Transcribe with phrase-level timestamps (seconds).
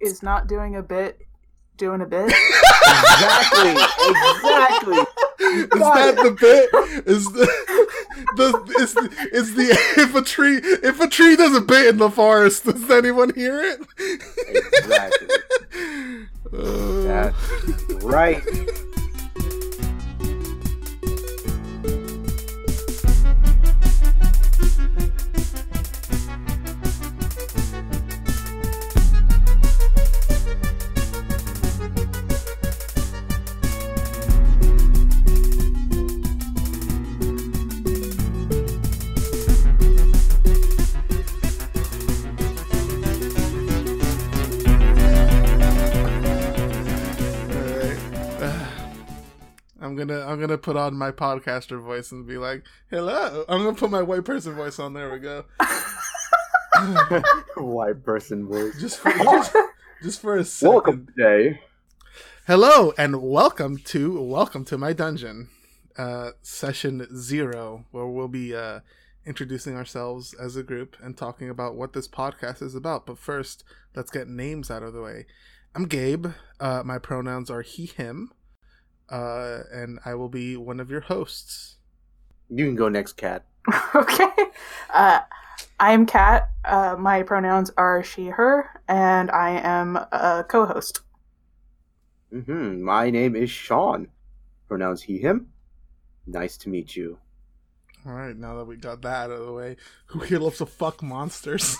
[0.00, 1.20] is not doing a bit
[1.76, 2.26] doing a bit?
[2.26, 3.70] exactly,
[4.10, 4.98] exactly.
[5.40, 6.68] Is that the bit?
[7.06, 7.46] Is the
[8.36, 11.98] the is the, is the if a tree if a tree does a bit in
[11.98, 13.80] the forest, does anyone hear it?
[14.76, 15.28] Exactly.
[16.50, 18.42] Uh, That's right.
[49.98, 53.90] Gonna I'm gonna put on my podcaster voice and be like, "Hello." I'm gonna put
[53.90, 54.94] my white person voice on.
[54.94, 55.44] There we go.
[57.56, 58.80] White person voice.
[58.80, 59.56] Just for just,
[60.02, 60.72] just for a second.
[60.72, 61.60] Welcome today.
[62.46, 65.48] Hello and welcome to welcome to my dungeon,
[65.96, 68.80] uh, session zero, where we'll be uh,
[69.26, 73.04] introducing ourselves as a group and talking about what this podcast is about.
[73.06, 73.64] But first,
[73.96, 75.26] let's get names out of the way.
[75.74, 76.28] I'm Gabe.
[76.60, 78.30] Uh, my pronouns are he/him,
[79.10, 81.76] uh, and I will be one of your hosts.
[82.50, 83.44] You can go next, Kat.
[83.94, 84.28] okay.
[84.92, 85.20] Uh,
[85.80, 86.50] I am Kat.
[86.64, 91.00] Uh, my pronouns are she, her, and I am a co host.
[92.30, 94.08] hmm My name is Sean.
[94.68, 95.48] Pronouns he, him.
[96.26, 97.18] Nice to meet you.
[98.06, 100.66] All right, now that we got that out of the way, who here loves to
[100.66, 101.76] fuck monsters?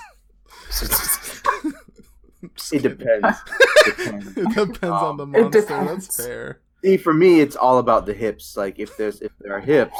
[2.72, 3.38] It depends.
[3.84, 4.36] depends.
[4.36, 5.84] It depends on the monster.
[5.84, 6.60] That's fair.
[6.82, 8.56] See, for me, it's all about the hips.
[8.56, 9.96] Like if there's if there are hips,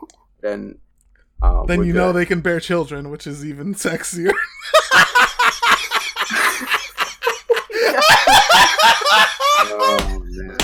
[0.40, 0.78] then
[1.42, 4.32] uh, Then we're you know they can bear children, which is even sexier.
[9.64, 10.56] Oh, man.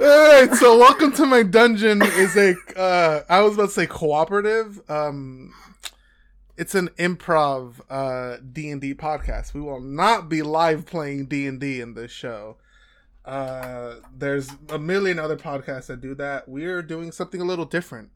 [0.00, 4.80] Alright, so welcome to my dungeon is a uh I was about to say cooperative.
[4.90, 5.52] Um
[6.56, 9.54] it's an improv uh D&D podcast.
[9.54, 12.56] We will not be live playing D&D in this show.
[13.24, 16.48] Uh there's a million other podcasts that do that.
[16.48, 18.10] We're doing something a little different.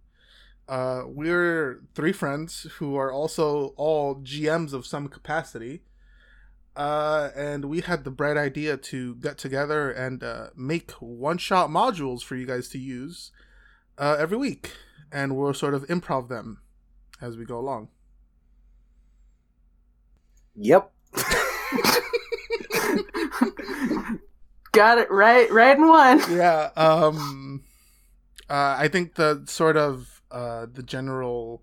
[0.69, 5.83] Uh we're three friends who are also all GMs of some capacity.
[6.77, 12.23] Uh, and we had the bright idea to get together and uh, make one-shot modules
[12.23, 13.31] for you guys to use
[13.97, 14.73] uh, every week,
[15.11, 16.61] and we'll sort of improv them
[17.19, 17.89] as we go along.
[20.55, 20.93] Yep.
[24.77, 26.21] Got it right, right in one.
[26.31, 26.71] yeah.
[26.77, 27.65] Um.
[28.49, 31.63] Uh, I think the sort of uh the general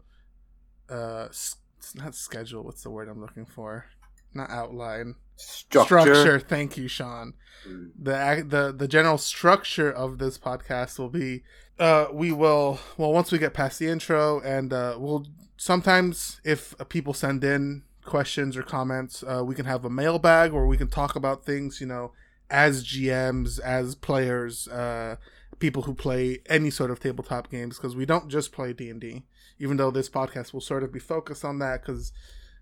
[0.90, 1.58] uh it's
[1.96, 2.64] not schedule.
[2.64, 3.86] What's the word I'm looking for?
[4.34, 5.16] Not outline.
[5.36, 6.40] Structure.
[6.40, 7.34] Thank you, Sean.
[7.68, 7.92] Mm.
[7.98, 11.44] the ac- the the general structure of this podcast will be
[11.80, 15.26] uh we will well once we get past the intro and uh we'll
[15.56, 20.52] sometimes if uh, people send in questions or comments uh we can have a mailbag
[20.52, 22.12] where we can talk about things you know
[22.54, 25.18] as GMs as players uh
[25.60, 29.24] people who play any sort of tabletop games because we don't just play D&D
[29.60, 32.14] even though this podcast will sort of be focused on that cuz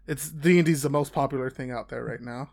[0.07, 2.49] it's D&D is the most popular thing out there right now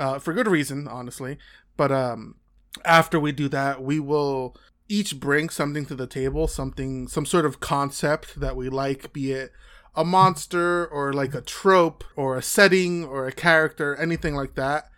[0.00, 1.38] uh, for good reason, honestly.
[1.76, 2.36] But um,
[2.84, 4.56] after we do that, we will
[4.88, 9.32] each bring something to the table, something, some sort of concept that we like, be
[9.32, 9.52] it
[9.94, 14.89] a monster or like a trope or a setting or a character, anything like that.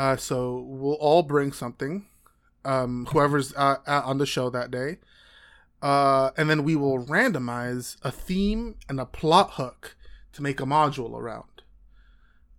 [0.00, 2.06] Uh, so we'll all bring something,
[2.64, 4.96] um, whoever's uh, on the show that day.
[5.82, 9.98] Uh, and then we will randomize a theme and a plot hook
[10.32, 11.44] to make a module around.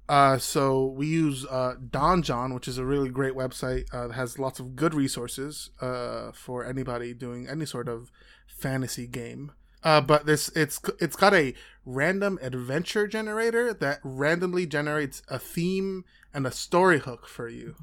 [0.08, 4.38] Uh, so we use uh, Donjon, which is a really great website uh, that has
[4.38, 8.12] lots of good resources uh, for anybody doing any sort of
[8.46, 9.52] fantasy game.
[9.84, 11.56] Uh, but this it's it's got a
[11.88, 17.76] random adventure generator that randomly generates a theme and a story hook for you.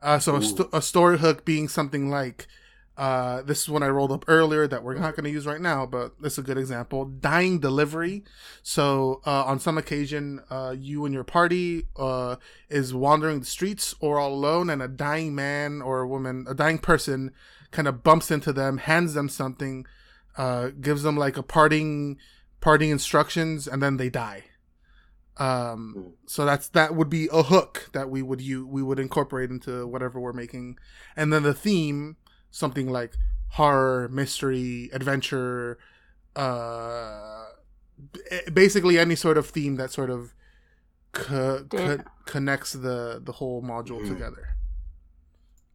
[0.00, 2.48] Uh, so a, sto- a story hook being something like
[2.96, 5.60] uh, this is one I rolled up earlier that we're not going to use right
[5.60, 7.06] now, but this is a good example.
[7.06, 8.22] Dying delivery.
[8.62, 12.36] So uh, on some occasion, uh, you and your party uh,
[12.68, 16.54] is wandering the streets or all alone, and a dying man or a woman, a
[16.54, 17.30] dying person,
[17.70, 19.86] kind of bumps into them, hands them something,
[20.36, 22.18] uh, gives them like a parting
[22.60, 24.44] parting instructions, and then they die.
[25.38, 29.50] Um, so that's that would be a hook that we would you we would incorporate
[29.50, 30.78] into whatever we're making,
[31.16, 32.16] and then the theme
[32.50, 33.14] something like
[33.52, 35.78] horror, mystery, adventure,
[36.36, 37.44] uh,
[38.52, 40.34] basically any sort of theme that sort of
[41.12, 44.08] co- co- connects the the whole module Mhm.
[44.08, 44.48] together.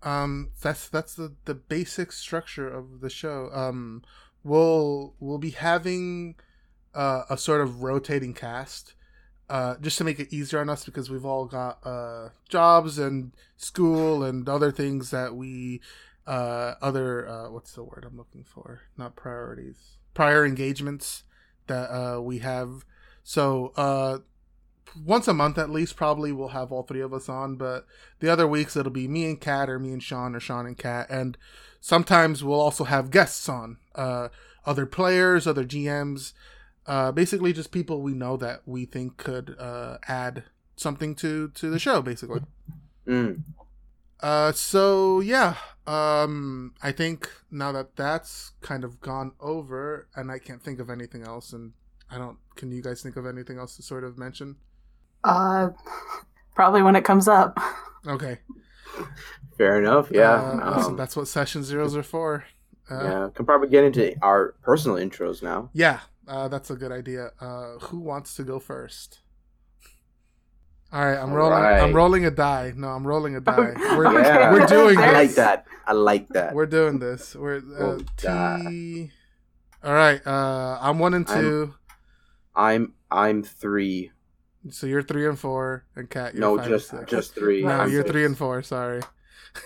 [0.04, 3.50] Um, that's that's the the basic structure of the show.
[3.52, 4.04] Um,
[4.44, 6.36] we'll we'll be having
[6.94, 8.94] uh, a sort of rotating cast.
[9.50, 13.32] Uh, just to make it easier on us because we've all got uh, jobs and
[13.56, 15.80] school and other things that we
[16.26, 18.82] uh, other uh, what's the word I'm looking for?
[18.98, 21.24] Not priorities, prior engagements
[21.68, 22.84] that uh, we have.
[23.24, 23.72] So
[25.06, 27.56] once a month at least, probably we'll have all three of us on.
[27.56, 27.86] But
[28.20, 30.78] the other weeks it'll be me and Kat, or me and Sean, or Sean and
[30.78, 31.38] Kat, and
[31.80, 36.34] sometimes we'll also have guests on, other players, other GMs,
[36.88, 40.44] uh, basically just people we know that we think could uh, add
[40.76, 42.42] something to to the show, basically.
[43.08, 43.44] Mm.
[44.20, 45.56] Uh, so yeah,
[45.86, 50.90] um, I think now that that's kind of gone over, and I can't think of
[50.90, 51.74] anything else, and
[52.10, 52.38] I don't.
[52.56, 54.56] Can you guys think of anything else to sort of mention?
[55.24, 55.70] Uh,
[56.56, 57.60] probably when it comes up.
[58.08, 58.40] Okay,
[59.58, 60.10] Fair enough.
[60.12, 60.34] Yeah.
[60.34, 62.46] Uh, that's, um, that's what session zeros are for.
[62.90, 63.30] Uh, yeah, yeah.
[63.34, 65.70] Can probably get into our personal intros now.
[66.28, 67.32] Uh, that's a good idea.
[67.40, 69.20] Uh, who wants to go first?
[70.92, 71.64] All right, I'm All rolling.
[71.66, 72.74] I'm rolling a die.
[72.76, 73.74] No, I'm rolling a die.
[73.98, 74.52] We're, Yeah.
[74.54, 75.66] we're doing I like that.
[75.86, 76.54] I like that.
[76.54, 77.36] We're doing this.
[77.36, 78.66] We're uh, Roll die.
[78.70, 79.12] T.
[79.84, 80.26] All right.
[80.26, 81.74] Uh, I'm one and I'm- 2
[82.56, 84.12] I'm I'm three.
[84.72, 87.10] So you're three and four, and Kat, you're No, five just six.
[87.12, 87.64] just three.
[87.64, 88.12] no, I'm you're six.
[88.12, 88.62] three and four.
[88.64, 89.02] Sorry.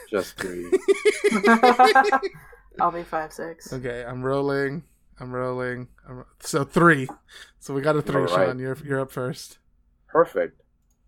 [0.10, 0.70] Just three.
[2.80, 3.72] I'll be five six.
[3.74, 4.84] Okay, I'm rolling.
[5.22, 5.88] I'm rolling.
[6.10, 7.08] I'm, so three.
[7.60, 8.48] So we got a three, All right.
[8.48, 8.58] Sean.
[8.58, 9.60] You're you're up first.
[10.08, 10.60] Perfect.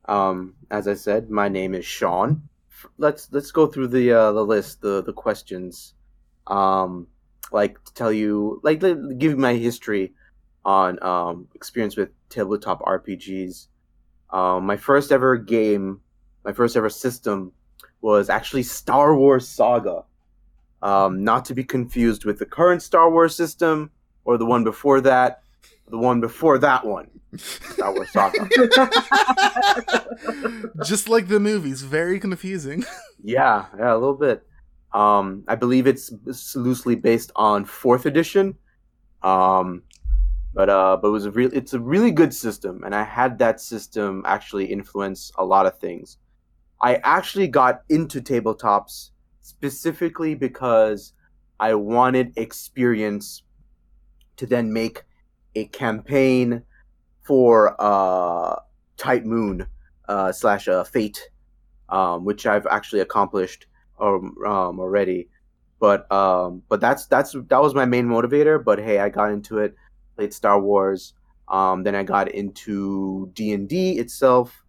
[0.06, 2.48] Um, as I said, my name is Sean.
[3.00, 5.96] Let's let's go through the uh, the list, the the questions.
[6.46, 7.08] Um,
[7.52, 10.14] like to tell you, like give you my history
[10.64, 13.68] on um experience with tabletop RPGs.
[14.30, 16.02] Um, my first ever game,
[16.46, 17.52] my first ever system
[18.02, 20.04] was actually Star Wars Saga.
[20.84, 23.90] Um, not to be confused with the current Star Wars system
[24.26, 25.42] or the one before that,
[25.90, 28.40] the one before that one, Star Wars Saga.
[30.86, 32.86] Just like the movies, very confusing.
[33.26, 34.46] Yeah, yeah, a little bit.
[34.92, 38.56] Um, I believe it's, it's loosely based on fourth edition.
[39.22, 39.84] Um,
[40.54, 41.50] but uh, but it was a real.
[41.54, 45.80] It's a really good system, and I had that system actually influence a lot of
[45.80, 46.18] things.
[46.82, 49.10] I actually got into tabletops
[49.42, 51.14] specifically because
[51.60, 53.44] I wanted experience
[54.44, 55.04] to then make
[55.56, 56.64] a campaign
[57.22, 58.60] for uh,
[58.98, 59.66] Type-Moon
[60.10, 61.30] uh, slash uh, Fate
[61.94, 63.68] um, which I've actually accomplished
[64.00, 65.30] um, um, already.
[65.80, 68.64] But um, but that's that's that was my main motivator.
[68.64, 69.76] But hey, I got into it,
[70.16, 71.14] played Star Wars.
[71.48, 74.64] Um, then I got into D and D itself,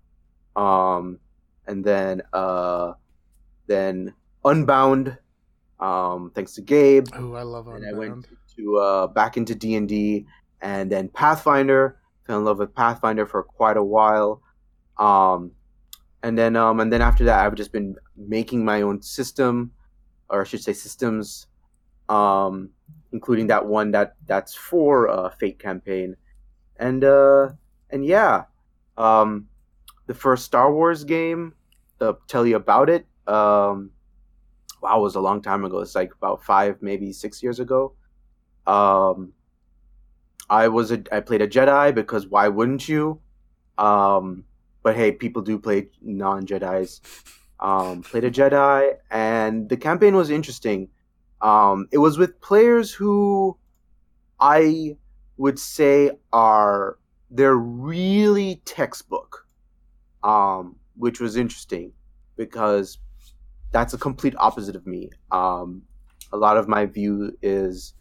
[0.56, 1.19] um,
[1.67, 2.93] and then uh,
[3.67, 4.12] then
[4.44, 5.17] Unbound.
[5.81, 8.27] Um, thanks to Gabe, Oh, I love Unbound.
[8.59, 10.27] Uh, back into D and D,
[10.61, 11.99] and then Pathfinder.
[12.27, 14.41] Fell in love with Pathfinder for quite a while,
[14.99, 15.53] um,
[16.23, 19.73] and then um, and then after that, I've just been making my own system,
[20.31, 21.49] or I should say systems,
[22.09, 22.71] um,
[23.12, 26.17] including that one that that's for uh, Fate campaign,
[26.79, 27.51] and uh,
[27.91, 28.45] and yeah,
[28.97, 29.49] um,
[30.06, 31.53] the first Star Wars game,
[31.99, 33.91] to tell you about it, um,
[34.81, 35.81] wow, it was a long time ago.
[35.81, 37.94] It's like about five, maybe six years ago.
[38.67, 39.33] Um,
[40.49, 43.21] I was a I played a Jedi because why wouldn't you?
[43.79, 44.44] Um,
[44.83, 47.01] but hey, people do play non Jedi's.
[47.61, 50.89] Um, played a Jedi, and the campaign was interesting.
[51.41, 53.56] Um, it was with players who
[54.41, 54.97] I
[55.37, 56.99] would say are
[57.31, 59.47] they're really textbook,
[60.23, 61.93] um, which was interesting
[62.37, 62.99] because
[63.73, 65.11] that's a complete opposite of me.
[65.31, 65.83] Um,
[66.33, 67.94] a lot of my view is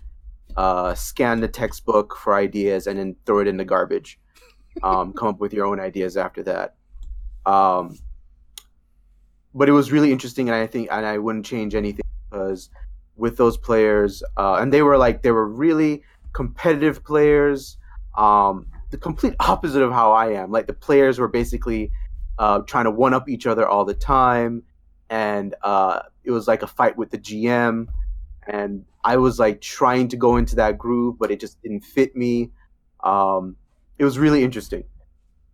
[0.57, 4.19] uh, scan the textbook for ideas and then throw it in the garbage.
[4.81, 6.75] Um, come up with your own ideas after that.
[7.45, 7.97] Um,
[9.53, 12.69] but it was really interesting, and I think, and I wouldn't change anything because
[13.15, 17.77] with those players, uh, and they were like they were really competitive players.
[18.17, 20.51] Um, the complete opposite of how I am.
[20.51, 21.91] Like the players were basically
[22.37, 24.63] uh, trying to one up each other all the time,
[25.09, 27.87] and uh, it was like a fight with the GM.
[28.47, 32.15] And I was like trying to go into that groove, but it just didn't fit
[32.15, 32.51] me.
[33.03, 33.55] Um,
[33.99, 34.83] it was really interesting.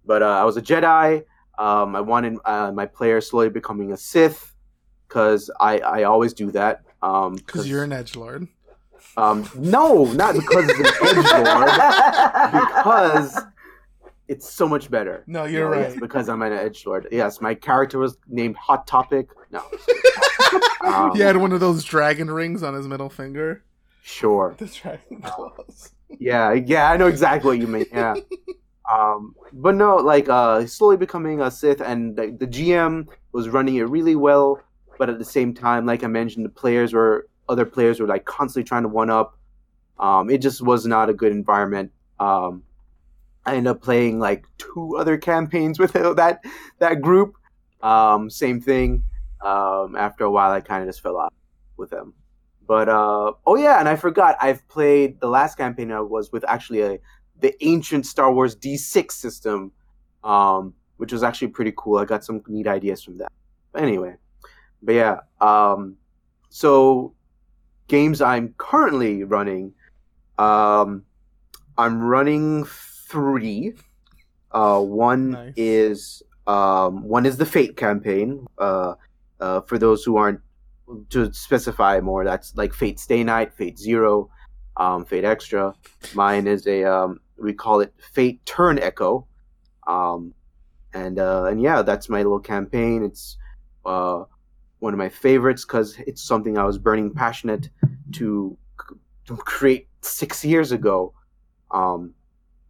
[0.06, 1.24] But uh, I was a Jedi.
[1.58, 4.54] Um, I wanted uh, my player slowly becoming a Sith
[5.08, 6.84] because I, I always do that.
[7.02, 8.48] Um, Because you're an edge lord.
[9.18, 11.72] um, no, not because of an edge lord,
[12.52, 13.38] because
[14.30, 15.24] it's so much better.
[15.28, 16.00] No, you're No, right.
[16.00, 17.08] Because I'm an edge lord.
[17.12, 19.28] Yes, my character was named Hot Topic.
[19.52, 19.64] No.
[20.82, 23.64] Um, he had one of those dragon rings on his middle finger.
[24.02, 24.56] Sure.
[24.58, 25.92] The dragon claws.
[26.18, 27.86] Yeah, yeah, I know exactly what you mean.
[27.92, 28.16] Yeah.
[28.92, 33.76] um, but no, like uh, slowly becoming a Sith, and the, the GM was running
[33.76, 34.62] it really well.
[34.98, 38.26] But at the same time, like I mentioned, the players were other players were like
[38.26, 39.38] constantly trying to one up.
[40.00, 41.92] Um, it just was not a good environment.
[42.20, 42.64] Um,
[43.50, 46.44] I ended up playing like two other campaigns with that
[46.80, 47.36] that group.
[47.82, 49.04] Um, same thing.
[49.44, 51.34] Um, after a while, I kind of just fell off
[51.78, 52.14] with them.
[52.68, 56.46] But uh, oh yeah, and I forgot I've played the last campaign I was with
[56.48, 57.00] actually a
[57.40, 59.72] the ancient Star Wars D6 system,
[60.24, 61.98] um, which was actually pretty cool.
[61.98, 63.32] I got some neat ideas from that.
[63.72, 64.16] But anyway,
[64.84, 65.96] but yeah, um,
[66.50, 67.14] so
[67.88, 69.74] games I'm currently running,
[70.38, 71.06] um,
[71.78, 72.66] I'm running
[73.10, 73.74] three.
[74.52, 75.54] Uh, one Nice.
[75.58, 78.46] is um, one is the Fate campaign.
[78.58, 78.94] Uh,
[79.40, 80.40] uh, for those who aren't
[81.10, 84.30] to specify more, that's like Fate Stay Night, Fate Zero,
[84.78, 85.74] um, Fate Extra.
[86.14, 89.28] Mine is a um, we call it Fate Turn Echo,
[89.88, 90.34] um,
[90.94, 93.04] and uh, and yeah, that's my little campaign.
[93.04, 93.38] It's
[93.86, 94.24] uh,
[94.80, 97.70] one of my favorites because it's something I was burning passionate
[98.14, 98.58] to,
[99.26, 101.14] to create six years ago.
[101.72, 102.14] Um,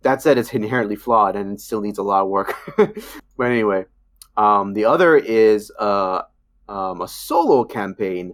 [0.01, 2.55] that said, it's inherently flawed and it still needs a lot of work.
[2.77, 3.85] but anyway,
[4.37, 6.21] um, the other is uh,
[6.69, 8.33] um, a solo campaign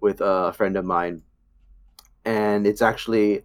[0.00, 1.22] with a friend of mine,
[2.24, 3.42] and it's actually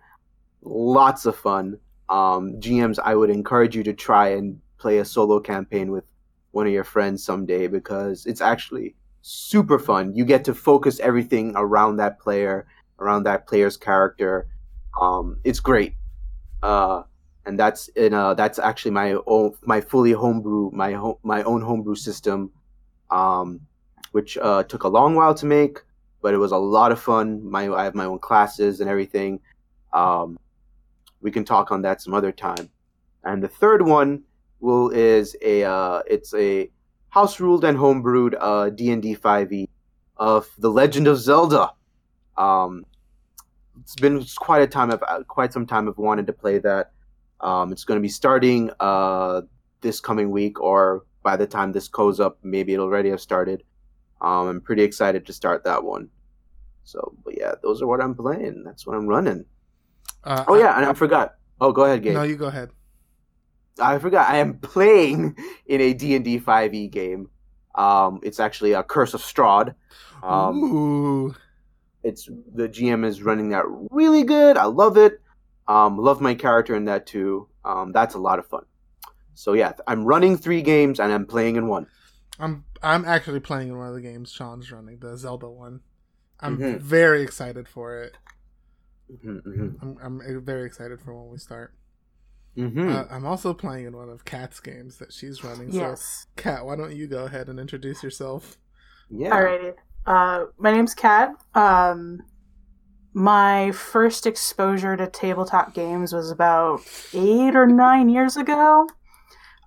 [0.62, 1.80] lots of fun.
[2.10, 6.04] Um, GMs, I would encourage you to try and play a solo campaign with
[6.52, 10.14] one of your friends someday because it's actually super fun.
[10.14, 12.68] You get to focus everything around that player,
[13.00, 14.48] around that player's character.
[15.00, 15.96] Um, it's great.
[16.62, 17.04] Uh,
[17.46, 21.62] and that's in uh that's actually my own my fully homebrew my home my own
[21.62, 22.52] homebrew system
[23.10, 23.60] um
[24.12, 25.80] which uh took a long while to make
[26.22, 27.44] but it was a lot of fun.
[27.50, 29.40] My i have my own classes and everything.
[29.94, 30.40] Um
[31.22, 32.70] we can talk on that some other time.
[33.24, 34.24] And the third one
[34.60, 36.70] will is a uh it's a
[37.10, 39.68] house ruled and homebrewed uh d&d 5e
[40.18, 41.72] of the legend of zelda.
[42.38, 42.86] Um
[43.82, 46.92] it's been quite a time of quite some time i've wanted to play that
[47.42, 49.42] um, it's going to be starting uh,
[49.82, 53.64] this coming week, or by the time this goes up, maybe it'll already have started.
[54.22, 56.10] Um, I'm pretty excited to start that one.
[56.84, 58.64] So, but yeah, those are what I'm playing.
[58.64, 59.46] That's what I'm running.
[60.24, 61.36] Uh, Oh yeah, and I forgot.
[61.60, 62.14] Oh, go ahead, Gabe.
[62.14, 62.70] No, you go ahead.
[63.80, 64.30] I forgot.
[64.30, 67.30] I am playing in a D&D 5e game.
[67.76, 69.74] Um, it's actually a Curse of Strahd.
[70.24, 71.36] Um, Ooh.
[72.04, 74.58] it's the GM is running that really good.
[74.58, 75.22] I love it.
[75.68, 77.48] Um, love my character in that too.
[77.64, 78.66] Um, that's a lot of fun.
[79.34, 81.88] So yeah, I'm running three games and I'm playing in one.
[82.40, 85.82] I'm I'm actually playing in one of the games Sean's running, the Zelda one.
[86.40, 86.80] I'm Mhm.
[86.80, 88.18] very excited for it.
[89.12, 91.74] Mhm, mhm, I'm I'm very excited for when we start.
[92.58, 92.90] mhm.
[92.90, 95.72] Uh, I'm also playing in one of Kat's games that she's running.
[95.72, 96.28] So, Yes.
[96.36, 98.58] Kat, why don't you go ahead and introduce yourself?
[99.10, 99.30] yeah.
[99.32, 99.76] Alrighty.
[100.06, 101.34] Uh, my name's Kat.
[101.54, 102.22] Um,
[103.14, 106.82] my first exposure to tabletop games was about
[107.14, 108.88] eight or nine years ago,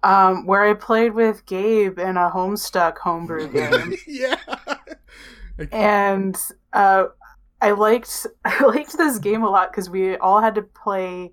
[0.02, 3.96] um, where I played with Gabe in a Homestuck homebrew game.
[4.06, 4.36] yeah.
[5.72, 6.36] and
[6.72, 7.06] uh,
[7.60, 11.32] I liked I liked this game a lot because we all had to play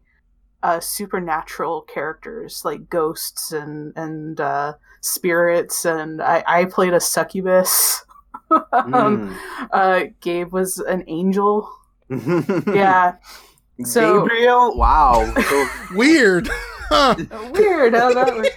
[0.64, 8.06] uh, supernatural characters like ghosts and and uh, spirits, and I, I played a succubus.
[8.72, 9.38] um,
[9.72, 11.70] uh, Gabe was an angel.
[12.12, 12.76] Mm.
[12.76, 13.16] Yeah,
[13.86, 14.78] So- Gabriel.
[14.78, 15.34] Wow.
[15.50, 16.50] So, Weird.
[16.90, 17.16] Huh.
[17.54, 17.94] weird.
[17.96, 18.50] how that was-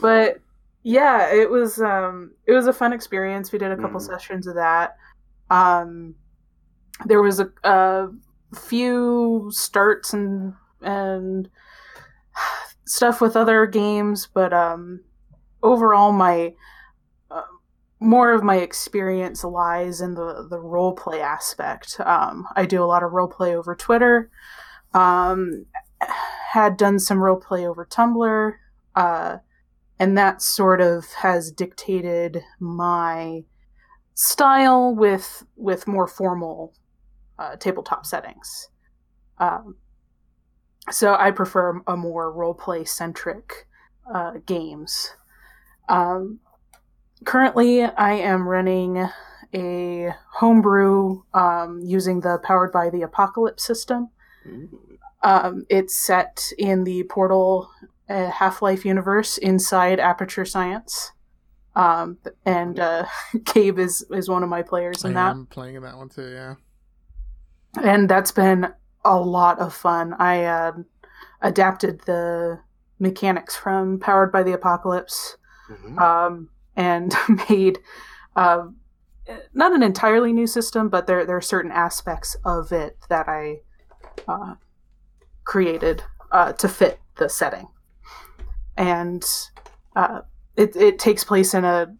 [0.00, 0.40] but
[0.82, 4.06] yeah it was um it was a fun experience we did a couple Mhm.
[4.06, 4.96] sessions of that
[5.50, 6.14] um
[7.04, 8.08] there was a, a
[8.54, 11.48] few starts and and
[12.86, 15.00] stuff with other games but um
[15.62, 16.54] overall my
[18.00, 22.84] more of my experience lies in the the role play aspect um i do a
[22.84, 24.30] lot of role play over twitter
[24.94, 25.64] um
[26.50, 28.52] had done some role play over tumblr
[28.94, 29.38] uh
[29.98, 33.42] and that sort of has dictated my
[34.14, 36.74] style with with more formal
[37.38, 38.68] uh, tabletop settings.
[39.38, 39.76] Um,
[40.90, 43.66] so I prefer a more role play centric
[44.12, 45.10] uh, games.
[45.88, 46.40] Um,
[47.24, 49.08] currently, I am running
[49.54, 54.10] a homebrew um, using the Powered by the Apocalypse system.
[55.22, 57.70] Um, it's set in the Portal
[58.08, 61.12] uh, Half Life universe inside Aperture Science.
[61.74, 63.06] Um, and uh,
[63.44, 65.30] Gabe is, is one of my players in I that.
[65.32, 66.30] am playing in that one too.
[66.30, 66.54] Yeah.
[67.82, 68.68] and that's been
[69.04, 70.14] a lot of fun.
[70.14, 70.72] I uh,
[71.42, 72.60] adapted the
[72.98, 75.36] mechanics from Powered by the Apocalypse
[75.70, 75.98] Mhm.
[76.00, 77.14] um, and
[77.48, 77.78] made
[78.36, 78.66] uh,
[79.54, 83.60] not an entirely new system, but there there are certain aspects of it that I
[84.28, 84.54] uh,
[85.44, 87.68] created uh, to fit the setting,
[88.76, 89.24] and
[89.96, 90.20] uh,
[90.56, 91.94] it it takes place in a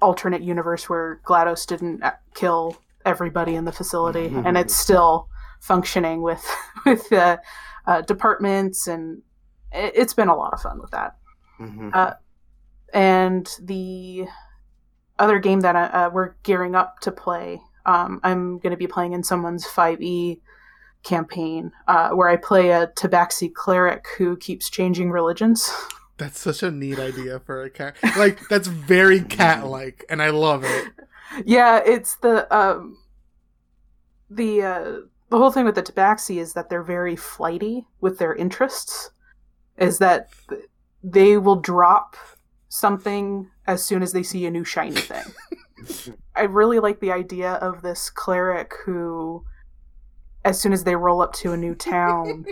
[0.00, 5.28] alternate universe where Glados didn't uh, kill everybody in the facility, and it's still
[5.60, 6.44] functioning with
[6.86, 7.36] with uh,
[7.86, 9.22] uh, departments, and
[9.72, 11.16] it, it's been a lot of fun with that.
[11.58, 11.94] Mhm.
[12.92, 14.26] Uh, and the
[15.18, 19.12] other game that uh, we're gearing up to play, um, I'm going to be playing
[19.12, 20.40] in someone's 5e
[21.02, 25.70] campaign uh, where I play a Tabaxi cleric who keeps changing religions.
[26.18, 27.96] That's such a neat idea for a cat.
[28.18, 30.88] Like that's very cat-like, and I love it.
[31.46, 32.98] yeah, it's the um,
[34.28, 34.92] the uh,
[35.30, 39.12] the whole thing with the Tabaxi is that they're very flighty with their interests.
[39.78, 40.28] Is that
[41.02, 42.16] they will drop
[42.70, 45.24] something as soon as they see a new shiny thing.
[46.34, 49.44] I really like the idea of this cleric who,
[50.44, 52.46] as soon as they roll up to a new town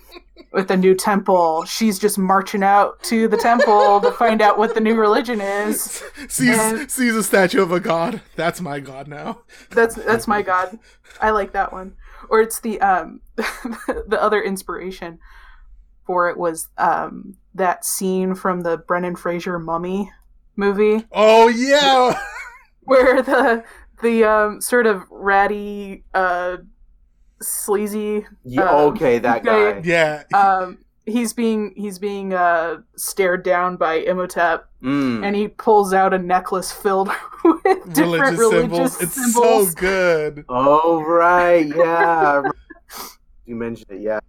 [0.52, 4.74] with a new temple, she's just marching out to the temple to find out what
[4.74, 6.02] the new religion is.
[6.28, 8.22] sees And- sees a statue of a god.
[8.36, 9.40] That's my god now.
[9.70, 10.78] That's that's my god.
[11.20, 11.94] I like that one.
[12.30, 15.18] Or it's the um the other inspiration
[16.06, 20.10] for it was um that scene from the Brendan Fraser Mummy
[20.56, 22.18] movie Oh yeah.
[22.82, 23.64] where the
[24.02, 26.58] the um sort of ratty uh
[27.40, 29.82] sleazy Yeah, um, okay, that guy- guy.
[29.84, 30.22] yeah.
[30.34, 35.24] um he's being he's being uh stared down by Imhotep Mm.
[35.24, 37.08] and he pulls out a necklace filled
[37.44, 39.00] with different religious, religious symbols.
[39.02, 39.68] It's symbols.
[39.70, 40.44] so good.
[40.50, 42.42] Oh right, yeah.
[43.46, 44.20] You mentioned it, yeah.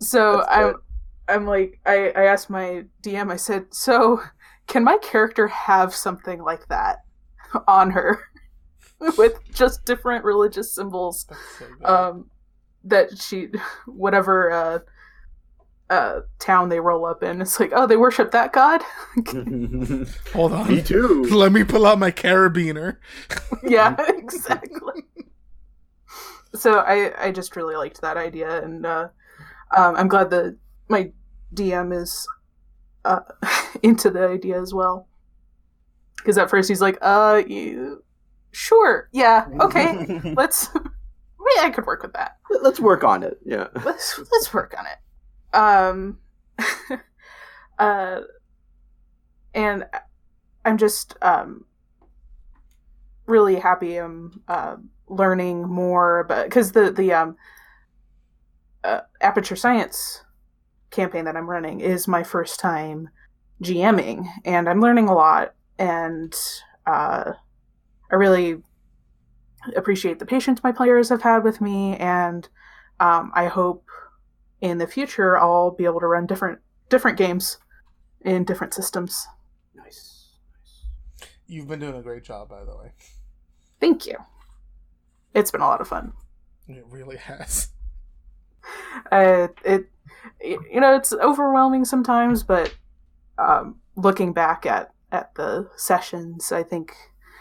[0.00, 0.78] So That's
[1.28, 4.20] I'm like I, I asked my DM, I said, So
[4.66, 7.04] can my character have something like that
[7.66, 8.20] on her?
[9.18, 11.26] With just different religious symbols.
[11.58, 11.66] So.
[11.84, 12.30] Um
[12.84, 13.48] that she
[13.86, 14.78] whatever uh
[15.90, 18.82] uh town they roll up in, it's like, oh they worship that god?
[20.32, 20.68] Hold on.
[20.68, 21.24] Me too.
[21.30, 22.96] Let me pull out my carabiner.
[23.62, 25.02] yeah, exactly.
[26.54, 29.08] So I I just really liked that idea, and uh,
[29.76, 30.56] um, I'm glad that
[30.88, 31.12] my
[31.54, 32.26] DM is
[33.04, 33.20] uh,
[33.82, 35.08] into the idea as well.
[36.16, 38.02] Because at first he's like, "Uh, you,
[38.52, 40.70] sure, yeah, okay, let's."
[41.46, 42.38] Maybe I could work with that.
[42.60, 43.38] Let's work on it.
[43.46, 43.68] Yeah.
[43.84, 45.56] Let's let's work on it.
[45.56, 46.18] Um,
[47.78, 48.22] uh,
[49.54, 49.84] and
[50.64, 51.66] I'm just um
[53.26, 54.76] really happy I'm uh,
[55.08, 57.36] learning more about because the the um
[58.82, 60.22] uh, aperture science
[60.90, 63.08] campaign that I'm running is my first time
[63.62, 66.34] GMing, and I'm learning a lot, and
[66.86, 67.32] uh,
[68.10, 68.62] I really
[69.74, 72.48] appreciate the patience my players have had with me, and
[73.00, 73.88] um, I hope
[74.60, 77.58] in the future I'll be able to run different different games
[78.22, 79.26] in different systems.
[79.74, 80.30] Nice.
[81.46, 82.92] You've been doing a great job, by the way.
[83.80, 84.16] Thank you.
[85.34, 86.12] It's been a lot of fun.
[86.68, 87.68] It really has.
[89.12, 89.88] Uh, it,
[90.42, 92.74] you know, it's overwhelming sometimes, but
[93.38, 96.94] um, looking back at at the sessions, I think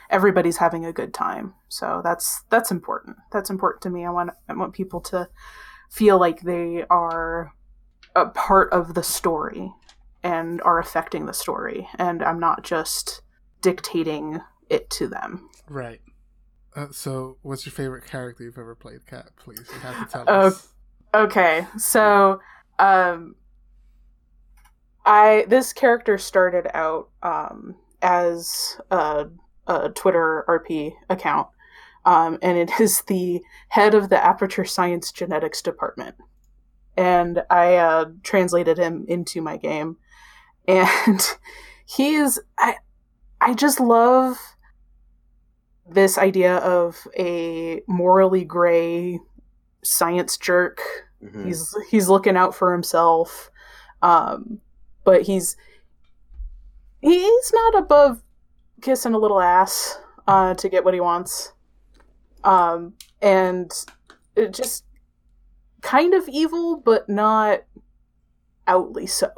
[0.10, 1.54] everybody's having a good time.
[1.67, 3.17] So that's that's important.
[3.32, 4.06] That's important to me.
[4.06, 5.30] I want I want people to
[5.89, 7.54] feel like they are
[8.15, 9.71] a part of the story
[10.24, 13.21] and are affecting the story, and I'm not just
[13.62, 15.50] dictating it to them.
[15.69, 16.02] Right.
[16.76, 19.30] Uh, so, what's your favorite character you've ever played, Kat?
[19.38, 20.67] Please, you have to tell Oh, us.
[21.13, 22.41] Okay, so
[22.79, 23.35] um
[25.05, 29.27] I this character started out um as a,
[29.67, 31.47] a Twitter RP account.
[32.05, 36.15] Um, and it is the head of the Aperture Science Genetics Department.
[36.95, 39.97] And I uh, translated him into my game.
[40.67, 41.21] And
[41.85, 42.77] he is I
[43.39, 44.39] I just love
[45.88, 49.19] this idea of a morally gray
[49.83, 50.81] science jerk
[51.23, 51.45] Mhm.
[51.45, 53.49] he's he's looking out for himself
[54.01, 54.60] um
[55.04, 55.56] but he's
[57.01, 58.21] he's not above
[58.82, 59.97] kissing a little ass
[60.28, 61.54] uh to get what he wants
[62.43, 63.86] um and
[64.36, 64.84] it just
[65.82, 67.62] kind of evil, but not
[68.67, 69.32] outly so.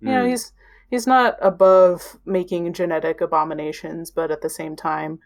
[0.00, 0.30] You know, Mm.
[0.30, 0.52] he's
[0.88, 5.20] he's not above making genetic abominations, but at the same time,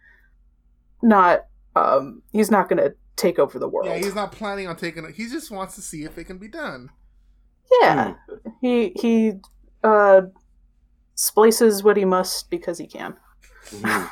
[1.02, 1.46] not
[1.76, 3.88] um he's not going to take over the world.
[3.88, 5.14] Yeah, he's not planning on taking it.
[5.14, 6.90] He just wants to see if it can be done.
[7.80, 8.14] Yeah.
[8.60, 9.32] He he
[9.82, 10.22] uh
[11.14, 13.14] splices what he must because he can.
[13.70, 14.08] Mhm.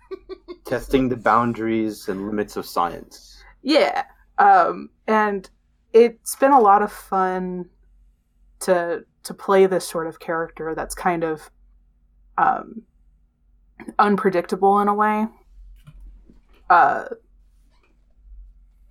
[0.64, 3.42] Testing the boundaries and limits of science.
[3.62, 4.04] Yeah.
[4.38, 5.48] Um and
[5.92, 7.68] it's been a lot of fun
[8.60, 11.50] to to play this sort of character that's kind of
[12.38, 12.82] um
[13.98, 15.26] unpredictable in a way.
[16.70, 17.04] Uh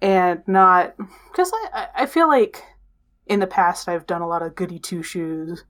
[0.01, 0.95] and not
[1.31, 2.63] because I, I- feel like
[3.27, 5.63] in the past I've done a lot of goody two shoes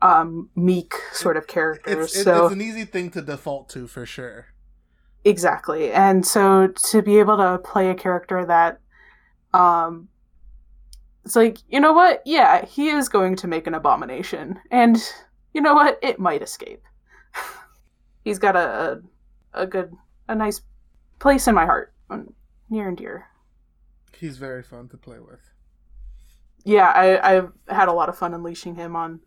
[0.00, 2.06] um meek sort of characters.
[2.06, 4.46] It's, it- so it's an easy thing to default to for sure.
[5.24, 5.92] Exactly.
[5.92, 8.80] And so to be able to play a character that
[9.54, 10.08] um
[11.24, 12.20] it's like, you know what?
[12.26, 14.58] Yeah, he is going to make an abomination.
[14.72, 14.96] And
[15.54, 16.00] you know what?
[16.02, 16.82] It might escape.
[18.24, 19.00] He's got a,
[19.54, 19.92] a a good
[20.28, 20.62] a nice
[21.20, 21.92] place in my heart.
[22.10, 22.32] um,
[22.70, 23.26] Near and dear.
[24.22, 25.40] He's very fun to play with.
[26.64, 29.18] Yeah, I, I've had a lot of fun unleashing him on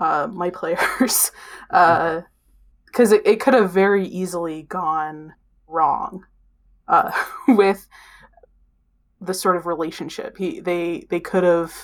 [0.00, 1.30] uh, my players.
[1.68, 2.22] Uh,
[2.86, 5.34] because it, it could have very easily gone
[5.68, 6.24] wrong
[6.88, 7.12] uh,
[7.48, 7.86] with
[9.20, 10.38] the sort of relationship.
[10.38, 11.74] He they they could have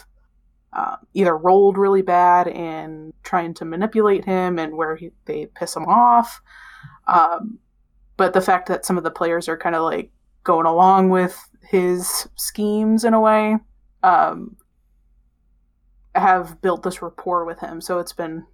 [0.72, 5.76] uh, either rolled really bad in trying to manipulate him and where he, they piss
[5.76, 6.40] him off.
[7.06, 7.58] Um,
[8.16, 10.10] but the fact that some of the players are kind of like
[10.44, 13.56] going along with his schemes in a way
[14.02, 14.56] um,
[16.14, 17.80] have built this rapport with him.
[17.80, 18.46] So it's been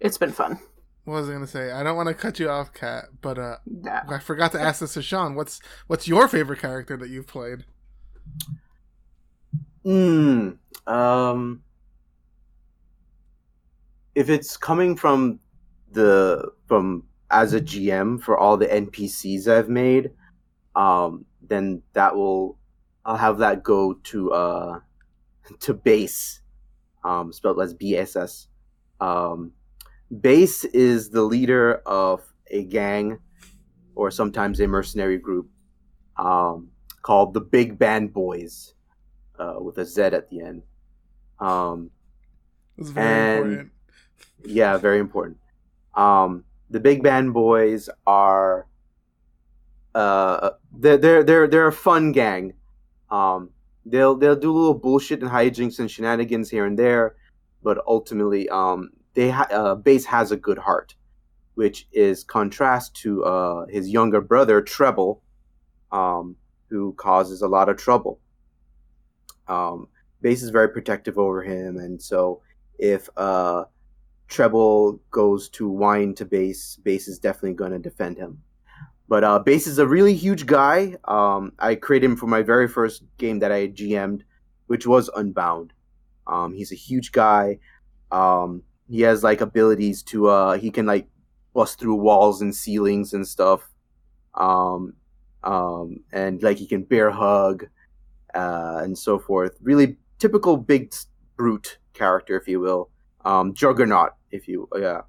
[0.00, 0.58] it's been fun.
[1.04, 1.72] What was I gonna say?
[1.72, 4.02] I don't want to cut you off, Kat, but uh, Yeah.
[4.08, 5.34] I forgot to ask this to Sean.
[5.34, 7.64] What's what's your favorite character that you've played?
[9.84, 10.50] Hmm.
[10.86, 11.62] Um.
[14.14, 15.38] If it's coming from
[15.92, 20.10] the from as a GM for all the NPCs I've made,
[20.76, 22.58] um, then that will
[23.04, 24.80] I'll have that go to uh
[25.60, 26.40] to Bass,
[27.04, 28.46] um, spelled as BSS.
[29.00, 29.52] Um,
[30.20, 33.18] base is the leader of a gang,
[33.94, 35.48] or sometimes a mercenary group,
[36.16, 36.68] um,
[37.02, 38.74] called the Big Band Boys
[39.38, 40.62] uh, with a Z at the end.
[41.38, 41.90] Um,
[42.76, 43.06] It's very
[43.38, 43.72] And- important.
[44.44, 45.38] yeah, very important.
[45.94, 48.66] Um, the Big Band Boys are
[49.94, 52.54] uh, they're they're they're they're a fun gang.
[53.10, 53.50] Um,
[53.86, 57.16] they'll they'll do little bullshit and hijinks and shenanigans here and there,
[57.62, 60.94] but ultimately, um, they ha- uh, Bass has a good heart,
[61.54, 65.22] which is contrast to uh, his younger brother Treble,
[65.90, 66.36] um,
[66.68, 68.20] who causes a lot of trouble.
[69.46, 69.88] Um,
[70.20, 72.42] Bass is very protective over him, and so
[72.78, 73.64] if uh,
[74.28, 78.42] Treble goes to whine to Bass, Bass is definitely going to defend him.
[79.08, 80.96] But uh, Bass is a really huge guy.
[81.04, 84.24] Um, I created him for my very first game that I GM'd,
[84.66, 85.72] which was Unbound.
[86.26, 87.58] Um, he's a huge guy.
[88.12, 91.08] Um, he has like abilities to uh, he can like
[91.54, 93.70] bust through walls and ceilings and stuff.
[94.34, 94.94] Um,
[95.42, 97.66] um, and like he can bear hug
[98.34, 99.56] uh, and so forth.
[99.62, 100.92] Really typical big
[101.36, 102.90] brute character, if you will.
[103.24, 105.02] Um, Juggernaut, if you yeah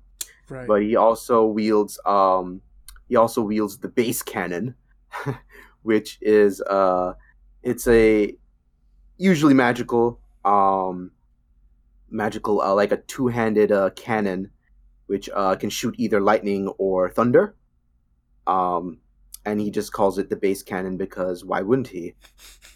[0.50, 0.68] Right.
[0.68, 2.62] but he also wields um
[3.10, 4.76] he also wields the Bass cannon
[5.82, 7.14] which is uh
[7.64, 8.34] it's a
[9.18, 11.12] usually magical um
[12.10, 14.50] magical uh, like a two-handed uh, cannon
[15.08, 17.56] which uh can shoot either lightning or thunder
[18.48, 19.00] um
[19.46, 22.14] and he just calls it the Bass cannon because why wouldn't he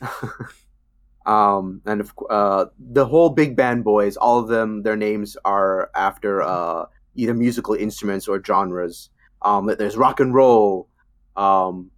[1.26, 6.41] um and uh the whole big band boys all of them their names are after
[6.41, 9.10] uh either musical instruments or genres.
[9.43, 10.88] Um, there's rock and roll,
[11.36, 11.91] um,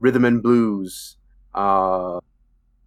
[0.00, 1.16] rhythm and blues,
[1.54, 2.20] uh,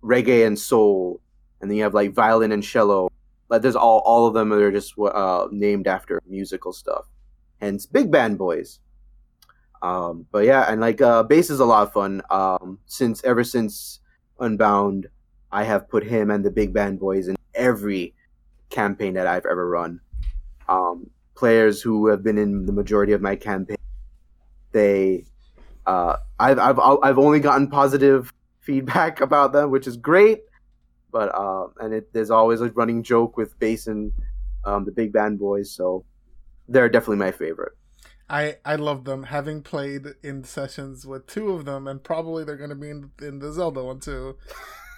[0.04, 1.22] reggae and soul,
[1.62, 3.10] and then you have like violin and cello.
[3.50, 7.06] Like there's all all of them are just uh, named after musical stuff.
[7.62, 8.80] Hence, big band boys.
[9.82, 12.22] Um, but yeah, and like uh, bass is a lot of fun.
[12.30, 14.00] Um, since ever since
[14.40, 15.08] Unbound,
[15.52, 18.16] I have put him and the big band boys in every
[18.70, 20.00] campaign that I've ever run.
[20.68, 23.78] Um, players who have been in the majority of my campaign,
[24.74, 25.26] they,
[25.86, 30.42] uh, I've I've I've only gotten positive feedback about them, which is great.
[31.12, 34.12] But uh, and it, there's always a running joke with Bass and
[34.66, 36.06] um, the Big Band Boys, so
[36.68, 37.74] they're definitely my favorite.
[38.30, 39.24] I I love them.
[39.24, 43.12] Having played in sessions with two of them, and probably they're going to be in,
[43.22, 44.38] in the Zelda one too.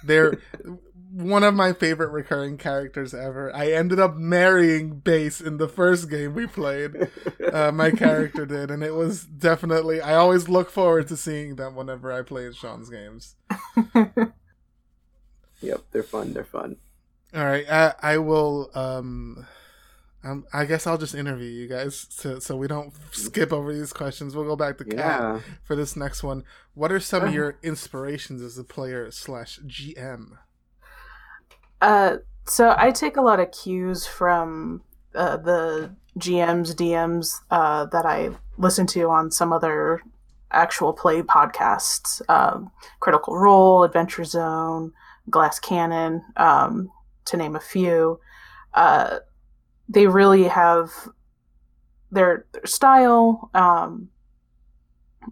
[0.06, 0.40] They're
[1.16, 3.56] one of my favorite recurring characters ever.
[3.56, 7.10] I ended up marrying Bass in the first game we played.
[7.54, 10.02] Uh, my character did, and it was definitely.
[10.02, 13.36] I always look forward to seeing them whenever I play Sean's games.
[15.62, 16.34] yep, they're fun.
[16.34, 16.76] They're fun.
[17.34, 18.70] All right, I, I will.
[18.76, 19.46] Um,
[20.26, 23.94] um, I guess I'll just interview you guys so, so we don't skip over these
[23.94, 24.36] questions.
[24.36, 25.40] We'll go back to Kat Yeah.
[25.64, 26.44] for this next one.
[26.74, 30.38] What are some of your inspirations as a player slash GM?
[31.82, 34.82] Uh, so I take a lot of cues from
[35.14, 40.02] uh, the GMs, DMs uh, that I listen to on some other
[40.52, 44.94] actual play podcasts um, Critical Role, Adventure Zone,
[45.30, 46.90] Glass Cannon, um,
[47.26, 48.20] to name a few.
[48.74, 49.20] Uh,
[49.90, 50.92] they really have
[52.12, 54.10] their, their style um,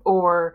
[0.06, 0.54] or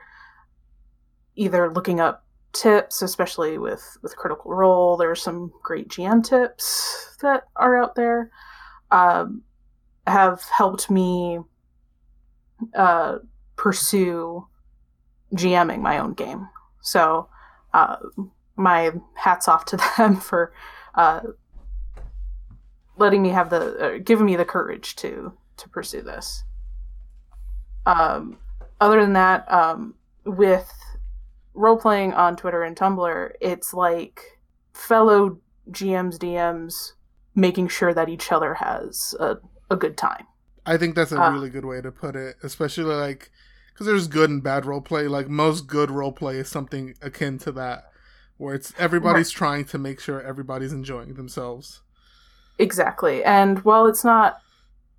[1.36, 4.96] either looking up tips, especially with with Critical Role.
[4.96, 8.30] There's some great GM tips that are out there.
[8.90, 9.42] Um,
[10.06, 11.40] have helped me
[12.74, 13.18] uh,
[13.56, 14.46] pursue
[15.34, 16.48] GMing my own game.
[16.80, 17.28] So,
[17.74, 17.96] uh,
[18.56, 20.52] my hats off to them for
[20.94, 21.20] uh,
[22.98, 26.44] letting me have the uh, giving me the courage to to pursue this.
[27.86, 28.38] Um,
[28.80, 30.70] other than that, um, with
[31.54, 34.38] role playing on Twitter and Tumblr, it's like
[34.72, 36.92] fellow GMs, DMs
[37.34, 39.38] making sure that each other has a,
[39.70, 40.26] a good time.
[40.66, 43.30] I think that's a Uh, really good way to put it, especially like
[43.72, 45.08] because there's good and bad role play.
[45.08, 47.84] Like most good role play is something akin to that,
[48.36, 51.82] where it's everybody's trying to make sure everybody's enjoying themselves.
[52.58, 53.22] Exactly.
[53.24, 54.38] And while it's not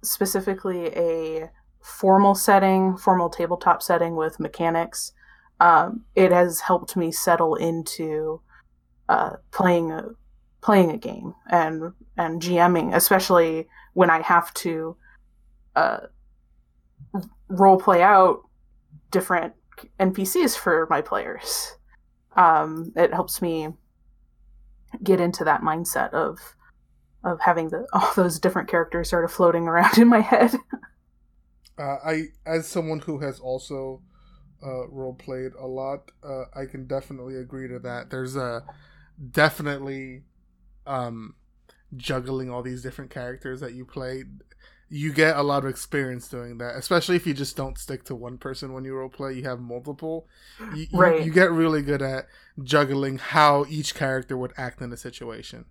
[0.03, 1.49] specifically a
[1.81, 5.13] formal setting, formal tabletop setting with mechanics,
[5.59, 8.41] um, it has helped me settle into
[9.09, 10.05] uh, playing a
[10.61, 14.95] playing a game and and GMing, especially when I have to
[15.75, 15.99] uh,
[17.49, 18.41] role play out
[19.11, 19.53] different
[19.99, 21.77] NPCs for my players.
[22.35, 23.69] Um, it helps me
[25.03, 26.39] get into that mindset of
[27.23, 30.53] of having the all those different characters sort of floating around in my head.
[31.77, 34.01] Uh, I, as someone who has also
[34.65, 38.09] uh, role played a lot, uh, I can definitely agree to that.
[38.09, 38.63] There's a
[39.31, 40.23] definitely
[40.87, 41.35] um,
[41.95, 44.25] juggling all these different characters that you play.
[44.89, 48.15] You get a lot of experience doing that, especially if you just don't stick to
[48.15, 49.33] one person when you role play.
[49.33, 50.27] You have multiple.
[50.71, 51.21] You, you- Right.
[51.21, 52.27] you get really good at
[52.63, 55.65] juggling how each character would act in a situation.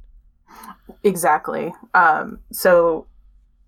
[1.02, 1.72] Exactly.
[1.94, 3.06] Um, so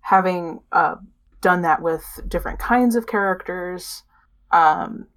[0.01, 0.95] having uh,
[1.41, 4.03] done that with different kinds of characters,
[4.51, 5.07] um,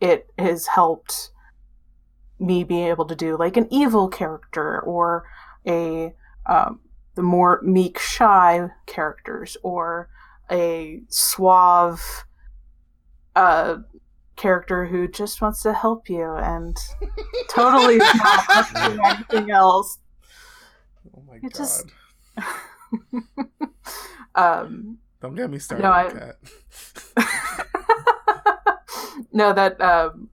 [0.00, 1.30] it has helped
[2.38, 5.24] me be able to do like an evil character or
[5.66, 6.12] a
[6.46, 6.80] um,
[7.14, 10.08] the more meek, shy characters, or
[10.50, 12.24] a suave
[13.36, 13.76] uh,
[14.36, 16.76] character who just wants to help you and
[17.48, 19.98] totally not anything else.
[21.16, 21.54] Oh my It god!
[21.54, 21.86] just-
[24.34, 26.32] um, Don't get me started, No, I-
[29.32, 30.28] no, that um,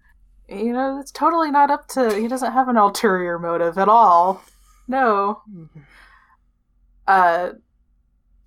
[0.50, 2.14] you know, it's totally not up to.
[2.20, 4.44] He doesn't have an ulterior motive at all.
[4.88, 5.42] No.
[7.08, 7.52] Uh,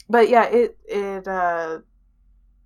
[0.09, 1.79] but yeah, it it uh,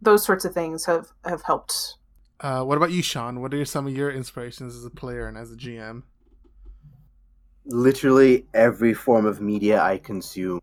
[0.03, 1.95] those sorts of things have have helped.
[2.41, 3.41] Uh, what about you, Sean?
[3.41, 6.03] What are some of your inspirations as a player and as a GM?
[7.69, 10.61] Literally every form of media I consume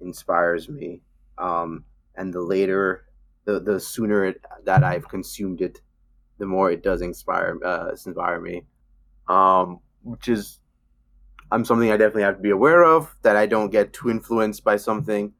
[0.00, 1.02] inspires me.
[1.38, 1.84] Um,
[2.16, 3.04] and the later,
[3.44, 5.80] the the sooner it, that I've consumed it,
[6.38, 8.64] the more it does inspire uh, inspire me.
[9.28, 10.58] Um, which is,
[11.52, 14.64] I'm something I definitely have to be aware of that I don't get too influenced
[14.64, 15.32] by something.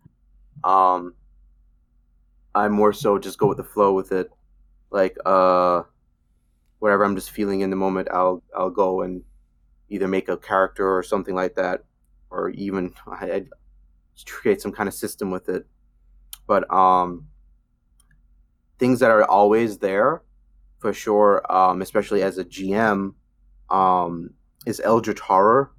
[0.63, 1.15] Um,
[2.55, 4.31] I more so just go with the flow with it,
[4.91, 5.83] like uh,
[6.79, 9.25] whatever I'm just feeling in the moment, I'll I'll go and
[9.93, 11.85] either make a character or something like that,
[12.31, 13.45] or even I, I
[14.27, 15.67] create some kind of system with it.
[16.47, 17.29] But um,
[18.79, 20.23] things that are always there,
[20.79, 23.15] for sure, um, especially as a GM,
[23.71, 24.31] um,
[24.67, 25.71] is Eldritch horror.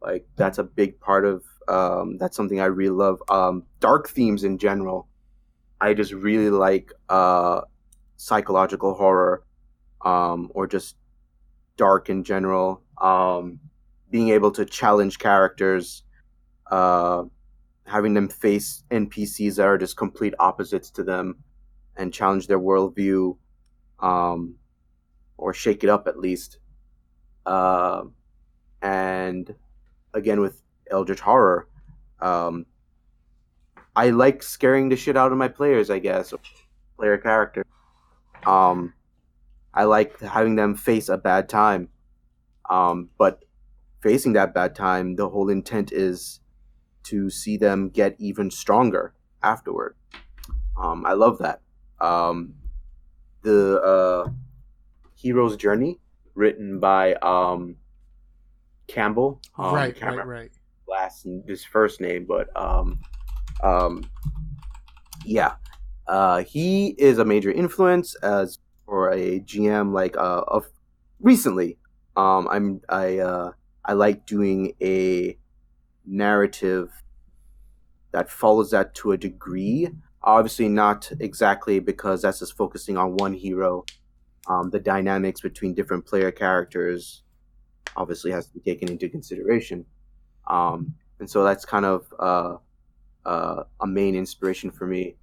[0.00, 1.42] Like that's a big part of.
[1.68, 3.20] Um, that's something I really love.
[3.28, 5.08] Um, dark themes in general.
[5.80, 7.62] I just really like uh,
[8.16, 9.44] psychological horror,
[10.04, 10.96] um, or just
[11.76, 12.82] dark in general.
[12.98, 13.60] Um,
[14.10, 16.02] being able to challenge characters,
[16.70, 17.24] uh,
[17.86, 21.36] having them face NPCs that are just complete opposites to them,
[21.96, 23.36] and challenge their worldview,
[24.00, 24.54] um,
[25.36, 26.58] or shake it up at least.
[27.44, 28.04] Uh,
[28.82, 29.54] and
[30.14, 31.68] again with Eldritch Horror,
[32.20, 32.66] um,
[33.94, 35.90] I like scaring the shit out of my players.
[35.90, 36.32] I guess
[36.96, 37.64] player character.
[38.44, 38.94] Um,
[39.74, 41.88] I like having them face a bad time.
[42.70, 43.44] Um, but
[44.00, 46.40] facing that bad time, the whole intent is
[47.04, 49.96] to see them get even stronger afterward.
[50.80, 51.60] Um, I love that.
[52.00, 52.54] Um,
[53.42, 54.30] the uh,
[55.14, 55.98] hero's journey,
[56.34, 57.76] written by um,
[58.86, 59.40] Campbell.
[59.58, 60.50] Um, right, right, right.
[60.88, 62.98] last his first name, but um,
[63.62, 64.04] um,
[65.24, 65.54] yeah,
[66.06, 70.66] uh, he is a major influence as for a GM like uh of
[71.20, 71.78] recently.
[72.16, 73.52] Um, I'm I uh
[73.84, 75.36] I like doing a
[76.04, 76.90] narrative
[78.12, 79.88] that follows that to a degree.
[80.22, 83.84] Obviously, not exactly because that's just focusing on one hero.
[84.48, 87.22] Um, the dynamics between different player characters
[87.96, 89.84] obviously has to be taken into consideration.
[90.46, 92.56] Um, and so that's kind of uh,
[93.24, 95.16] uh, a main inspiration for me.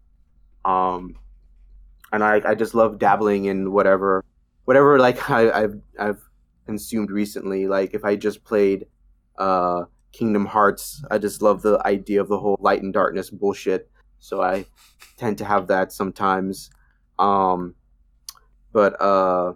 [0.65, 1.17] Um,
[2.11, 4.23] and I, I just love dabbling in whatever,
[4.65, 6.29] whatever like I, I've I've
[6.65, 7.67] consumed recently.
[7.67, 8.85] Like if I just played
[9.37, 13.89] uh, Kingdom Hearts, I just love the idea of the whole light and darkness bullshit.
[14.19, 14.65] So I
[15.17, 16.69] tend to have that sometimes.
[17.19, 17.75] Um,
[18.71, 19.53] but uh,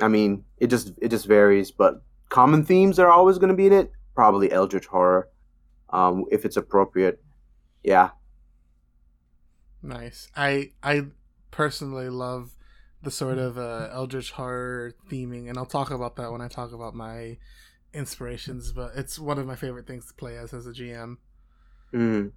[0.00, 1.70] I mean, it just it just varies.
[1.70, 3.92] But common themes are always going to be in it.
[4.14, 5.28] Probably Eldritch horror,
[5.90, 7.22] um, if it's appropriate.
[7.82, 8.10] Yeah.
[9.82, 10.28] Nice.
[10.36, 11.06] I I
[11.50, 12.56] personally love
[13.02, 16.72] the sort of uh, Eldritch horror theming, and I'll talk about that when I talk
[16.72, 17.38] about my
[17.92, 18.72] inspirations.
[18.72, 21.16] But it's one of my favorite things to play as as a GM.
[21.92, 22.32] Mm.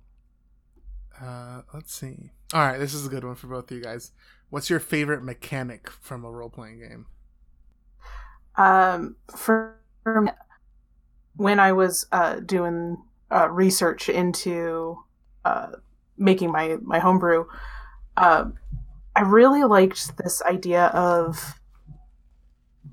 [1.22, 2.32] Uh, let's see.
[2.54, 4.12] All right, this is a good one for both of you guys.
[4.50, 7.06] What's your favorite mechanic from a role playing game?
[8.56, 10.32] Um, for me,
[11.36, 12.98] when I was uh, doing
[13.32, 15.00] uh, research into
[15.46, 15.72] uh,
[16.18, 17.46] making my my homebrew,
[18.18, 18.46] uh,
[19.16, 21.60] I really liked this idea of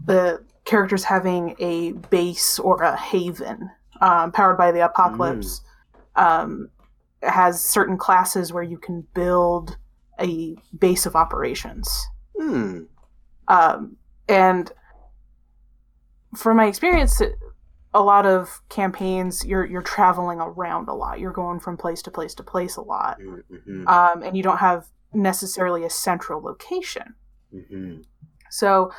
[0.05, 5.63] the characters having a base or a haven um, powered by the apocalypse.
[6.17, 6.71] Um,
[7.23, 9.77] has certain classes where you can build
[10.19, 12.07] a base of operations.
[12.39, 12.85] Hmm.
[13.49, 13.97] Um,
[14.29, 14.73] and
[16.35, 17.21] from my experience,
[17.93, 21.21] a lot of campaigns you're you're traveling around a lot.
[21.21, 23.87] You're going from place to place to place a lot, Mm-hmm.
[23.89, 27.14] um, and you don't have necessarily a central location.
[27.55, 28.03] Mm-hmm.
[28.51, 28.92] So,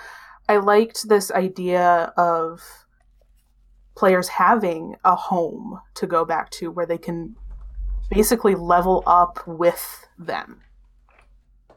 [0.50, 2.62] I liked this idea of
[3.96, 7.36] players having a home to go back to where they can
[8.10, 10.62] basically level up with them.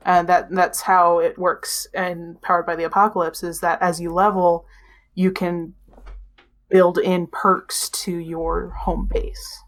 [0.03, 4.12] And that that's how it works and powered by the apocalypse is that as you
[4.12, 4.66] level,
[5.14, 5.75] you can
[6.68, 9.62] build in perks to your home base.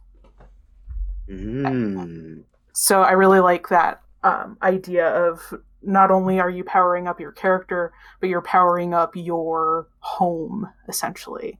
[1.30, 2.44] Mm.
[2.72, 7.32] So I really like that um, idea of not only are you powering up your
[7.32, 11.58] character, but you're powering up your home essentially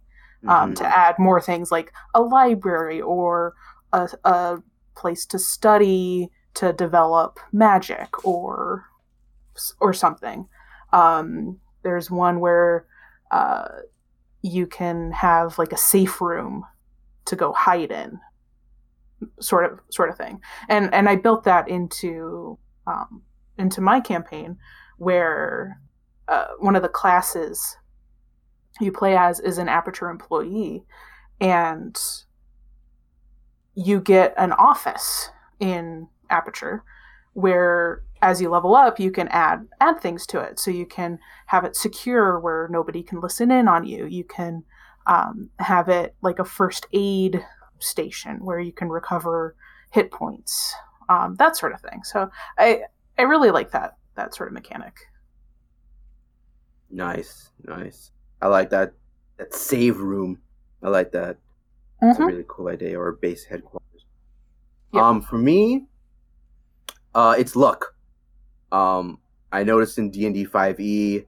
[0.48, 0.76] um, Mhm.
[0.76, 3.54] to add more things like a library or
[3.92, 4.58] a, a
[4.94, 8.84] place to study to develop magic or
[9.80, 10.48] or something.
[10.92, 12.86] Um, there's one where
[13.30, 13.68] uh,
[14.42, 16.64] you can have like a safe room
[17.26, 18.20] to go hide in,
[19.40, 20.40] sort of sort of thing.
[20.68, 23.22] And and I built that into um,
[23.58, 24.56] into my campaign
[24.98, 25.80] where
[26.28, 27.76] uh, one of the classes
[28.80, 30.84] you play as is an aperture employee
[31.40, 31.98] and
[33.74, 36.82] you get an office in aperture
[37.34, 41.18] where as you level up you can add add things to it so you can
[41.46, 44.62] have it secure where nobody can listen in on you you can
[45.06, 47.44] um, have it like a first aid
[47.78, 49.54] station where you can recover
[49.90, 50.74] hit points
[51.08, 52.80] um, that sort of thing so i
[53.18, 54.94] i really like that that sort of mechanic
[56.90, 58.12] Nice, nice.
[58.40, 58.92] I like that.
[59.38, 60.38] That save room.
[60.82, 61.36] I like that.
[62.00, 62.26] It's a Mhm.
[62.28, 64.06] really cool idea, or base headquarters.
[64.92, 65.02] Yep.
[65.02, 65.88] Um, for me,
[67.14, 67.96] uh, it's luck.
[68.70, 69.18] Um,
[69.52, 71.26] I noticed in D and D five E,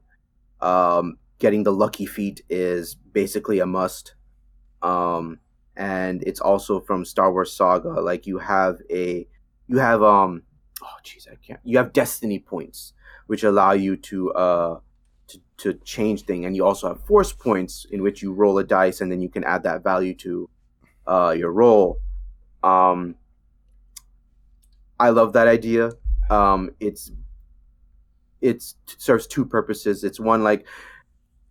[0.60, 4.14] um, getting the lucky feat is basically a must.
[4.82, 5.40] Um,
[5.78, 8.00] and it's also from Star Wars Saga.
[8.00, 9.26] Like you have a,
[9.68, 10.42] you have um,
[10.82, 11.60] oh jeez, I can't.
[11.64, 12.92] You have destiny points,
[13.28, 14.80] which allow you to uh,
[15.28, 18.64] to to change thing, and you also have force points in which you roll a
[18.64, 20.50] dice, and then you can add that value to
[21.06, 22.00] uh, your roll.
[22.64, 23.14] Um,
[24.98, 25.92] I love that idea.
[26.28, 27.12] Um, it's
[28.40, 30.02] it's it serves two purposes.
[30.02, 30.66] It's one like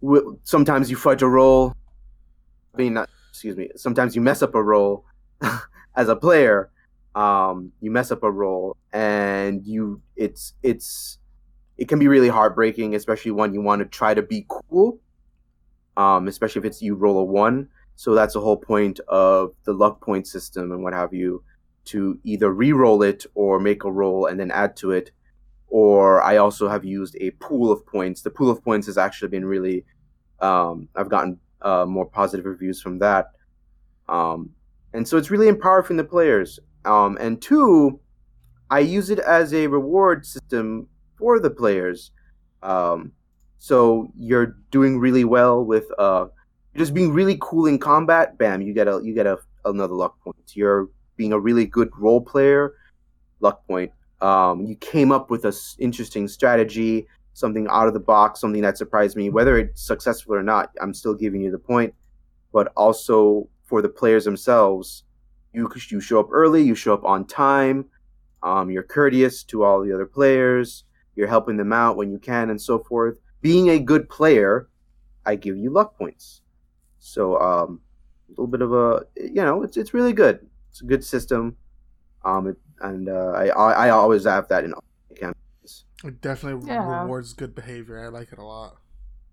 [0.02, 1.74] w- sometimes you fudge a roll,
[2.76, 3.70] being not excuse me.
[3.76, 5.06] Sometimes you mess up a roll
[5.96, 6.72] as a player.
[7.14, 11.20] Um, you mess up a roll, and you it's it's
[11.78, 15.00] it can be really heartbreaking, especially when you want to try to be cool.
[15.98, 17.70] Um, especially if it's you roll a one.
[17.96, 21.44] So that's the whole point of the luck point system and what have you,
[21.86, 25.12] to either re-roll it or make a roll and then add to it.
[25.70, 28.22] Or I also have used a pool of points.
[28.22, 29.86] The pool of points has actually been really,
[30.40, 33.32] um, I've gotten uh, more positive reviews from that.
[34.08, 34.52] Um,
[34.94, 36.60] and so it's really empowering the players.
[36.86, 38.00] Um, and two,
[38.70, 40.88] I use it as a reward system
[41.18, 42.12] for the players.
[42.64, 43.12] Um,
[43.60, 46.28] so you're doing really well with uh,
[46.76, 48.38] just being really cool in combat.
[48.38, 50.38] Bam, you get a you get a another luck point.
[50.54, 52.76] You're being a really good role player,
[53.40, 53.92] luck point.
[54.22, 57.08] Um, you came up with a s- interesting strategy,
[57.38, 59.30] something out of the box, something that surprised me.
[59.30, 61.94] Whether it's successful or not, I'm still giving you the point.
[62.52, 65.04] But also for the players themselves,
[65.54, 67.86] you you show up early, you show up on time,
[68.42, 70.86] um, you're courteous to all the other players,
[71.16, 73.20] you're helping them out when you can, and so forth.
[73.42, 74.68] Being a good player,
[75.26, 76.42] I give you luck points.
[76.98, 77.82] So um,
[78.30, 80.40] a little bit of a you know it's it's really good.
[80.72, 81.56] It's a good system.
[82.26, 84.74] Um, it, and uh, I I always have that in.
[86.04, 87.02] It definitely Yeah.
[87.02, 88.04] rewards good behavior.
[88.04, 88.78] I like it a lot.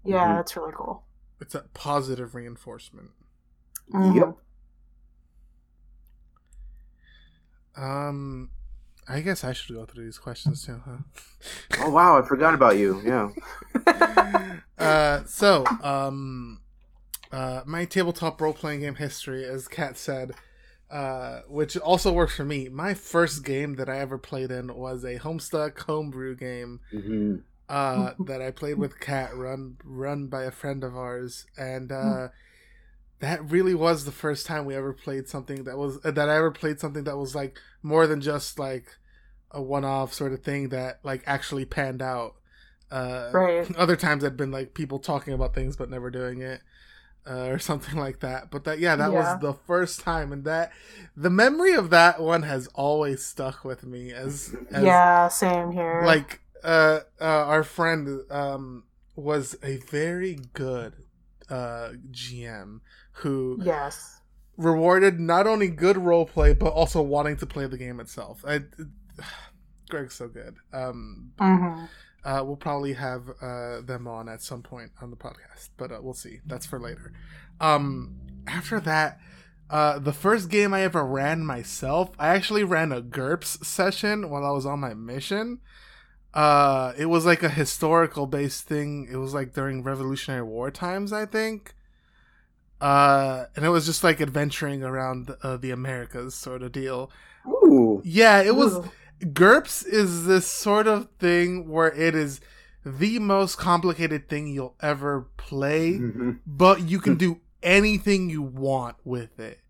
[0.04, 0.36] Yeah, Mhm.
[0.36, 1.04] that's really cool.
[1.40, 3.10] It's a positive reinforcement.
[3.92, 4.14] Mhm.
[4.16, 4.36] Yep.
[7.76, 8.50] Um,
[9.08, 10.98] I guess I should go through these questions too, huh?
[11.80, 13.00] Oh wow, I forgot about you.
[13.04, 13.30] Yeah.
[14.78, 16.60] uh, so, um,
[17.32, 20.34] uh, my tabletop role playing game history, as Kat said,
[20.90, 22.68] uh, which also works for me.
[22.68, 27.34] My first game that I ever played in was a Homestuck homebrew game hmm
[27.68, 32.28] uh, that I played with Kat, run run by a friend of ours, and uh,
[33.20, 36.36] that really was the first time we ever played something that was uh, that I
[36.36, 38.86] ever played something that was like more than just like
[39.50, 42.36] a one-off sort of thing that like actually panned out.
[42.90, 43.68] Uh, Right.
[43.76, 46.60] Other times I'd been like people talking about things but never doing it.
[47.26, 49.14] Uh, or something like that, but that yeah, that Yeah.
[49.14, 50.72] was the first time, and that
[51.16, 56.20] the memory of that one has always stuck with me as, as Yeah, same here.
[56.20, 58.84] like uh, uh our friend um
[59.16, 60.94] was a very good
[61.50, 62.80] uh gm
[63.18, 64.20] who yes.
[64.56, 68.60] rewarded not only good role play but also wanting to play the game itself I,
[69.88, 71.86] greg's so good um hmm
[72.24, 75.98] uh we'll probably have uh them on at some point on the podcast but uh,
[76.00, 77.12] we'll see that's for later
[77.60, 78.14] um
[78.46, 79.18] after that
[79.70, 84.44] uh, the first game I ever ran myself, I actually ran a GURPS session while
[84.44, 85.60] I was on my mission.
[86.34, 89.08] Uh, it was like a historical based thing.
[89.10, 91.74] It was like during Revolutionary War times, I think.
[92.80, 97.10] Uh, and it was just like adventuring around uh, the Americas sort of deal.
[97.46, 98.02] Ooh.
[98.04, 98.74] Yeah, it was.
[98.74, 98.90] Ooh.
[99.20, 102.40] GURPS is this sort of thing where it is
[102.84, 106.38] the most complicated thing you'll ever play, Mhm.
[106.46, 109.60] but you can do anything you want with it.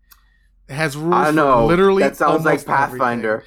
[0.67, 1.65] It has rules I know.
[1.65, 2.65] literally that sounds like.
[2.65, 3.43] Pathfinder.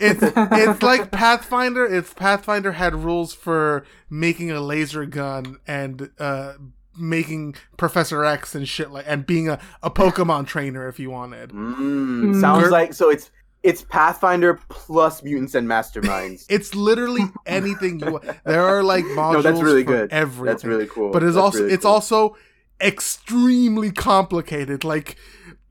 [0.00, 1.84] It's it's like Pathfinder.
[1.84, 6.54] If Pathfinder had rules for making a laser gun and uh,
[6.96, 11.50] making Professor X and shit like, and being a, a Pokemon trainer if you wanted.
[11.50, 13.10] Mm, sounds Gert- like so.
[13.10, 13.30] It's
[13.62, 16.46] it's Pathfinder plus mutants and masterminds.
[16.50, 18.12] It's literally anything you.
[18.12, 18.24] want.
[18.44, 20.12] There are like modules no, that's really good.
[20.12, 20.46] everything.
[20.46, 21.10] That's really cool.
[21.12, 21.92] but it's That's also really it's cool.
[21.92, 22.36] also
[22.80, 24.84] extremely complicated.
[24.84, 25.16] Like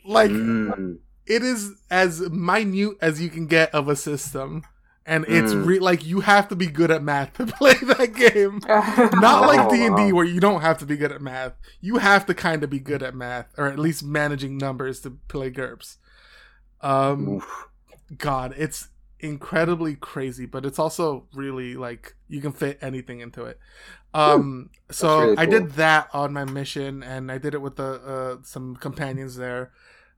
[0.05, 0.97] like Mm.
[1.25, 4.63] it is as minute as you can get of a system,
[5.05, 5.65] and it's Mm.
[5.65, 8.59] re- like you have to be good at math to play that game.
[9.21, 11.53] Not like D and D where you don't have to be good at math.
[11.81, 15.11] You have to kind of be good at math, or at least managing numbers to
[15.27, 15.97] play GURPS.
[16.81, 17.67] Um, Oof.
[18.15, 18.89] God, it's
[19.19, 23.59] incredibly crazy, but it's also really like you can fit anything into it.
[24.13, 28.01] Um, so really I did that on my mission, and I did it with the
[28.01, 29.71] uh, some companions there.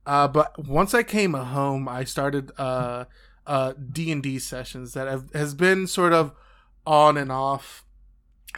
[0.05, 3.05] Uh, but once I came home, I started uh,
[3.45, 6.33] uh, D and D sessions that have has been sort of
[6.85, 7.83] on and off.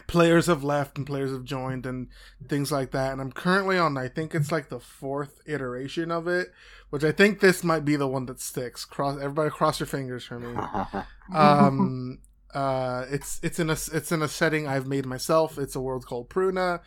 [0.08, 2.08] Players have left and players have joined and
[2.48, 3.12] things like that.
[3.12, 6.52] And I'm currently on, I think it's like the fourth iteration of it,
[6.90, 8.86] which I think this might be the one that sticks.
[8.86, 10.56] Cross everybody, cross your fingers for me.
[11.34, 12.20] Um,
[12.54, 15.58] uh, it's it's in a it's in a setting I've made myself.
[15.58, 16.82] It's a world called Pruna.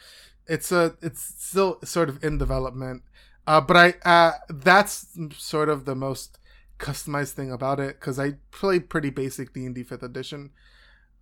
[0.46, 3.02] It's a it's still sort of in development.
[3.46, 6.38] Uh, but I uh that's sort of the most
[6.78, 10.50] customized thing about it because I play pretty basic D and D fifth edition.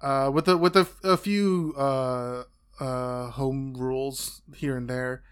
[0.03, 2.43] Uh, with a with a, a few uh
[2.81, 5.23] uh home rules here and there.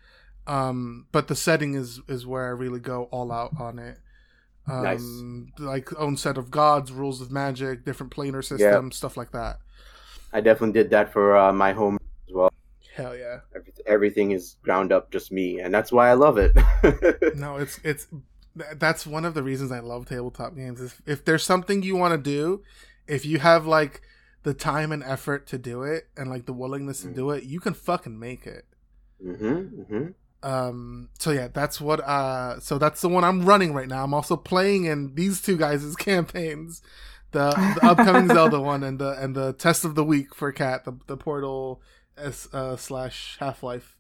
[0.47, 3.99] Um, but the setting is is where I really go all out on it.
[4.69, 5.59] Um, Nice.
[5.59, 9.59] Like own set of gods, rules of magic, different planar systems, stuff like that.
[10.33, 11.99] I definitely did that for uh, my home
[12.29, 12.53] as well.
[12.95, 13.41] Hell yeah!
[13.55, 16.53] Every- Everything is ground up just me, and that's why I love it.
[17.37, 18.07] No, it's it's
[18.77, 20.81] that's one of the reasons I love tabletop games.
[20.81, 22.63] Is if there's something you want to do,
[23.09, 24.03] if you have like
[24.43, 27.61] the time and effort to do it, and like the willingness to do it, you
[27.61, 28.65] can fucking make it.
[29.23, 30.07] hmm hmm
[30.43, 34.15] um so yeah that's what uh so that's the one i'm running right now i'm
[34.15, 36.81] also playing in these two guys' campaigns
[37.33, 40.87] the, the upcoming zelda one and the and the test of the week for Kat
[40.87, 41.83] the, the portal
[42.17, 43.99] s uh slash half-life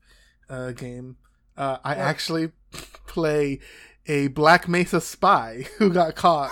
[0.48, 1.18] uh game
[1.58, 2.08] uh i Yeah.
[2.08, 2.52] actually
[3.06, 3.60] play
[4.10, 6.50] a black mesa spy who got caught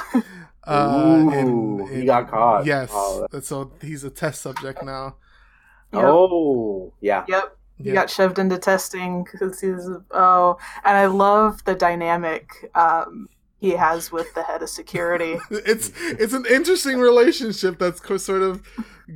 [0.67, 2.67] uh Ooh, he got caught.
[2.67, 5.17] yes Oh, so he's a test subject now
[5.95, 6.03] Yep.
[6.05, 7.25] Oh, yeah.
[7.29, 7.57] Yep.
[7.79, 7.95] He Yeah.
[7.95, 13.29] got shoved into testing because he's oh, and I love the dynamic um,
[13.59, 15.39] he has with the head of security.
[15.51, 15.91] it's
[16.23, 18.63] it's an interesting relationship that's co- sort of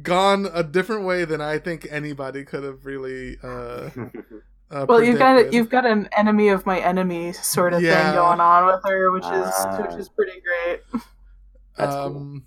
[0.02, 3.36] gone a different way than I think anybody could have really.
[3.42, 3.90] Uh,
[4.72, 5.54] uh, well, you've got predicted.
[5.54, 8.02] you've got an enemy of my enemy sort of Yeah.
[8.10, 9.80] thing going on with her, which is Ah.
[9.82, 10.80] which is pretty great.
[11.76, 12.16] That's cool.
[12.16, 12.46] um,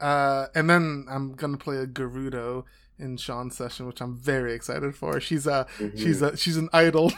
[0.00, 2.64] uh, and then I'm gonna play a Gerudo
[2.98, 5.20] in Sean's session, which I'm very excited for.
[5.20, 5.98] She's a Mhm.
[5.98, 7.12] she's a she's an idol,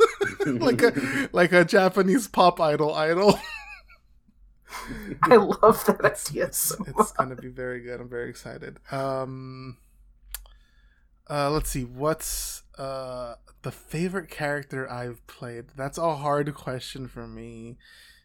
[0.46, 3.38] like a like a Japanese pop idol idol.
[5.22, 7.08] I love that idea so it's much.
[7.18, 8.00] gonna be very good.
[8.00, 8.78] I'm very excited.
[8.90, 9.76] Um,
[11.32, 11.84] uh, let's see.
[11.84, 15.66] What's uh the favorite character I've played?
[15.76, 17.78] That's a hard question for me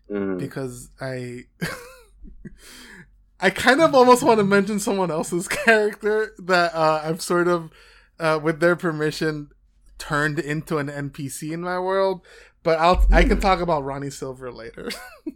[0.10, 0.40] Mm.
[0.40, 1.42] because I,
[3.40, 7.72] I kind of almost want to mention someone else's character that uh, I've sort of,
[8.20, 9.50] uh, with their permission,
[9.98, 12.22] turned into an NPC in my world.
[12.68, 14.90] But I'll I can talk about Ronnie Silver later.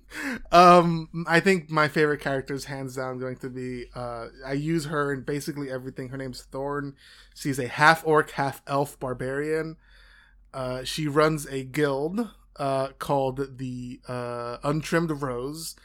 [0.52, 3.86] um, I think my favorite character is hands down going to be.
[3.96, 6.10] Uh, I use her in basically everything.
[6.10, 6.94] Her name's Thorn.
[7.34, 9.78] She's a half orc, half elf barbarian.
[10.54, 12.28] Uh, she runs a guild
[12.58, 15.78] uh, called the uh, Untrimmed Rose,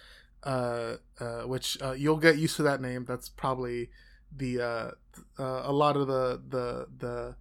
[0.42, 3.04] uh, uh, which uh, you'll get used to that name.
[3.04, 3.90] That's probably
[4.36, 4.90] the uh,
[5.38, 7.36] uh, a lot of the the the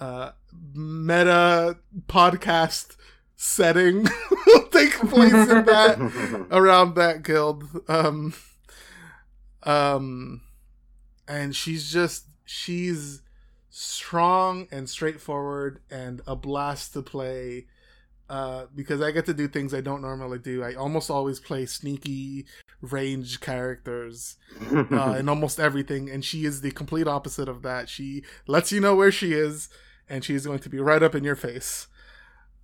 [0.00, 0.32] uh,
[0.74, 1.76] meta
[2.06, 2.96] podcast
[3.36, 4.06] setting
[4.46, 7.64] will take place in that around that guild.
[7.88, 8.34] Um,
[9.62, 10.42] um,
[11.26, 13.22] and she's just she's
[13.70, 17.66] strong and straightforward and a blast to play.
[18.34, 20.64] Uh, because I get to do things I don't normally do.
[20.64, 22.46] I almost always play sneaky
[22.80, 24.38] range characters
[24.90, 27.88] uh, in almost everything, and she is the complete opposite of that.
[27.88, 29.68] She lets you know where she is,
[30.08, 31.86] and she's going to be right up in your face.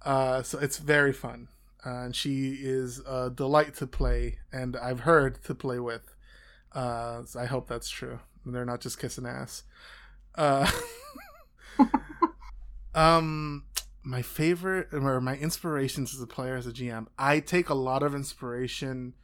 [0.05, 1.47] Uh, so it's very fun,
[1.87, 6.17] uh, and she is a delight to play, and I've heard to play with.
[6.73, 8.19] Uh, so I hope that's true.
[8.45, 9.63] And they're not just kissing ass.
[10.35, 10.69] Uh,
[12.97, 13.67] um,
[14.03, 18.03] my favorite or my inspirations as a player as a GM, I take a lot
[18.03, 19.15] of inspiration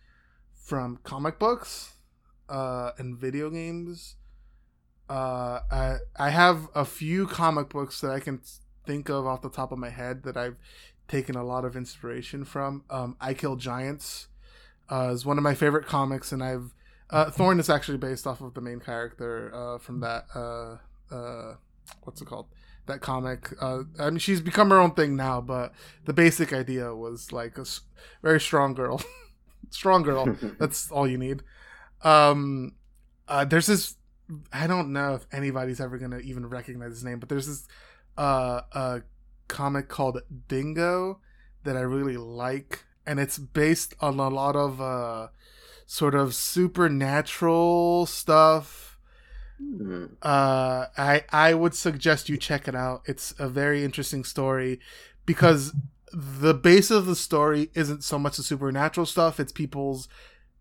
[0.55, 1.95] from comic books
[2.49, 4.17] uh, and video games.
[5.09, 8.41] Uh, I I have a few comic books that I can
[8.85, 10.57] think of off the top of my head that I've
[11.09, 12.85] taken a lot of inspiration from.
[12.91, 14.27] Um, I Kill Giants
[14.91, 16.75] uh, is one of my favorite comics, and I've
[17.11, 20.27] uh, Thorn is actually based off of the main character uh, from that.
[20.35, 20.79] Uh,
[21.15, 21.55] uh,
[22.03, 22.47] what's it called?
[22.87, 23.53] That comic.
[23.61, 25.73] Uh, I mean, she's become her own thing now, but
[26.05, 27.81] the basic idea was like a s-
[28.23, 29.03] very strong girl.
[29.71, 30.37] strong girl.
[30.59, 31.43] That's all you need.
[32.03, 32.75] Um,
[33.27, 33.97] uh, there's this.
[34.53, 37.67] I don't know if anybody's ever gonna even recognize his name, but there's this
[38.17, 39.01] uh, uh,
[39.49, 41.21] comic called Dingo
[41.65, 45.29] that I really like, and it's based on a lot of uh,
[45.87, 48.86] sort of supernatural stuff.
[49.63, 50.11] Mm.
[50.23, 53.03] Uh, I I would suggest you check it out.
[53.07, 54.81] It's a very interesting story
[55.25, 55.75] because
[56.13, 60.09] the base of the story isn't so much the supernatural stuff; it's people's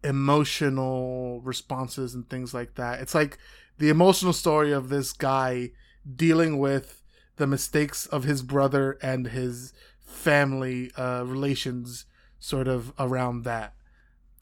[0.04, 3.02] emotional responses and things like that.
[3.02, 3.38] It's like
[3.80, 5.72] the emotional story of this guy
[6.16, 7.02] dealing with
[7.38, 12.06] the mistakes of his brother and his family uh, relations,
[12.40, 13.74] sort of around that.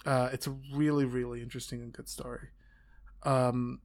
[0.05, 2.49] Uh, it's a really, really interesting and good story.
[3.23, 3.79] Um,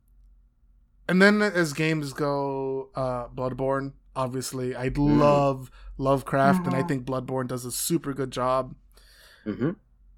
[1.08, 3.92] and then as games go, uh, Bloodborne.
[4.14, 6.88] Obviously, I love Lovecraft, and I Mhm.
[6.88, 8.74] think Bloodborne does a super good job.
[9.44, 9.70] hmm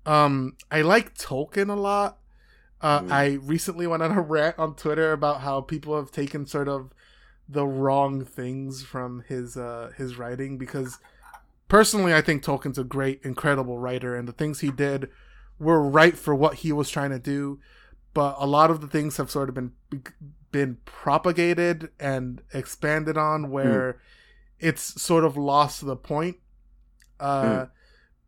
[0.06, 2.18] Um, I like Tolkien a lot.
[2.80, 3.12] Uh, Mm.
[3.12, 6.92] I recently went on a rant on Twitter about how people have taken sort of
[7.48, 10.98] the wrong things from his uh his writing because
[11.68, 15.10] personally I think Tolkien's a great incredible writer and the things he did
[15.58, 17.58] were right for what he was trying to do
[18.14, 19.72] but a lot of the things have sort of been
[20.50, 23.96] been propagated and expanded on where mm.
[24.58, 26.36] it's sort of lost the point
[27.18, 27.70] uh mm.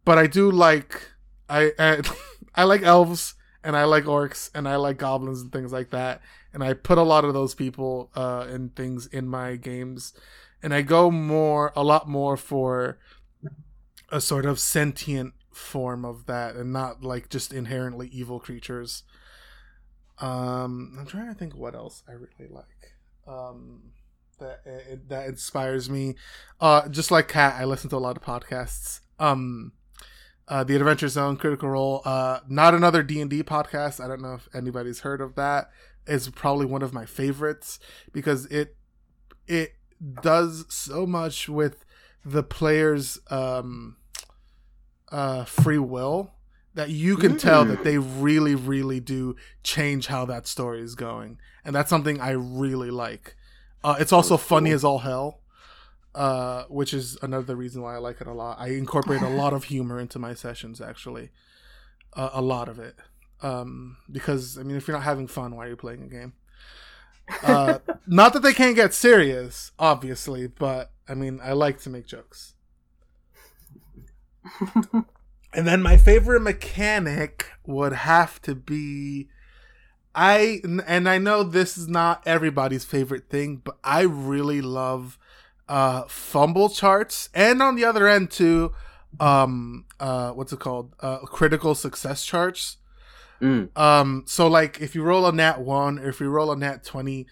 [0.04, 1.10] but I do like
[1.48, 2.02] I I,
[2.54, 6.20] I like elves and I like orcs and I like goblins and things like that.
[6.52, 10.12] And I put a lot of those people uh, and things in my games,
[10.62, 12.98] and I go more a lot more for
[14.10, 19.04] a sort of sentient form of that, and not like just inherently evil creatures.
[20.22, 22.94] Um, I'm trying to think what else I really like.
[23.26, 23.92] Um,
[24.38, 26.14] that it, that inspires me.
[26.60, 29.00] Uh, just like Kat, I listen to a lot of podcasts.
[29.18, 29.72] Um,
[30.46, 32.02] uh, the Adventure Zone, Critical Role.
[32.04, 34.02] Uh, not another D and D podcast.
[34.02, 35.70] I don't know if anybody's heard of that.
[36.06, 37.78] Is probably one of my favorites
[38.12, 38.76] because it
[39.46, 39.74] it
[40.22, 41.84] does so much with
[42.24, 43.96] the players' um,
[45.10, 46.32] uh, free will
[46.74, 47.38] that you can mm.
[47.38, 52.20] tell that they really, really do change how that story is going, and that's something
[52.20, 53.36] I really like.
[53.84, 55.42] Uh, it's also funny as all hell
[56.14, 58.58] uh, which is another reason why I like it a lot.
[58.60, 61.30] I incorporate a lot of humor into my sessions, actually,
[62.14, 62.96] uh, a lot of it.
[63.40, 66.34] Um, because I mean, if you're not having fun, why are you playing a game?
[67.42, 72.06] Uh, not that they can't get serious, obviously, but I mean, I like to make
[72.06, 72.54] jokes.
[75.52, 79.28] and then my favorite mechanic would have to be
[80.14, 85.18] I and I know this is not everybody's favorite thing, but I really love
[85.68, 88.72] uh, fumble charts, and on the other end too,
[89.20, 90.94] um, uh, what's it called?
[91.00, 92.76] Uh, critical success charts.
[93.40, 93.76] Mm.
[93.76, 96.84] Um, so like if you roll a nat one or if you roll a nat
[96.84, 97.26] twenty,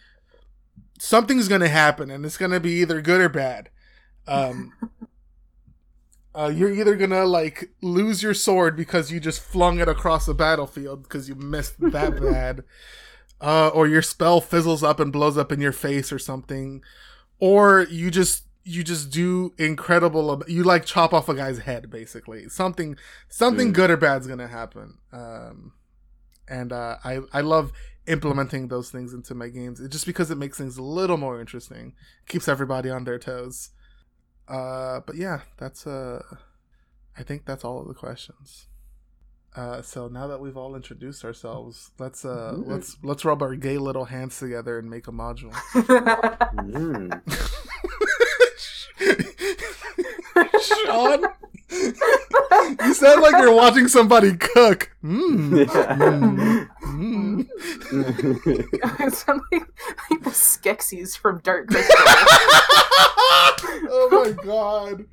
[0.98, 3.68] something's gonna happen, and it's gonna be either good or bad.
[4.26, 4.72] Um,
[6.34, 10.34] uh, you're either gonna like lose your sword because you just flung it across the
[10.34, 12.64] battlefield because you missed that bad,
[13.40, 16.82] uh, or your spell fizzles up and blows up in your face or something
[17.40, 22.48] or you just you just do incredible you like chop off a guy's head basically.
[22.48, 22.96] Something
[23.28, 23.74] something mm.
[23.74, 24.98] good or bad's gonna happen.
[25.12, 25.72] Um
[26.46, 27.72] and uh i i love
[28.06, 31.94] implementing those things into my games just because it makes things a little more interesting.
[32.28, 33.70] Keeps everybody on their toes
[34.50, 36.20] uh but yeah that's uh
[37.16, 38.66] i think that's all of the questions
[39.56, 42.68] uh, so now that we've all introduced ourselves, let's uh, mm.
[42.68, 45.52] let's let's rub our gay little hands together and make a module.
[46.54, 47.10] mm.
[50.86, 51.24] Sean,
[52.84, 54.90] you sound like you're watching somebody cook.
[55.04, 55.66] Mm.
[56.90, 57.46] Mm.
[57.90, 59.12] Mm.
[59.12, 59.62] sound like,
[60.10, 61.94] like the Skeksis from Dark Crystal.
[63.88, 65.04] oh my god.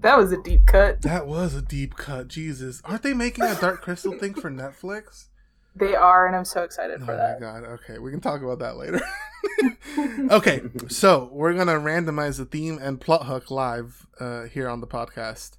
[0.00, 1.02] That was a deep cut.
[1.02, 2.28] That was a deep cut.
[2.28, 5.26] Jesus, aren't they making a Dark Crystal thing for Netflix?
[5.74, 7.38] They are, and I'm so excited oh for that.
[7.38, 7.64] Oh my god!
[7.64, 9.00] Okay, we can talk about that later.
[10.30, 14.86] okay, so we're gonna randomize the theme and plot hook live uh, here on the
[14.86, 15.52] podcast.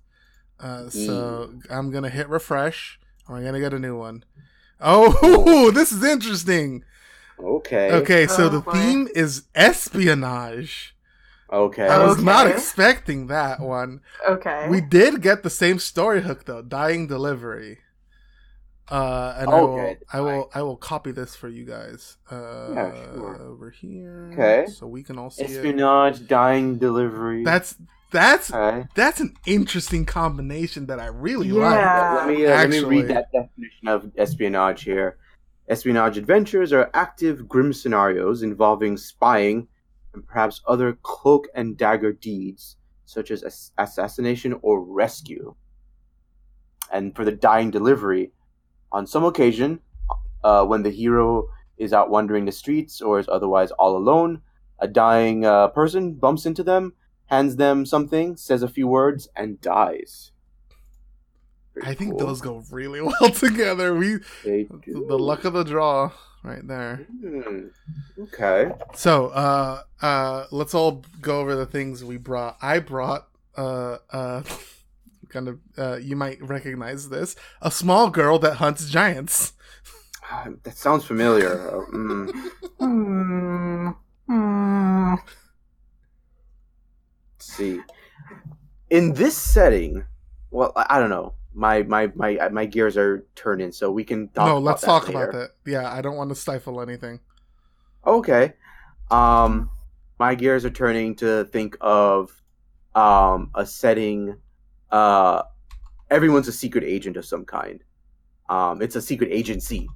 [0.60, 1.66] Uh, so mm.
[1.70, 3.00] I'm gonna hit refresh.
[3.28, 4.24] I'm gonna get a new one.
[4.80, 6.84] Oh, this is interesting.
[7.40, 7.92] Okay.
[7.92, 8.72] Okay, so oh, the boy.
[8.72, 10.96] theme is espionage.
[11.52, 11.88] Okay.
[11.88, 12.24] I was okay.
[12.24, 14.02] not expecting that one.
[14.28, 14.68] Okay.
[14.70, 17.80] We did get the same story hook though, dying delivery.
[18.90, 19.98] Uh, and okay.
[20.12, 22.18] I will, I will, I will copy this for you guys.
[22.30, 23.42] Uh, yeah, sure.
[23.42, 24.30] Over here.
[24.34, 24.70] Okay.
[24.70, 26.28] So we can all see espionage, it.
[26.28, 27.44] dying delivery.
[27.44, 27.76] That's
[28.12, 28.88] that's okay.
[28.94, 32.14] that's an interesting combination that I really yeah.
[32.14, 32.28] like.
[32.28, 35.18] Let me uh, let me read that definition of espionage here.
[35.70, 39.68] Espionage adventures are active, grim scenarios involving spying
[40.14, 42.76] and perhaps other cloak and dagger deeds,
[43.06, 45.56] such as assassination or rescue.
[46.92, 48.32] And for the dying delivery,
[48.94, 49.80] on some occasion,
[50.44, 54.42] uh, when the hero is out wandering the streets or is otherwise all alone,
[54.80, 56.94] a dying uh, person bumps into them,
[57.26, 60.32] hands them something, says a few words, and dies.
[61.74, 62.28] Pretty I think cool.
[62.28, 63.96] those go really well together.
[63.96, 66.12] We the luck of the draw
[66.44, 67.08] right there.
[67.24, 67.72] Mm,
[68.20, 68.72] okay.
[68.94, 72.58] So, uh, uh, let's all go over the things we brought.
[72.62, 73.28] I brought,
[73.58, 74.44] uh, uh,
[75.34, 79.54] kind of, uh, you might recognize this: a small girl that hunts giants.
[80.64, 81.58] that sounds familiar.
[81.94, 82.32] Mm.
[82.80, 83.96] mm.
[84.30, 85.18] Mm.
[87.34, 87.82] Let's see.
[88.90, 90.06] In this setting,
[90.52, 94.30] well, I, I don't know my my my my gears are turning, so we can
[94.30, 94.48] talk.
[94.48, 95.30] No, let's talk later.
[95.30, 95.50] about that.
[95.66, 97.20] Yeah, I don't want to stifle anything.
[98.06, 98.54] Okay.
[99.12, 99.70] Um,
[100.20, 102.42] my gears are turning to think of
[102.96, 104.38] um, a setting.
[104.94, 105.42] Uh,
[106.12, 107.84] everyone's a secret agent of some kind.
[108.50, 109.90] Um, it's a secret agency.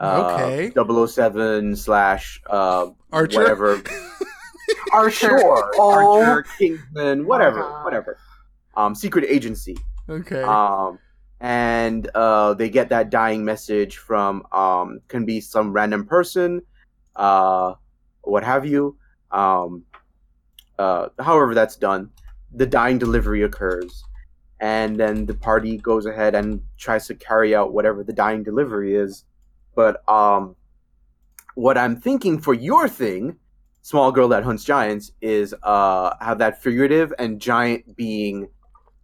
[0.00, 0.72] Uh, Okay.
[1.06, 3.38] 007 slash uh, Archer.
[3.40, 3.82] whatever.
[4.92, 5.38] Archer.
[5.38, 5.70] Sure.
[5.76, 6.22] Oh.
[6.24, 7.82] Archer, Kingsman, whatever, Uh-huh.
[7.84, 8.18] whatever.
[8.76, 9.76] Um, secret agency.
[10.08, 10.42] Okay.
[10.42, 10.98] Um,
[11.40, 16.62] and uh, they get that dying message from um, can be some random person,
[17.16, 17.74] uh,
[18.22, 18.96] what have you.
[19.30, 19.84] Um,
[20.78, 22.10] uh, however, that's done.
[22.54, 24.04] The dying delivery occurs,
[24.62, 28.94] and then the party goes ahead and tries to carry out whatever the dying delivery
[28.94, 29.24] is.
[29.74, 30.54] But um,
[31.56, 33.36] what I'm thinking for your thing,
[33.82, 38.48] small girl that hunts giants, is uh, have that figurative and giant being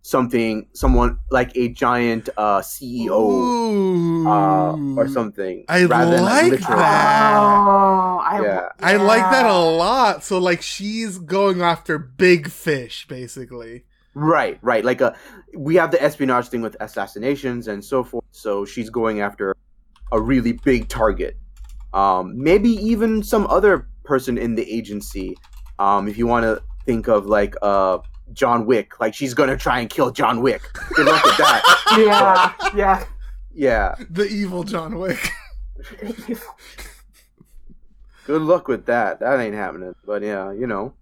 [0.02, 6.78] something, someone like a giant uh, CEO uh, or something, I like literal.
[6.78, 7.34] that.
[7.36, 8.68] Oh, I, Yeah.
[8.78, 10.22] I like that a lot.
[10.22, 13.82] So like she's going after big fish, basically.
[14.20, 14.84] Right, right.
[14.84, 15.16] Like a,
[15.56, 18.24] we have the espionage thing with assassinations and so forth.
[18.32, 19.54] So she's going after
[20.10, 21.36] a really big target.
[21.94, 25.36] Um, maybe even some other person in the agency.
[25.78, 27.98] Um, if you want to think of like uh
[28.32, 30.62] John Wick, like she's gonna try and kill John Wick.
[30.94, 31.62] Good luck with that.
[31.98, 33.04] Yeah, yeah.
[33.54, 35.30] Yeah, The evil John Wick.
[38.26, 39.20] good luck with that.
[39.20, 39.94] That ain't happening.
[40.04, 40.94] But yeah, you know,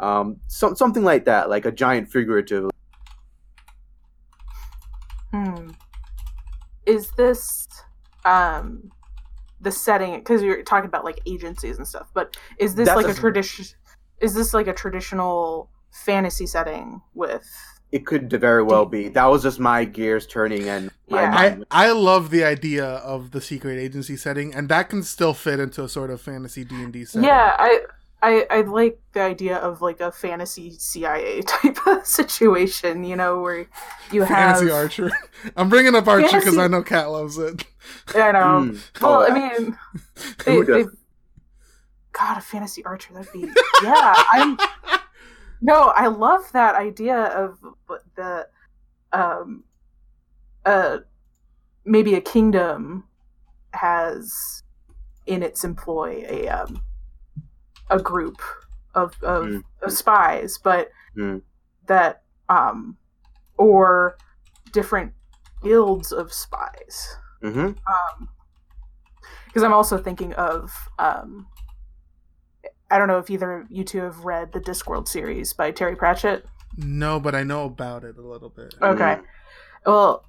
[0.00, 2.70] um, some something like that, like a giant figurative.
[5.32, 5.70] Hmm.
[6.86, 7.68] Is this
[8.24, 8.90] um
[9.60, 13.06] the setting because you're talking about like agencies and stuff, but is this That's like
[13.06, 13.66] a- a tradition
[14.20, 17.46] is this like a traditional fantasy setting with
[17.92, 19.08] It could very well be.
[19.08, 21.30] That was just my gears turning and my Yeah.
[21.30, 21.64] mind.
[21.70, 25.58] I I love the idea of the secret agency setting, and that can still fit
[25.60, 27.26] into a sort of fantasy D and D setting.
[27.28, 27.80] Yeah, I
[28.20, 33.40] I I like the idea of like a fantasy CIA type of situation, you know,
[33.40, 33.66] where
[34.10, 35.10] you have fantasy Archer.
[35.56, 37.64] I'm bringing up Archer because Fantasy- I know Kat loves it.
[38.14, 38.38] I know.
[38.72, 39.00] Mm.
[39.00, 39.78] Well, Oh, I mean,
[40.44, 40.84] they, Who they.
[42.12, 43.14] God, a fantasy archer.
[43.14, 43.48] That'd be
[43.82, 44.14] yeah.
[44.32, 44.58] I'm
[45.60, 47.58] no, I love that idea of
[48.16, 48.48] the
[49.12, 49.62] um
[50.66, 50.98] uh
[51.84, 53.04] maybe a kingdom
[53.74, 54.62] has
[55.26, 56.82] in its employ a um
[57.90, 58.40] a group
[58.94, 59.64] of of, Mm.
[59.82, 61.42] of spies, but Mm.
[61.86, 62.96] that um
[63.56, 64.16] or
[64.72, 65.12] different
[65.62, 67.70] guilds of spies hmm
[69.46, 71.48] because I'm also thinking of um,
[72.90, 75.96] I don't know if either of you two have read the Discworld series by Terry
[75.96, 76.44] Pratchett.
[76.76, 78.74] No, but I know about it a little bit.
[78.80, 79.18] Okay,
[79.86, 80.26] well,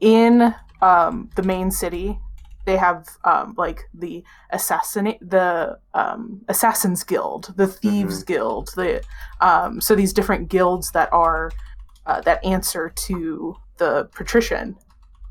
[0.00, 2.18] in um, the main city,
[2.66, 9.02] they have um, like the assassinate the um, assassins guild, the thieves guild, the
[9.40, 11.50] um, so these different guilds that are
[12.04, 14.76] uh, that answer to the patrician,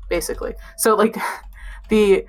[0.08, 0.54] basically.
[0.78, 1.16] So like
[1.88, 2.26] the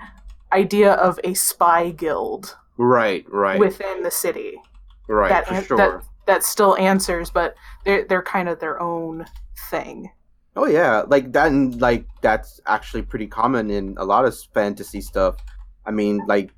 [0.51, 4.61] idea of a spy guild Right, right, within the city
[5.07, 5.77] right, that an- sure.
[5.77, 7.55] that that still answers, but
[7.85, 9.25] they're they're kind of their own
[9.71, 10.11] thing.
[10.57, 15.01] Oh yeah, like that, and like that's actually pretty common in a lot of fantasy
[15.01, 15.37] stuff.
[15.85, 16.51] I mean, like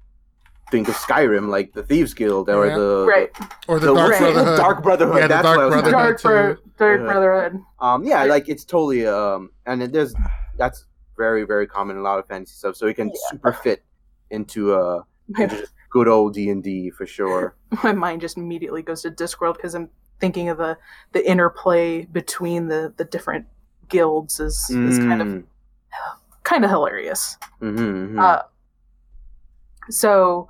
[0.72, 2.78] think of Skyrim, like the Thieves Guild or Yeah.
[2.78, 3.30] the Right,
[3.68, 4.20] Or the, the Dark Right.
[4.22, 4.58] Brotherhood.
[4.58, 5.16] Dark Brotherhood.
[5.18, 6.20] Yeah, the that's Dark what I was Brotherhood.
[6.20, 6.32] thinking.
[6.32, 6.64] Dark.
[6.78, 7.06] Bro- Dark Yeah.
[7.12, 7.62] Brotherhood.
[7.80, 10.14] Um, yeah, like it's totally um, and it, there's
[10.58, 10.86] that's
[11.18, 12.76] very very common in a lot of fantasy stuff.
[12.78, 13.16] So it can Yeah.
[13.32, 13.84] super fit
[14.32, 15.02] into uh
[15.38, 17.56] into good old D and D for sure.
[17.84, 19.90] my mind just immediately goes to Discworld because I'm
[20.22, 20.78] thinking of the
[21.12, 23.46] the interplay between the the different
[23.90, 25.44] guilds is is kind of
[26.44, 27.38] kind of hilarious.
[27.62, 28.40] Mm-hmm, Uh,
[29.90, 30.50] so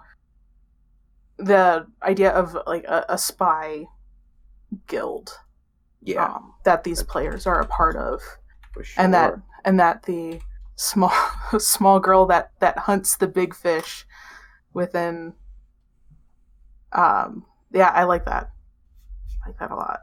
[1.38, 3.86] the idea of like a, a spy
[4.88, 5.40] guild
[6.02, 8.22] yeah, um, that these players are a part of,
[8.74, 9.04] for sure.
[9.04, 9.34] and that
[9.66, 10.40] and that the
[10.76, 11.12] small
[11.60, 14.06] small girl that that hunts the big fish
[14.74, 15.34] within.
[16.92, 17.46] Um.
[17.72, 18.50] Yeah, I like that.
[19.44, 20.00] I like that a lot.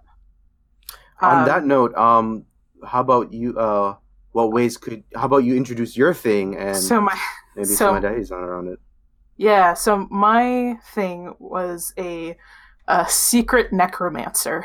[1.20, 2.45] On Um, that note, um,
[2.85, 3.59] how about you?
[3.59, 3.97] Uh,
[4.33, 5.03] what ways could?
[5.14, 7.18] How about you introduce your thing and so my
[7.55, 8.79] maybe so- some ideas on around it?
[9.39, 12.37] Yeah, so my thing was a,
[12.89, 14.64] a secret necromancer.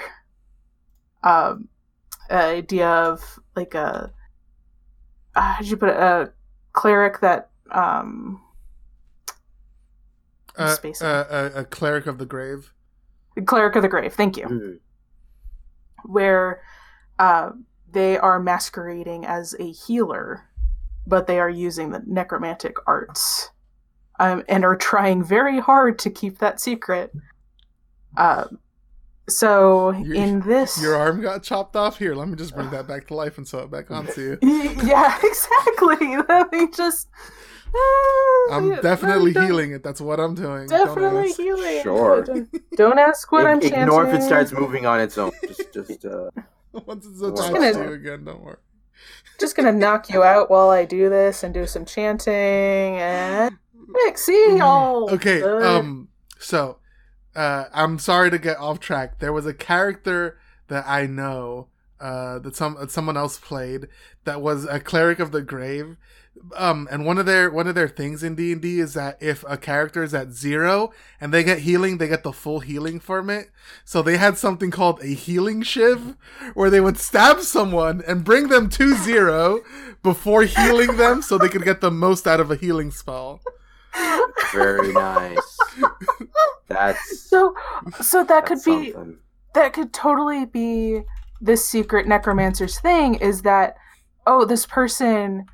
[1.23, 1.67] Um,
[2.31, 4.11] idea of like a
[5.35, 5.97] uh, how'd you put it?
[5.97, 6.31] A
[6.73, 8.41] cleric that um
[10.57, 12.73] I'm Uh, uh, a, a cleric of the grave.
[13.45, 14.13] cleric of the grave.
[14.13, 14.45] Thank you.
[14.45, 14.79] Mhm.
[16.05, 16.61] Where
[17.19, 17.51] uh,
[17.93, 20.47] they are masquerading as a healer,
[21.07, 23.49] but they are using the necromantic arts
[24.19, 27.11] um, and are trying very hard to keep that secret.
[28.17, 28.59] Um,
[29.29, 31.97] so Your- in this, Your arm got chopped off.
[31.97, 34.37] Here, let me just bring that back to life and sew it back onto you.
[34.83, 36.17] yeah, exactly.
[36.27, 37.07] Let me just.
[38.51, 39.81] I'm Uh, definitely don't- healing it.
[39.83, 40.67] That's what I'm doing.
[40.67, 41.37] Don't Definitely ask.
[41.39, 41.81] healing.
[41.83, 42.21] Sure.
[42.23, 45.31] Don't, don't ask what I'm Ig- Ignore if it starts moving on its own.
[45.47, 46.29] Just, just uh,
[46.85, 48.57] Once it's Just attached gonna- to again, don't worry.
[49.39, 52.23] Just gonna knock you out while I do this and do some chanting
[52.97, 53.57] and.
[54.15, 55.09] See all.
[55.11, 55.63] Okay, good.
[55.63, 56.09] um,
[56.39, 56.77] so
[57.35, 59.19] uh, I'm sorry to get off track.
[59.19, 61.67] There was a character that I know
[61.99, 63.87] uh, that some that someone else played
[64.23, 65.97] that was a cleric of the grave.
[66.55, 69.17] Um, and one of their one of their things in D and D is that
[69.21, 72.99] if a character is at zero and they get healing, they get the full healing
[72.99, 73.51] from it.
[73.85, 76.15] So they had something called a healing shiv,
[76.53, 79.61] where they would stab someone and bring them to zero
[80.03, 83.41] before healing them, so they could get the most out of a healing spell.
[84.53, 85.57] very nice.
[86.69, 87.53] That's So,
[88.01, 89.17] so that could be something.
[89.53, 91.01] that could totally be
[91.41, 93.75] this secret necromancer's thing is that
[94.27, 95.45] oh this person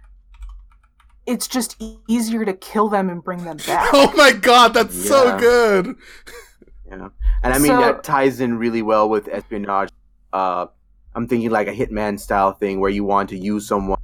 [1.27, 4.95] it's just e- easier to kill them and bring them back Oh my god, that's
[5.07, 5.95] so good.
[6.87, 7.09] Yeah,
[7.43, 9.89] and I mean So- that ties in really well with espionage.
[10.33, 10.67] Uh,
[11.15, 13.99] I'm thinking like a hitman style thing where you want to use someone.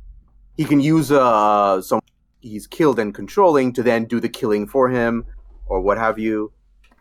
[0.57, 2.01] He can use uh some
[2.41, 5.25] he's killed and controlling to then do the killing for him
[5.67, 6.51] or what have you.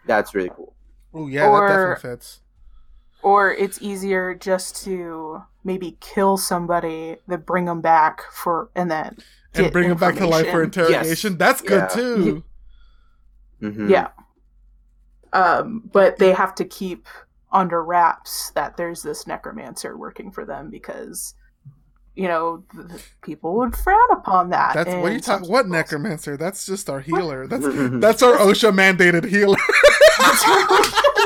[0.06, 0.74] That's really cool.
[1.14, 2.40] Oh yeah, Or- that definitely fits.
[3.22, 9.16] or it's easier just to maybe kill somebody then bring them back for and then
[9.54, 10.92] And bring him back to life for information.
[10.94, 11.38] interrogation.
[11.38, 11.86] That's good Yeah.
[11.88, 12.44] too.
[13.60, 14.08] hmm yeah
[15.32, 17.06] um but they have to keep
[17.52, 21.34] under wraps that there's this necromancer working for them because
[22.14, 25.48] you know th- th- people would frown upon that That's what are you in talking?
[25.50, 26.36] What necromancer?
[26.36, 27.46] That's just our healer.
[27.46, 27.64] That's
[28.00, 29.56] that's our OSHA mandated healer.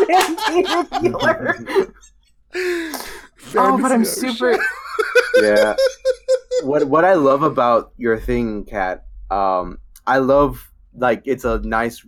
[0.07, 1.57] Mandated healer.
[3.57, 4.59] oh but i'm super
[5.43, 5.75] yeah.
[6.63, 12.05] What what I love about your thing, Kat, um, I love like it's a nice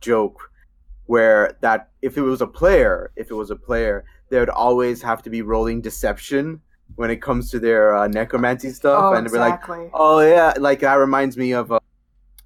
[0.00, 0.50] joke
[1.06, 5.02] where that if it was a player, if it was a player, they would always
[5.02, 6.60] have to be rolling deception
[6.96, 9.60] when it comes to their uh, necromancy stuff, oh and they'd be like,
[9.94, 11.80] "Oh yeah," like that reminds me of a,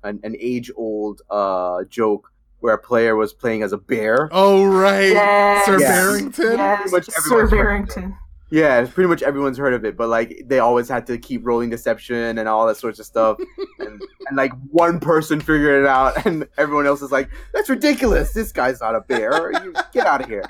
[0.03, 2.31] an, an age old uh, joke
[2.61, 4.29] where a player was playing as a bear.
[4.33, 5.65] Oh right, yes.
[5.67, 5.91] Sir Yes.
[5.91, 6.53] Bearington.
[6.59, 7.57] yes Sir everyone's heard of it.
[7.57, 8.17] Bearington
[8.55, 11.71] Yeah, pretty much everyone's heard of it, but like they always had to keep rolling
[11.71, 13.37] deception and all that sorts of stuff,
[13.81, 18.33] and, and like one person figured it out, and everyone else is like, "That's ridiculous!
[18.33, 19.51] This guy's not a bear.
[19.65, 20.45] You, get out of here."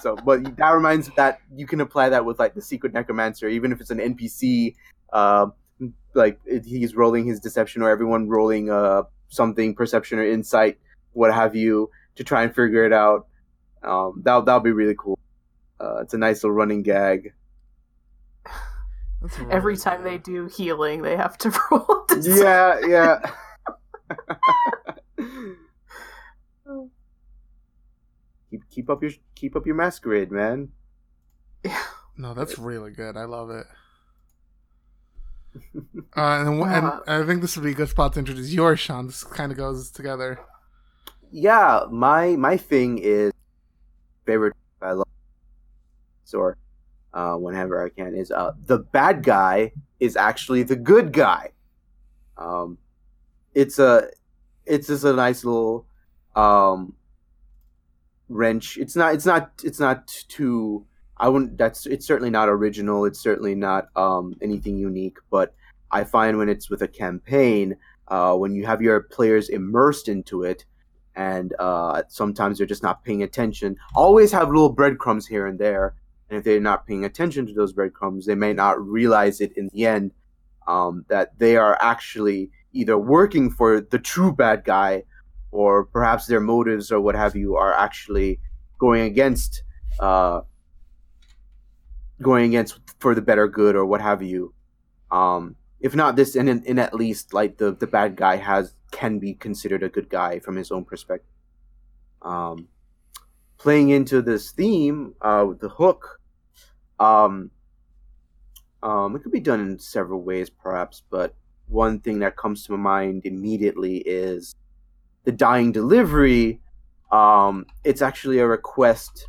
[0.00, 3.72] So, but that reminds that you can apply that with like the secret necromancer, even
[3.72, 4.76] if it's an NPC,
[5.12, 5.46] uh,
[6.14, 10.78] like it, he's rolling his deception, or everyone rolling uh something perception or insight,
[11.14, 13.26] what have you, to try and figure it out.
[13.82, 15.18] Um, that that'll be really cool.
[15.80, 17.32] Uh, it's a nice little running gag.
[19.22, 22.42] That's every really time they do healing they have to roll deception.
[22.42, 23.30] Yeah, yeah.
[28.50, 30.68] keep keep up your keep up your masquerade, man.
[31.64, 31.78] Yeah.
[32.16, 33.16] No, that's really good.
[33.16, 33.66] I love it.
[36.16, 38.78] Uh, and, and Uh, I think this would be a good spot to introduce yours,
[38.78, 39.06] Sean.
[39.06, 40.38] This kind of goes together.
[41.32, 43.32] Yeah, my my thing is
[44.26, 45.08] favorite I love
[46.32, 46.56] or
[47.12, 51.50] uh, whenever I can is uh, the bad guy is actually the good guy.
[52.38, 52.78] Um,
[53.54, 54.08] it's a
[54.66, 55.86] it's just a nice little
[56.34, 56.94] um
[58.28, 58.78] wrench.
[58.78, 63.04] It's not it's not it's not too I wouldn't that's it's certainly not original.
[63.04, 65.54] It's certainly not um anything unique, but
[65.90, 67.76] I find when it's with a campaign,
[68.08, 70.64] uh, when you have your players immersed into it,
[71.14, 73.76] and uh, sometimes they're just not paying attention.
[73.94, 75.94] Always have little breadcrumbs here and there,
[76.34, 79.70] and if they're not paying attention to those breadcrumbs, they may not realize it in
[79.72, 80.10] the end
[80.66, 85.04] um, that they are actually either working for the true bad guy,
[85.52, 88.40] or perhaps their motives or what have you are actually
[88.80, 89.62] going against,
[90.00, 90.40] uh,
[92.20, 94.52] going against for the better good or what have you.
[95.12, 98.74] Um, if not this, and in, in at least like the the bad guy has
[98.90, 101.30] can be considered a good guy from his own perspective.
[102.22, 102.66] Um,
[103.56, 106.20] playing into this theme, uh, the hook,
[106.98, 107.50] um,
[108.82, 111.34] um, it could be done in several ways, perhaps, but
[111.68, 114.54] one thing that comes to my mind immediately is
[115.24, 116.60] the dying delivery.
[117.10, 119.28] Um, it's actually a request.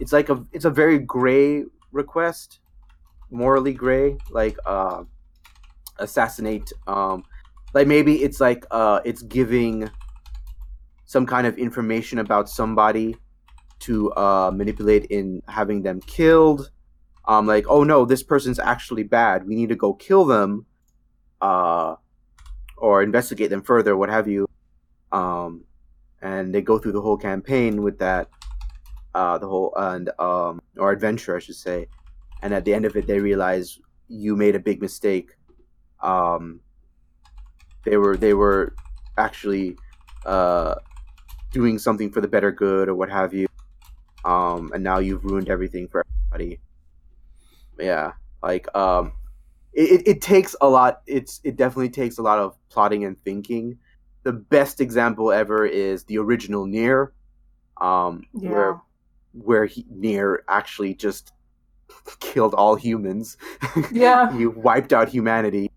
[0.00, 2.60] It's like a it's a very gray request,
[3.30, 5.02] morally gray, like uh,
[5.98, 7.24] assassinate um,
[7.74, 9.88] like maybe it's like uh it's giving
[11.04, 13.16] some kind of information about somebody
[13.78, 16.70] to uh manipulate in having them killed
[17.28, 19.46] um like oh no this person's actually bad.
[19.46, 20.66] We need to go kill them
[21.40, 21.94] uh
[22.76, 24.48] or investigate them further what have you.
[25.12, 25.64] Um
[26.20, 28.28] and they go through the whole campaign with that
[29.14, 31.86] uh the whole and um or adventure i should say.
[32.42, 35.36] And at the end of it they realize you made a big mistake.
[36.02, 36.60] Um
[37.84, 38.74] they were they were
[39.18, 39.76] actually
[40.24, 40.76] uh
[41.52, 43.48] doing something for the better good or what have you.
[44.24, 46.02] Um and now you've ruined everything for
[46.32, 46.58] everybody
[47.78, 48.12] yeah
[48.42, 49.12] like um
[49.72, 53.22] it, it, it takes a lot it's it definitely takes a lot of plotting and
[53.24, 53.78] thinking
[54.24, 57.12] the best example ever is the original Nier
[57.80, 58.50] um Yeah.
[58.50, 58.80] where
[59.32, 61.32] where he Nier actually just
[62.20, 63.36] killed all humans
[63.90, 64.32] Yeah.
[64.36, 65.70] he wiped out humanity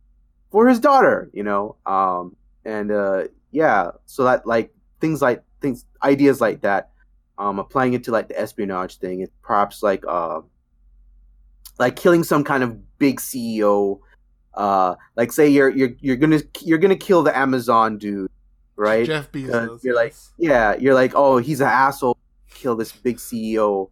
[0.51, 2.35] for his daughter you know um
[2.65, 6.91] and uh yeah so that like things like things ideas like that
[7.37, 10.41] um applying it to like the espionage thing it's perhaps like uh
[11.79, 13.99] like killing some kind of big ceo
[14.55, 18.29] uh like say you're you're you're gonna you're gonna kill the amazon dude
[18.75, 19.83] right Jeff Bezos.
[19.83, 22.17] you're like- yeah, you're like, oh, he's an asshole,
[22.49, 23.89] kill this big CEO.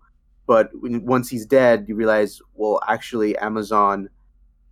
[0.48, 4.10] But when, once he's dead, you realize, well, actually, Amazon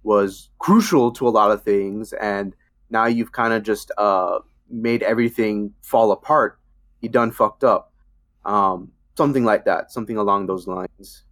[0.01, 2.55] was crucial to a lot of things, and
[2.89, 4.39] now you've kind of just uh,
[4.71, 6.57] made everything fall apart.
[7.01, 7.93] You done fucked up.
[8.43, 11.25] Um, something like that, something along those lines.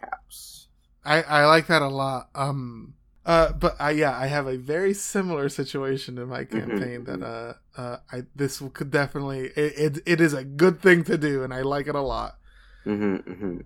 [0.00, 0.68] Perhaps.
[1.04, 2.30] I, I like that a lot.
[2.34, 2.94] Um,
[3.24, 7.54] uh, but I yeah, I have a very similar situation in my campaign that uh,
[7.78, 11.52] uh, I this could definitely it, it it is a good thing to do, and
[11.52, 12.38] I like it a lot.
[12.84, 13.58] hmm hmm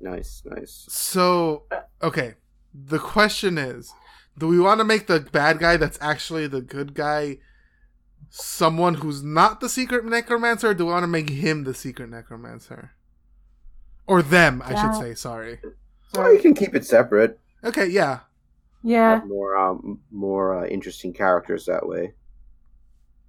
[0.00, 0.86] Nice, nice.
[0.88, 1.64] So
[2.02, 2.34] okay,
[2.72, 3.92] the question is,
[4.38, 7.38] do we want to make the bad guy that's actually the good guy
[8.30, 12.10] someone who's not the secret necromancer, or do we want to make him the secret
[12.10, 12.92] necromancer?
[14.06, 15.14] Or them, I should say.
[15.14, 15.60] Sorry.
[16.16, 17.38] Or you can keep it separate.
[17.64, 18.20] Okay, yeah.
[18.82, 19.16] Yeah.
[19.16, 22.14] Have more, um, more uh, interesting characters that way.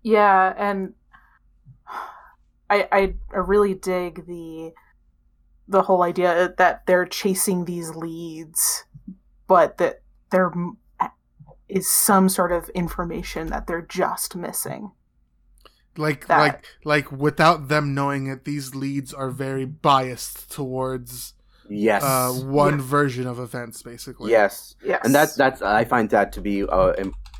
[0.03, 0.93] Yeah, and
[2.69, 4.73] I, I I really dig the
[5.67, 8.85] the whole idea that they're chasing these leads,
[9.47, 10.01] but that
[10.31, 10.77] there m-
[11.67, 14.91] is some sort of information that they're just missing.
[15.97, 16.37] Like that.
[16.39, 21.33] like like without them knowing it these leads are very biased towards
[21.69, 22.01] Yes.
[22.03, 24.75] uh one version of events basically yes.
[24.83, 26.93] Yes, And that's that's I find that to be uh,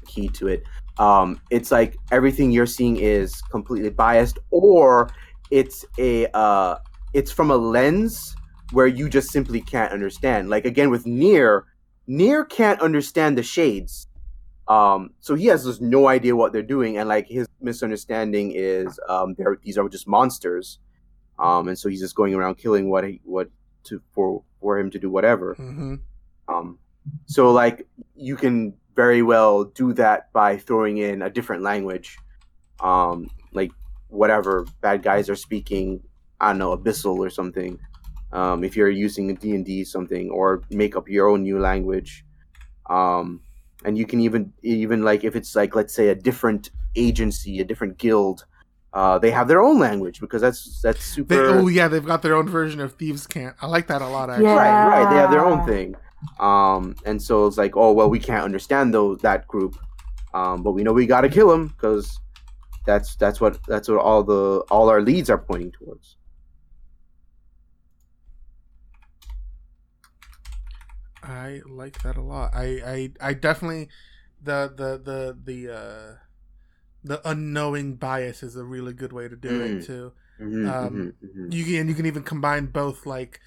[0.06, 0.64] key to it.
[1.00, 5.10] Um, it's like everything you're seeing is completely biased, or
[5.52, 6.78] it's a uh,
[7.14, 8.36] it's from a lens
[8.72, 10.50] where you just simply can't understand.
[10.50, 11.66] Like again with Nier,
[12.08, 14.07] Nier can't understand the shades.
[14.68, 19.00] Um, so he has just no idea what they're doing, and like his misunderstanding is
[19.08, 20.80] um, they're these are just monsters,
[21.40, 23.50] um, and so he's just going around killing what he what
[23.86, 25.56] to for for him to do whatever.
[25.56, 25.96] hmm
[26.50, 26.80] Um,
[27.26, 32.18] so like you can very well do that by throwing in a different language,
[32.82, 33.72] um, like
[34.10, 36.02] whatever bad guys are speaking.
[36.42, 37.80] I don't know abyssal or something.
[38.34, 42.26] Um, if you're using d and D something, or make up your own new language,
[42.90, 43.42] um,
[43.86, 47.64] and you can even even like if it's like let's say a different agency, a
[47.64, 48.46] different guild,
[48.94, 51.36] uh, they have their own language because that's that's super.
[51.36, 54.08] they, oh yeah they've got their own version of thieves cant i like that a
[54.08, 54.56] lot actually Yeah.
[54.56, 55.10] Right, right.
[55.12, 55.96] They have their own thing.
[56.40, 59.78] Um, and so it's like, oh well, we can't understand those that group,
[60.34, 62.20] um, but we know we got to kill them because
[62.86, 66.17] that's that's what that's what all the all our leads are pointing towards.
[71.28, 72.66] I like that a lot i
[73.22, 73.90] i i definitely
[74.42, 76.16] the the the the uh
[77.04, 79.80] the unknowing bias is a really good way to do Mm.
[79.80, 81.54] it too Mhm, Um, mhm, mhm.
[81.54, 83.40] you can you can even combine both like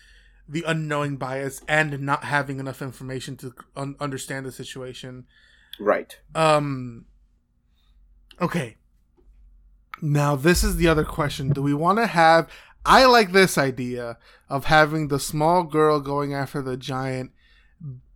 [0.48, 5.26] the unknowing bias and not having enough information to un- understand the situation
[5.78, 6.18] Right.
[6.34, 7.06] um
[8.40, 8.76] okay
[10.02, 12.48] now this is the other question do we want to have
[12.86, 14.18] i like this idea
[14.48, 17.30] of having the small girl going after the giant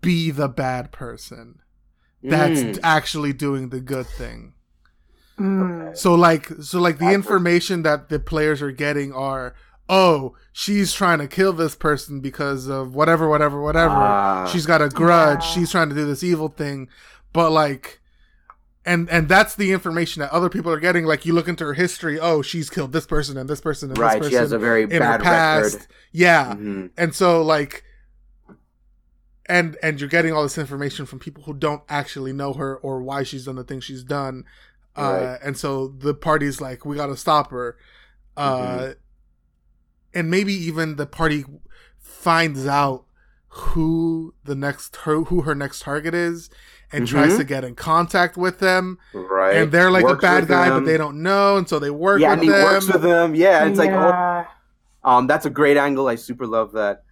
[0.05, 1.61] be the bad person
[2.23, 2.79] that's Mm.
[2.83, 4.55] actually doing the good thing
[5.39, 5.97] Mm.
[5.97, 9.55] so like so like the information that the players are getting are
[9.89, 14.47] oh she's trying to kill this person because of whatever whatever whatever Ah.
[14.47, 15.47] she's got a grudge Yeah.
[15.49, 16.89] she's trying to do this evil thing
[17.33, 18.01] but like
[18.87, 21.75] and and that's the information that other people are getting like you look into her
[21.75, 24.23] history oh she's killed this person and this person and right.
[24.23, 25.87] this She has a very in bad past record.
[26.13, 26.91] yeah Mhm.
[26.97, 27.83] and so like
[29.47, 33.03] and and you're getting all this information from people who don't actually know her or
[33.03, 34.45] why she's done the things she's done.
[34.97, 35.39] Uh, Right.
[35.43, 37.77] and so the party's like, we got to stop her.
[38.37, 38.97] Uh, Mhm.
[40.15, 41.45] and maybe even the party
[41.99, 43.05] finds out
[43.49, 46.51] who the next her who her next target is
[46.93, 47.39] and tries Mhm.
[47.39, 49.57] to get in contact with them Right.
[49.57, 51.91] and they're like the Works bad with guy but they don't know and so they
[51.91, 53.35] work yeah, with and he them works with them.
[53.37, 54.45] Yeah, it's like oh,
[55.05, 56.09] um, that's a great angle.
[56.09, 57.05] I super love that.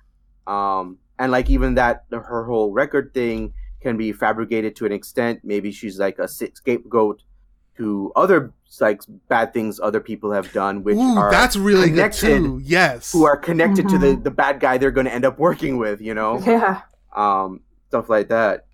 [0.46, 5.40] Um, and like even that her whole record thing can be fabricated to an extent.
[5.44, 7.22] Maybe she's like a scapegoat
[7.78, 12.12] to other like bad things other people have done, which Ooh, are that's really good
[12.12, 14.24] connected, too yes who are connected to the Mhm.
[14.24, 16.00] the bad guy they're going to end up working with.
[16.00, 16.82] You know, Yeah.
[17.14, 18.66] um, stuff like that.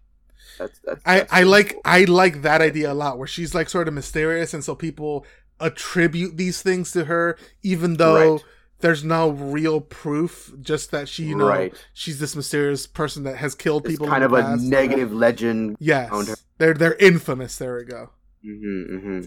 [0.59, 1.03] That's that's.
[1.07, 1.83] I, that's I really like cool.
[1.85, 5.25] I like that idea a lot where she's like sort of mysterious and so people
[5.61, 8.45] attribute these things to her even though Right.
[8.81, 11.75] There's no real proof just that she you know right.
[11.93, 14.63] she's this mysterious person that has killed It's people kind in of the a past.
[14.63, 15.77] negative legend.
[15.81, 16.37] yes her.
[16.59, 18.11] they're they're infamous there we go
[18.43, 19.21] hmm hmm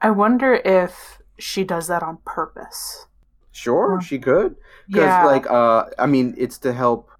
[0.00, 3.06] I wonder if she does that on purpose.
[3.52, 4.04] Sure, Huh.
[4.04, 4.56] she could.
[4.86, 5.24] Because Yeah.
[5.24, 7.10] like uh I mean it's to help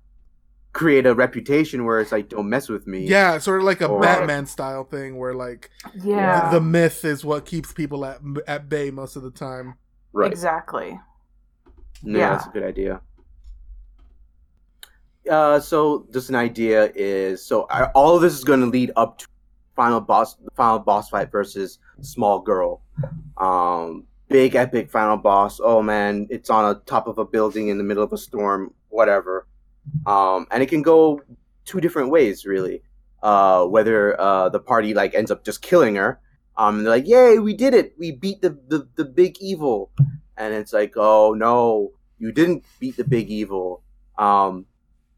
[0.74, 3.00] create a reputation where it's like don't mess with me.
[3.06, 5.70] yeah sort of like a Or- batman style thing where like
[6.04, 6.50] yeah.
[6.50, 9.74] the myth is what keeps people at at bay most of the time
[10.12, 10.30] Right.
[10.32, 10.98] Exactly.
[12.02, 12.30] Yeah, Yeah.
[12.30, 13.00] that's a good idea.
[15.30, 18.92] Uh so just an idea is so I, all of this is going to lead
[18.96, 19.26] up to
[19.76, 22.80] final boss the final boss fight versus small girl.
[23.36, 25.60] Um big epic final boss.
[25.62, 28.72] Oh man, it's on a top of a building in the middle of a storm,
[28.88, 29.46] whatever.
[30.06, 31.20] Um and it can go
[31.66, 32.82] two different ways really.
[33.22, 36.20] Uh whether uh the party like ends up just killing her.
[36.56, 37.94] Um and they're like, "Yay, we did it.
[37.98, 39.90] We beat the the, the big evil."
[40.38, 43.82] And it's like, "Oh no, you didn't beat the big evil.
[44.16, 44.64] Um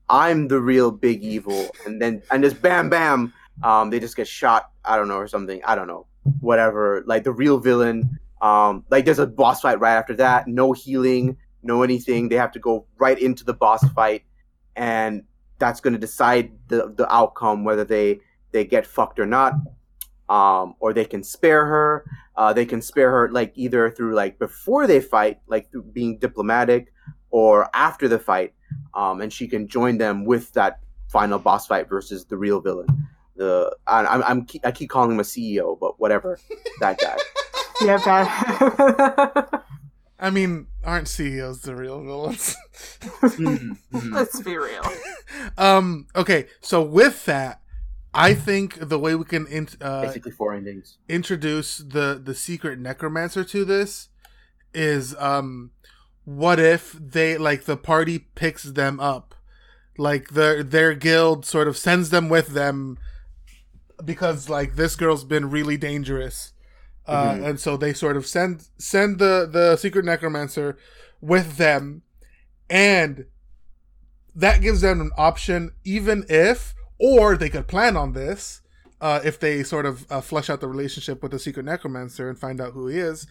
[0.09, 4.29] I'm the real big evil." And then and just bam bam um, they just get
[4.29, 4.71] shot.
[4.85, 5.61] I don't know or something.
[5.65, 6.07] I don't know.
[6.41, 7.03] Whatever.
[7.07, 8.19] Like the real villain.
[8.41, 10.49] Um, like there's a boss fight right after that.
[10.49, 11.37] No healing.
[11.63, 12.29] No anything.
[12.29, 14.23] They have to go right into the boss fight,
[14.77, 15.25] and
[15.59, 18.21] that's going to decide the the outcome whether they
[18.53, 19.55] they get fucked or not.
[20.31, 22.05] Um, or they can spare her.
[22.37, 26.17] Uh, they can spare her like either through like before they fight, like through being
[26.19, 26.93] diplomatic,
[27.31, 28.55] or after the fight,
[28.95, 32.87] um, and she can join them with that final boss fight versus the real villain
[33.37, 36.39] the I, I'm, I'm keep- I keep calling him a CEO, but whatever,
[36.81, 37.17] that guy.
[37.83, 39.61] Yeah, bad.
[40.23, 42.55] i mean aren't ceos the real villains
[44.13, 44.83] Let's be real.
[45.57, 47.60] um okay so with that
[48.15, 50.99] i think the way we can in, uh, Basically, four endings.
[51.09, 54.09] introduce the the secret necromancer to this
[54.75, 55.71] is um
[56.25, 59.35] what if they like the party picks them up
[59.99, 62.99] like their their guild sort of sends them with them
[64.05, 66.53] because like this girl's been really dangerous
[67.07, 67.45] uh, Mhm.
[67.51, 70.77] and so they sort of send send the the secret necromancer
[71.21, 72.03] with them
[72.69, 73.27] and
[74.35, 78.61] that gives them an option even if or they could plan on this
[79.01, 82.39] uh, if they sort of uh, flesh out the relationship with the secret necromancer and
[82.39, 83.27] find out who he is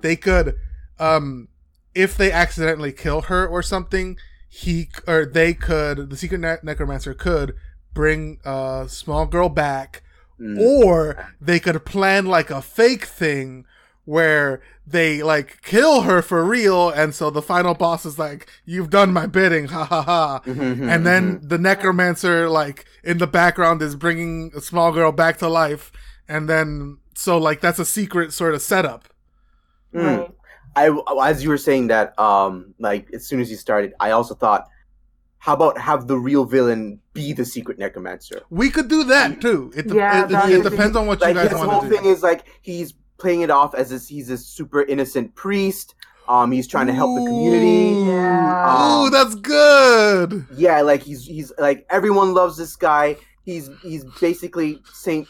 [0.00, 0.54] they could
[0.98, 1.48] um
[1.94, 4.16] if they accidentally kill her or something
[4.48, 7.54] he or they could the secret ne- necromancer could
[7.92, 10.02] bring a small girl back
[10.40, 10.56] Mm.
[10.60, 13.66] or they could plan like a fake thing
[14.08, 18.88] where they like kill her for real and so the final boss is like you've
[18.88, 21.48] done my bidding ha ha ha Mhm, and then mhm.
[21.50, 25.92] the necromancer like in the background is bringing a small girl back to life
[26.26, 29.02] and then so like that's a secret sort of setup
[29.94, 30.32] Mm.
[30.76, 30.84] I
[31.24, 34.68] as you were saying that, um, like as soon as you started, I also thought,
[35.38, 38.42] how about have the real villain be the secret necromancer?
[38.50, 41.34] we could do that too it, de- Yeah, it, that it, depends on what like
[41.34, 43.90] you guys want to do The whole thing is like he's playing it off as
[43.90, 45.94] this, he's a super innocent priest.
[46.28, 48.10] Um, he's trying to help the community.
[48.10, 48.66] Yeah.
[48.66, 50.46] Ooh, Um, that's good.
[50.54, 53.16] Yeah, like he's he's like everyone loves this guy.
[53.44, 55.26] He's he's basically Saint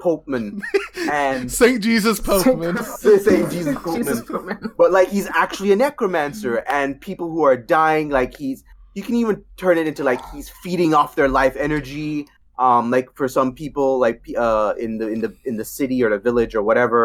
[0.00, 0.60] Popeman,
[1.12, 2.76] and Saint Jesus Postman.
[2.98, 3.96] Saint Jesus Popeman.
[3.98, 4.72] Jesus Popeman.
[4.76, 8.64] but like he's actually a necromancer and people who are dying like he's
[8.94, 12.26] you can even turn it into like he's feeding off their life energy
[12.66, 16.10] um like for some people like uh in the in the in the city or
[16.10, 17.00] the village or whatever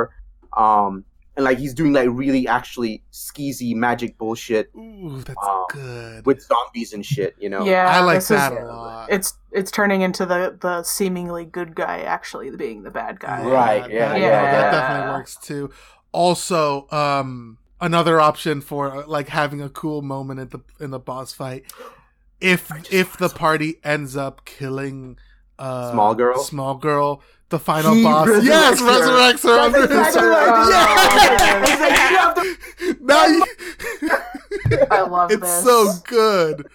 [0.65, 1.03] um
[1.35, 6.25] and like he's doing like really actually skeezy magic bullshit Ooh, that's Um, good.
[6.25, 9.09] with zombies and shit you know Yeah, I like this is- that a lot.
[9.15, 9.29] It's
[9.59, 13.39] it's turning into the the seemingly good guy actually being the bad guy.
[13.59, 15.63] Right, yeah, that, yeah, that definitely works too.
[16.11, 20.99] Also, um, another option for uh, like having a cool moment at the in the
[20.99, 21.63] boss fight.
[22.41, 22.61] if
[22.91, 25.17] if the party ends up killing
[25.59, 26.37] uh Small girl?
[26.43, 28.85] small girl, the final He boss, resurrects yes, her.
[28.85, 29.55] resurrects her.
[29.55, 30.31] That's under his exactly sword.
[30.31, 30.69] what I
[32.09, 32.33] Yeah.
[32.33, 32.49] did.
[32.49, 33.45] It's like, you now you,
[34.91, 35.63] I love it's this.
[35.63, 36.67] so good.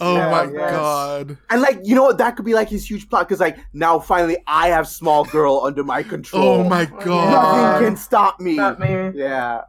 [0.00, 0.70] Oh Yeah, my yes.
[0.72, 1.38] god.
[1.50, 2.18] And like, you know what?
[2.18, 5.62] That could be like his huge plot because like now finally I have small girl
[5.64, 6.42] under my control.
[6.60, 7.04] Oh my God.
[7.04, 7.72] god.
[7.72, 8.54] Nothing can stop me.
[8.56, 9.10] Not me.
[9.14, 9.62] Yeah,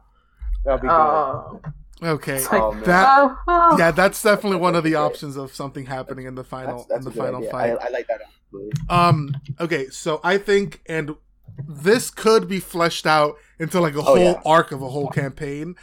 [0.64, 1.60] that'd be good.
[2.02, 2.40] Oh, Okay.
[2.44, 3.78] Like, Oh, that oh, well.
[3.78, 6.98] yeah, that's definitely one of the options of something happening in the final that's, that's
[7.06, 7.50] in the final idea.
[7.50, 7.76] fight.
[7.80, 8.20] I, I like that.
[8.22, 8.70] Actually.
[8.88, 9.36] Um.
[9.60, 9.88] Okay.
[9.88, 11.14] So I think, and
[11.68, 14.40] this could be fleshed out into like a Oh, whole yeah.
[14.46, 15.76] arc of a whole campaign,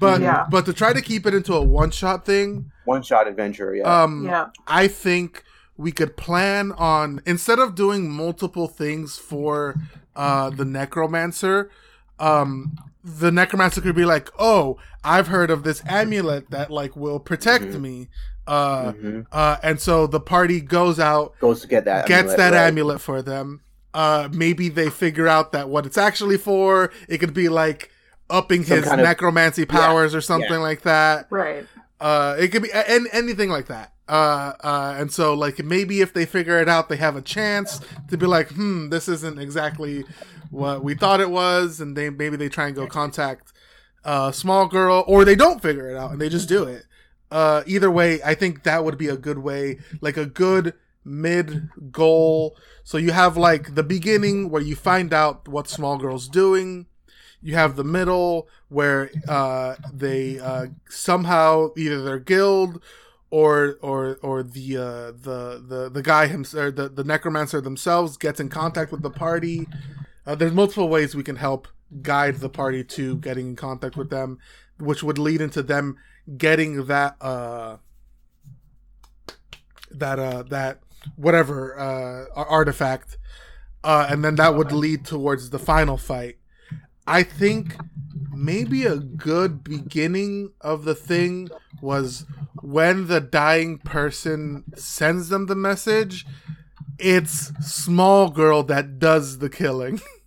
[0.00, 0.46] but Yeah.
[0.50, 3.74] but to try to keep it into a one shot thing, One shot adventure.
[3.74, 4.02] Yeah.
[4.02, 4.48] um, yeah.
[4.66, 5.44] I think
[5.76, 9.76] we could plan on instead of doing multiple things for
[10.16, 11.70] uh the necromancer,
[12.18, 12.76] um.
[13.02, 17.64] The necromancer could be like, "Oh, I've heard of this amulet that like will protect
[17.66, 17.80] Mhm.
[17.80, 18.08] me,"
[18.46, 19.26] uh, Mhm.
[19.32, 22.06] uh, and so the party goes out Goes to get that.
[22.06, 22.66] gets amulet, that right.
[22.68, 23.60] amulet for them.
[23.94, 26.90] Uh, maybe they figure out that what it's actually for.
[27.08, 27.90] It could be like
[28.28, 30.58] upping Some his kind of- necromancy powers or something yeah.
[30.58, 31.26] like that.
[31.30, 31.66] Right.
[32.00, 33.92] Uh, it could be a- an anything like that.
[34.08, 37.80] Uh, uh, and so like maybe if they figure it out, they have a chance
[38.08, 40.04] to be like, hmm, this isn't exactly
[40.50, 43.52] what we thought it was, and they maybe they try and go contact
[44.04, 46.84] uh small girl, or they don't figure it out and they just do it.
[47.30, 50.74] Uh, either way, I think that would be a good way, like a good
[51.04, 52.56] mid goal.
[52.82, 56.86] So you have like the beginning where you find out what small girl's doing.
[57.42, 62.82] You have the middle where uh, they uh, somehow either their guild
[63.30, 68.40] or or or the uh, the the the guy himself, the the necromancer themselves gets
[68.40, 69.66] in contact with the party.
[70.26, 71.68] Uh, there's multiple ways we can help
[72.02, 74.38] guide the party to getting in contact with them,
[74.78, 75.96] which would lead into them
[76.36, 77.76] getting that uh
[79.90, 80.80] that uh that
[81.16, 83.18] whatever uh artifact
[83.82, 86.36] uh and then that would lead towards the final fight.
[87.06, 87.76] I think
[88.32, 91.48] maybe a good beginning of the thing
[91.82, 92.24] was
[92.62, 96.26] when the dying person sends them the message
[96.98, 100.00] it's small girl that does the killing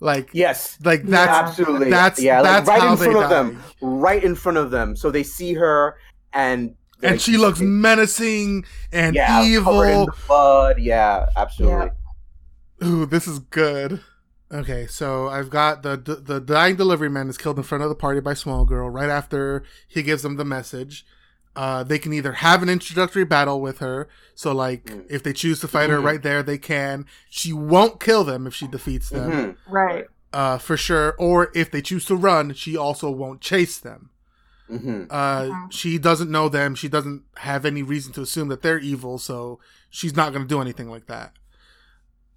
[0.00, 0.78] like Yes.
[0.82, 1.90] like that's Absolutely.
[1.90, 2.42] that's- yeah.
[2.42, 3.62] that's like right how in front they of them.
[3.80, 4.96] Right in front of them.
[4.96, 5.96] So they see her
[6.32, 6.74] and.
[7.02, 10.78] and like, she looks it- menacing and yeah, covered in evil the blood.
[10.78, 11.26] Yeah.
[11.36, 11.90] Absolutely.
[12.82, 14.00] Ooh, this is good.
[14.52, 17.88] Okay, so I've got the the, the dying delivery man is killed in front of
[17.88, 21.04] the party by Small Girl right after he gives them the message.
[21.56, 25.04] Uh, they can either have an introductory battle with her, so like Mm.
[25.10, 26.04] if they choose to fight her Mhm.
[26.04, 27.06] right there, they can.
[27.28, 29.56] She won't kill them if she defeats them, Mhm.
[29.68, 30.06] Right.
[30.32, 31.16] uh, for sure.
[31.18, 34.10] Or if they choose to run, she also won't chase them.
[34.70, 35.08] Mhm.
[35.10, 35.72] Uh, Mhm.
[35.72, 36.76] She doesn't know them.
[36.76, 39.58] She doesn't have any reason to assume that they're evil, so
[39.90, 41.32] she's not going to do anything like that.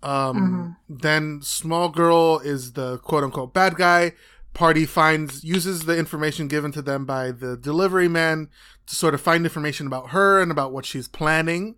[0.02, 4.14] Um, Then Small Girl is the quote unquote bad guy.
[4.54, 8.50] Party finds uses the information given to them by the delivery man
[8.88, 11.76] to sort of find information about her and about what she's planning.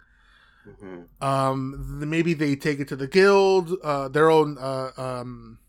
[0.68, 1.06] Mhm.
[1.24, 5.60] Um, th- maybe they take it to the guild, uh, their own uh, um,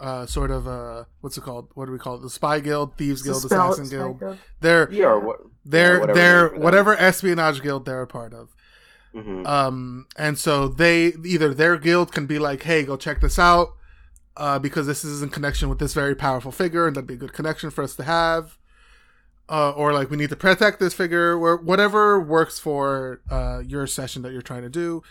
[0.00, 1.68] uh, sort of uh, what's it called?
[1.74, 2.22] What do we call it?
[2.22, 4.20] The spy guild, thieves guild, Spell- assassin spell guild.
[4.20, 4.38] guild.
[4.60, 5.06] They're Yeah.
[5.06, 5.40] Or what?
[5.64, 6.62] they're whatever they're name for them.
[6.64, 8.48] whatever espionage guild they're a part of.
[9.14, 9.46] Mhm.
[9.46, 13.70] Um, and so they either their guild can be like, "Hey, go check this out,"
[14.36, 17.18] uh, because this is in connection with this very powerful figure, and that'd be a
[17.18, 18.58] good connection for us to have.
[19.48, 23.86] Uh, or like we need to protect this figure, or whatever works for uh, your
[23.86, 25.02] session that you're trying to do.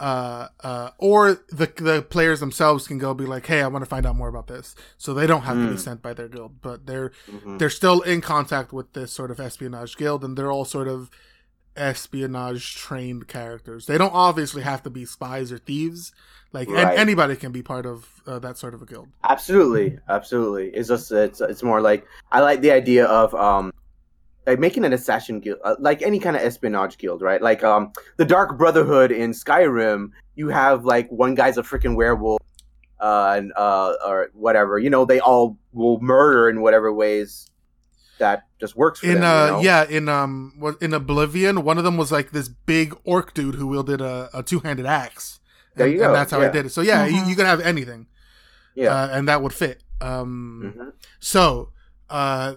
[0.00, 3.88] Uh, uh, or the the players themselves can go be like, "Hey, I want to
[3.88, 5.78] find out more about this," so they don't have to be Mm.
[5.78, 7.58] sent by their guild, but they're Mhm.
[7.58, 11.08] they're still in contact with this sort of espionage guild and they're all sort of
[11.74, 16.12] espionage trained characters they don't obviously have to be spies or thieves
[16.52, 20.68] like an- anybody can be part of uh, that sort of a guild Absolutely, absolutely.
[20.68, 23.72] It's just it's it's more like I like the idea of um
[24.46, 27.40] like making an assassin guild, uh, like any kind of espionage guild, right?
[27.40, 30.10] Like um the Dark Brotherhood in Skyrim.
[30.34, 32.40] You have like one guy's a freaking werewolf,
[33.00, 34.78] uh, and uh or whatever.
[34.78, 37.48] You know, they all will murder in whatever ways
[38.18, 39.24] that just works for in them.
[39.24, 39.60] uh you know?
[39.62, 43.66] yeah in um in oblivion one of them was like this big orc dude who
[43.66, 45.40] wielded a, a two-handed axe
[45.76, 47.28] There and, you and go, that's how i did it so yeah you, Mhm.
[47.28, 48.06] you can have anything
[48.74, 48.94] yeah.
[48.94, 50.92] uh, and that would fit um Mhm.
[51.20, 51.70] So,
[52.10, 52.54] uh,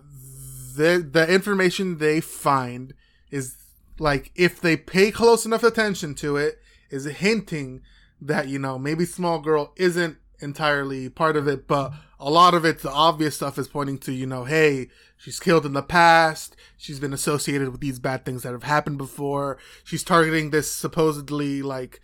[0.76, 2.94] the the information they find
[3.32, 3.56] is
[4.00, 6.60] like if they pay close enough attention to it,
[6.90, 7.82] is hinting
[8.22, 12.66] that you know maybe small girl isn't entirely part of it, but a lot of
[12.66, 16.56] it, the obvious stuff is pointing to, you know, hey, she's killed in the past.
[16.78, 19.58] She's been associated with these bad things that have happened before.
[19.84, 22.02] She's targeting this supposedly like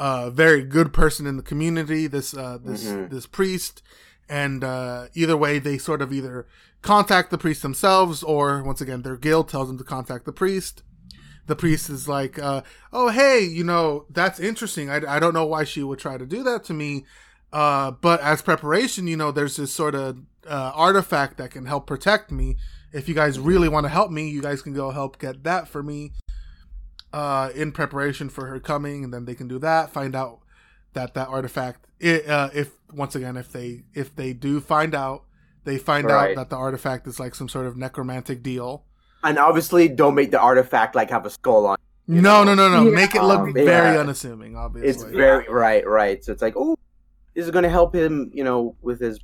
[0.00, 3.10] uh very good person in the community, this uh this Mhm.
[3.10, 3.82] this priest.
[4.28, 6.46] And uh either way they sort of either
[6.82, 10.82] contact the priest themselves or once again their guild tells them to contact the priest.
[11.46, 12.62] The priest is like, uh,
[12.92, 14.88] oh hey, you know, that's interesting.
[14.88, 17.04] I, I don't know why she would try to do that to me.
[17.52, 20.18] Uh, but as preparation, you know, there's this sort of
[20.48, 22.56] uh, artifact that can help protect me.
[22.92, 25.66] If you guys really want to help me, you guys can go help get that
[25.68, 26.12] for me
[27.12, 29.90] uh, in preparation for her coming, and then they can do that.
[29.90, 30.40] Find out
[30.92, 35.24] that that artifact, i uh, if once again, if they if they do find out,
[35.64, 36.30] they find Right.
[36.30, 38.84] out that the artifact is like some sort of necromantic deal.
[39.22, 41.74] And obviously, don't make the artifact like have a skull on.
[42.08, 42.88] it, you No, no, no, no.
[42.88, 42.94] Yeah.
[42.94, 44.00] Make it look Um, very yeah.
[44.00, 44.56] unassuming.
[44.56, 46.24] Obviously, It's very right, right.
[46.24, 46.76] So it's like, oh,
[47.34, 49.20] this is going to help him, you know, with his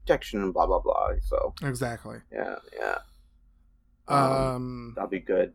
[0.00, 1.10] protection and blah blah blah.
[1.22, 2.18] So exactly.
[2.32, 2.98] yeah, yeah,
[4.08, 4.92] Um.
[4.94, 5.52] that'll be good.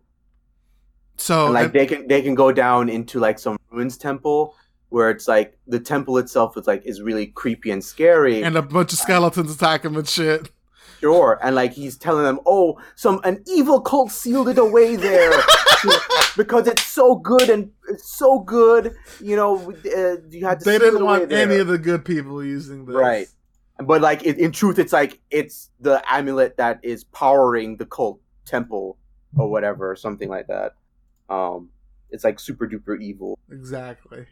[1.19, 4.55] So and like and- they can they can go down into like some ruins temple
[4.89, 8.41] where it's like the temple itself is like is really creepy and scary.
[8.43, 10.49] and a bunch of skeletons attack him and shit.
[11.01, 15.31] Sure, and like he's telling them, "Oh, some an evil cult sealed it away there
[16.37, 20.65] because it's so good and it's so good." You know, uh, you had to.
[20.65, 21.41] They seal didn't it away want there.
[21.49, 22.95] any of the good people using this.
[22.95, 23.27] right.
[23.81, 28.19] But like it, in truth, it's like it's the amulet that is powering the cult
[28.45, 28.97] temple
[29.37, 30.73] or whatever, or something like that.
[31.29, 31.69] Um,
[32.09, 33.37] it's like super duper evil.
[33.51, 34.25] Exactly.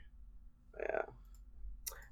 [0.79, 1.01] Yeah.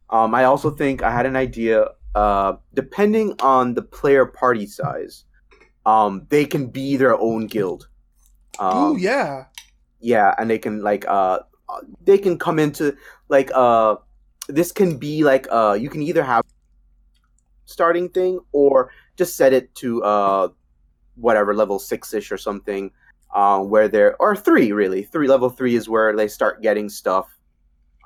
[0.09, 1.87] Um, I also think I had an idea.
[2.13, 5.25] Uh, depending on the player party size,
[5.85, 7.89] um, they can be their own guild.
[8.59, 9.45] Um, oh yeah.
[9.99, 11.39] yeah, and they can like uh,
[12.03, 12.95] they can come into
[13.27, 13.95] like uh,
[14.47, 16.43] this can be like uh, you can either have
[17.65, 20.47] starting thing or just set it to uh,
[21.15, 22.91] whatever level six ish or something.
[23.35, 27.27] Uh, where there are three really three level three is where they start getting stuff.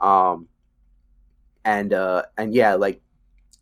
[0.02, 0.48] Um,
[1.64, 3.00] and uh, and yeah, like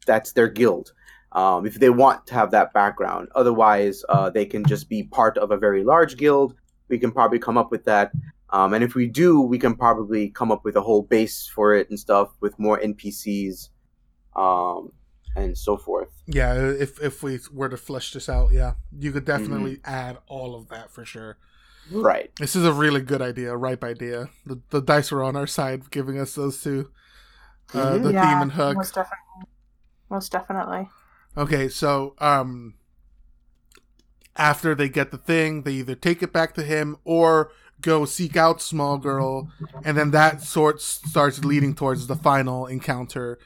[0.05, 0.93] that's their guild.
[1.33, 5.37] Um, if they want to have that background, otherwise uh, they can just be part
[5.37, 6.55] of a very large guild.
[6.87, 8.11] We can probably come up with that,
[8.51, 11.75] um, and if we do, we can probably come up with a whole base for
[11.75, 13.69] it and stuff with more NPCs,
[14.37, 14.93] um,
[15.35, 16.13] and so forth.
[16.27, 16.53] Yeah.
[16.55, 19.91] If if we were to flesh this out, yeah, you could definitely Mm-hmm.
[19.93, 21.37] add all of that for sure.
[21.91, 22.31] Right.
[22.37, 24.29] This is a really good idea, a ripe idea.
[24.45, 26.91] The the dice were on our side, giving us those two,
[27.73, 28.75] uh, the yeah, theme and hook.
[28.75, 29.51] most definitely.
[30.09, 30.89] Most definitely.
[31.37, 32.75] Okay, so um
[34.35, 37.51] after they get the thing, they either take it back to him or
[37.81, 39.51] go seek out small girl
[39.83, 43.37] and then that sort starts leading towards the final encounter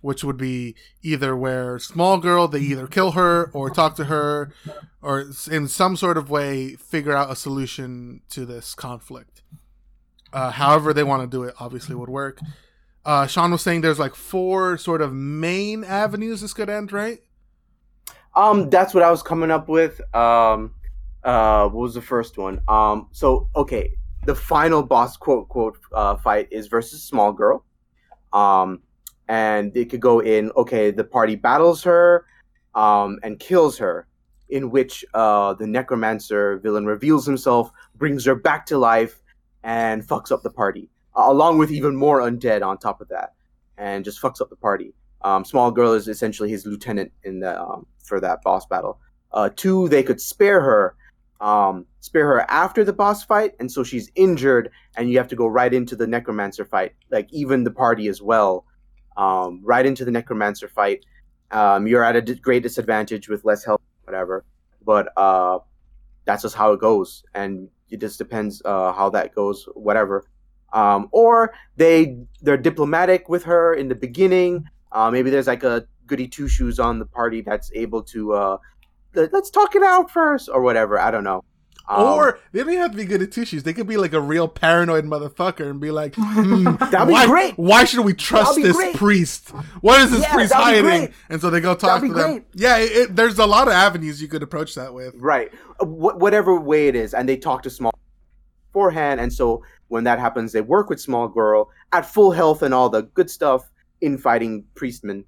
[0.00, 4.52] which would be either where small girl they either kill her or talk to her
[5.02, 9.42] or in some sort of way figure out a solution to this conflict
[10.32, 12.40] uh, however they want to do it obviously would work
[13.04, 17.20] uh, sean was saying there's like four sort of main avenues this could end right
[18.34, 20.00] Um, that's what I was coming up with.
[20.14, 20.74] Um,
[21.24, 22.60] uh, what was the first one?
[22.68, 23.94] Um, so okay,
[24.26, 27.64] the final boss quote quote uh, fight is versus small girl.
[28.32, 28.82] Um,
[29.28, 30.50] and it could go in.
[30.56, 32.26] Okay, the party battles her,
[32.74, 34.06] um, and kills her.
[34.50, 39.20] In which uh, the necromancer villain reveals himself, brings her back to life,
[39.62, 43.34] and fucks up the party, along with even more undead on top of that,
[43.76, 44.94] and just fucks up the party.
[45.20, 48.98] Um, Small Girl is essentially his lieutenant in the um, for that boss battle.
[49.32, 50.94] Uh, two, they could spare her,
[51.40, 55.36] um, spare her after the boss fight, and so she's injured, and you have to
[55.36, 58.64] go right into the Necromancer fight, like even the party as well,
[59.18, 61.04] um, right into the Necromancer fight.
[61.50, 64.44] Um, you're at a d- great disadvantage with less health, whatever,
[64.84, 65.58] but uh,
[66.24, 70.24] that's just how it goes, and it just depends uh, how that goes, whatever.
[70.72, 74.64] Um, or they they're diplomatic with her in the beginning.
[74.92, 78.56] Uh, maybe there's like a goody two shoes on the party that's able to uh,
[79.14, 80.98] let- let's talk it out first or whatever.
[80.98, 81.44] I don't know.
[81.90, 83.62] Um, or they don't even have to be good at two shoes.
[83.62, 87.26] They could be like a real paranoid motherfucker and be like, hmm, That'd be why,
[87.26, 87.54] great.
[87.58, 88.94] Why should we trust this great.
[88.94, 89.48] priest?
[89.80, 91.14] What is this Yeah, priest hiding?
[91.30, 92.30] And so they go talk That'd to them.
[92.32, 92.44] great.
[92.54, 95.14] Yeah, it, it- there's a lot of avenues you could approach that with.
[95.16, 95.50] right,
[95.80, 97.92] Uh, wh- whatever way it is, and they talk to small
[98.70, 102.74] beforehand, and so when that happens, they work with small girl at full health and
[102.74, 103.70] all the good stuff
[104.02, 105.24] in fighting priestmen.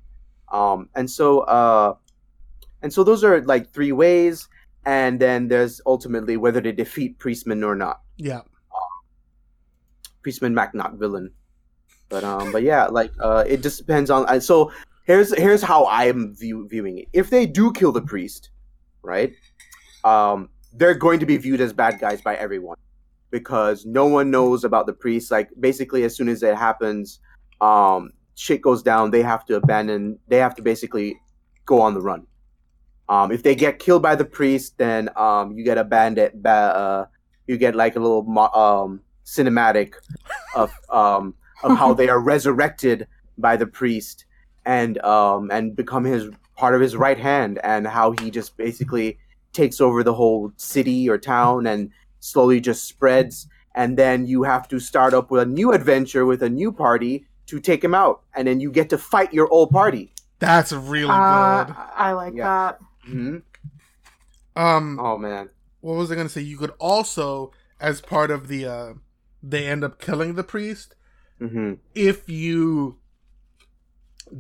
[0.53, 1.95] Um, and so uh,
[2.83, 4.49] and so those are like three ways,
[4.85, 8.01] and then there's ultimately whether they defeat Priestman or not.
[8.17, 8.43] Yeah.
[10.23, 11.31] Priestman Mac not villain.
[12.09, 14.27] But um, but yeah, like uh, it just depends on.
[14.27, 14.73] uh, So
[15.05, 17.09] here's here's how I'm view, viewing it.
[17.13, 18.51] If they do kill the priest,
[19.03, 19.33] right?
[20.05, 22.77] Um, they're going to be viewed as bad guys by everyone
[23.31, 25.31] because no one knows about the priest.
[25.31, 27.21] Like basically, as soon as it happens,
[27.61, 29.11] um, shit goes down.
[29.11, 30.19] They have to abandon.
[30.29, 31.17] They have to basically
[31.65, 32.27] go on the run.
[33.11, 36.41] Um, if they get killed by the priest, then um, you get a bandit.
[36.41, 36.49] Ba-
[36.83, 37.07] uh,
[37.49, 39.95] you get like a little mo- um, cinematic
[40.55, 41.35] of um,
[41.65, 44.27] of how they are resurrected by the priest
[44.65, 49.19] and um, and become his part of his right hand, and how he just basically
[49.53, 53.49] takes over the whole city or town and slowly just spreads.
[53.75, 57.25] And then you have to start up with a new adventure with a new party
[57.47, 60.15] to take him out, and then you get to fight your old party.
[60.39, 61.75] That's really Uh, good.
[61.97, 62.45] I like Yeah.
[62.45, 62.81] that.
[63.13, 63.37] Hmm
[64.57, 65.51] Um, Oh man.
[65.81, 66.41] what was I gonna say?
[66.43, 68.93] You could also, as part of the, uh,
[69.43, 70.95] they end up killing the priest.
[71.39, 72.99] hmm If you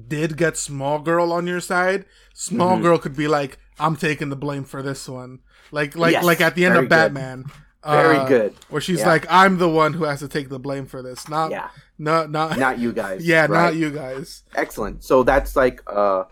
[0.07, 2.83] did get small girl on your side, small Mhm.
[2.83, 5.41] girl could be like, "I'm taking the blame for this one,"
[5.73, 6.89] like like Yes, like at the end of good.
[6.91, 7.45] Batman.
[7.83, 8.55] Very uh, good.
[8.69, 9.09] Where she's Yeah.
[9.09, 11.71] like, "I'm the one who has to take the blame for this, not Yeah.
[11.99, 13.27] not not, Not you guys.
[13.27, 13.51] yeah, right?
[13.51, 15.03] not you guys." Excellent.
[15.03, 16.25] So that's like uh,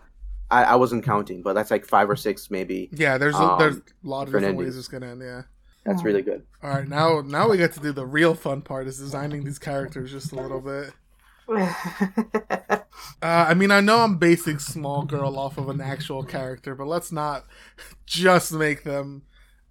[0.51, 2.89] I, I wasn't counting, but that's like five or six maybe.
[2.91, 5.21] Yeah, there's a, Um, there's a lot of different different ways it's gonna end.
[5.21, 5.43] Yeah.
[5.85, 6.43] That's really good.
[6.61, 9.57] All right, now now we get to do the real fun part is designing these
[9.59, 10.93] characters just a little bit.
[13.21, 16.87] Uh, I mean, I know I'm basing Small Girl off of an actual character, but
[16.87, 17.45] let's not
[18.05, 19.23] just make them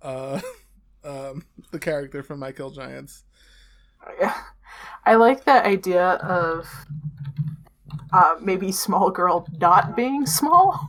[0.02, 0.40] uh,
[1.04, 3.24] um, the character from I Kill Giants.
[5.04, 6.68] I like that idea of
[8.12, 10.88] uh, maybe small girl not being small.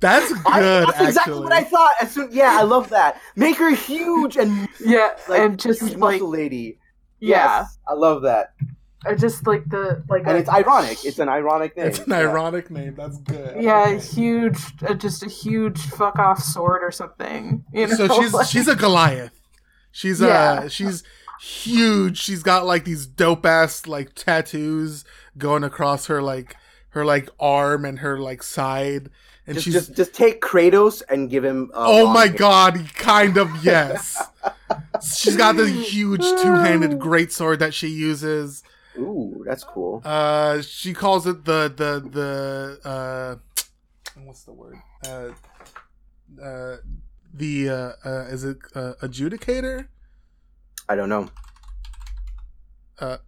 [0.00, 1.06] That's good, I, that's actually.
[1.08, 1.92] exactly what I thought.
[2.02, 3.20] As soon, yeah, I love that.
[3.34, 6.78] Make her huge and Yeah, like and just huge like muscle lady.
[7.20, 8.52] yeah, Yes, I love that.
[9.06, 10.98] or just like the like And a- it's ironic.
[11.04, 11.86] It's an ironic name.
[11.86, 12.18] It's an Yeah.
[12.18, 12.94] ironic name.
[12.94, 13.62] That's good.
[13.62, 17.64] yeah, huge, uh, just a huge fuck off sword or something.
[17.72, 19.32] You know, So she's Like- she's a Goliath.
[19.92, 20.68] She's uh Yeah.
[20.68, 21.02] she's
[21.40, 22.18] huge.
[22.18, 25.04] She's got like these dope ass like tattoos
[25.38, 26.56] going across her like
[26.90, 29.10] her like arm and her like side.
[29.46, 31.70] And Just, she's just, just take Kratos and give him.
[31.74, 32.36] Oh my hair.
[32.36, 34.30] god, kind of yes.
[35.14, 38.64] She's got the huge two-handed great sword that she uses.
[38.98, 40.00] Ooh, that's cool.
[40.04, 43.36] Uh she calls it the the the uh
[44.24, 44.76] what's the word?
[45.06, 45.30] Uh
[46.42, 46.76] uh
[47.32, 49.88] the uh, uh is it uh, adjudicator?
[50.88, 51.30] I don't know.
[52.98, 53.18] uh,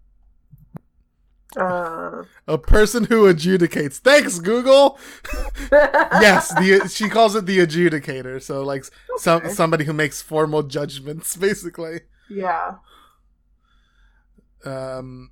[1.58, 3.96] A person who adjudicates.
[3.98, 4.98] Thanks, Google.
[5.72, 8.40] yes, the she calls it the adjudicator.
[8.40, 8.84] So like
[9.16, 12.00] some somebody who makes formal judgments, basically.
[12.30, 12.74] yeah,
[14.64, 15.30] Um,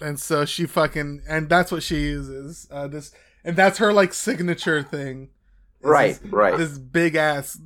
[0.00, 2.68] and so she fucking and that's what she uses.
[2.70, 3.12] Uh, this
[3.44, 5.30] and that's her like signature thing.
[5.82, 6.56] Right, This, right.
[6.56, 7.58] This big ass.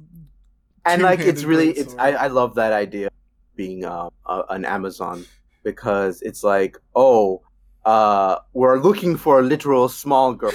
[0.85, 1.95] and like it's really it's.
[1.99, 3.13] I, I love that idea of
[3.57, 5.25] being uh, uh, an amazon
[5.65, 7.43] because it's like oh
[7.87, 10.53] uh we're looking for a literal small girl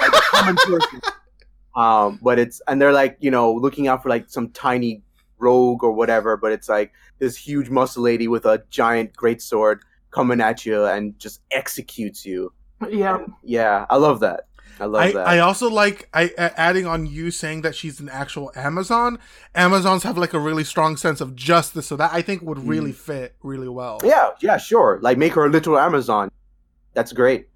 [0.00, 1.00] like a common person
[1.74, 5.02] um but it's and they're like you know looking out for like some tiny
[5.38, 9.82] rogue or whatever but it's like this huge muscle lady with a giant great sword
[10.12, 12.52] coming at you and just executes you
[12.88, 13.16] yeah.
[13.16, 14.46] And, yeah i love that
[14.78, 17.98] i love I, that I also like I a- adding on you saying that she's
[17.98, 19.18] an actual Amazon.
[19.52, 22.92] Amazons have like a really strong sense of justice, so that I think would really
[22.92, 23.98] fit really well.
[24.04, 25.00] Yeah, yeah, sure.
[25.02, 26.30] Like make her a literal Amazon.
[26.98, 27.46] That's great.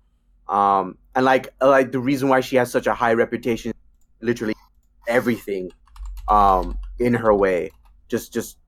[0.49, 3.73] Um, and like like the reason why she has such a high reputation,
[4.21, 4.55] literally
[5.09, 5.73] everything,
[6.29, 7.73] um, in her way.
[8.07, 8.59] Just just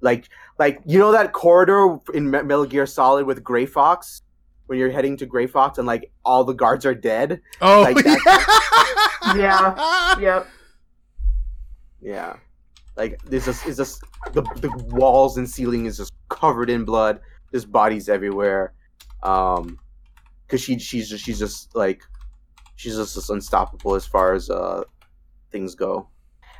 [0.00, 4.22] like like you know that corridor in Me- Metal Gear Solid with Gray Fox
[4.64, 7.42] when you're heading to Gray Fox and like all the guards are dead.
[7.60, 8.16] Oh Like yeah.
[9.36, 10.18] Yeah.
[10.18, 10.46] Yep.
[12.00, 12.36] Yeah.
[12.96, 14.02] Like there's just is just
[14.32, 17.20] the the walls and ceiling is just covered in blood.
[17.50, 18.72] There's bodies everywhere.
[19.22, 19.78] Um
[20.52, 22.02] cuz she she's just she's just like
[22.76, 24.82] she's just, just unstoppable as far as uh
[25.50, 26.08] things go.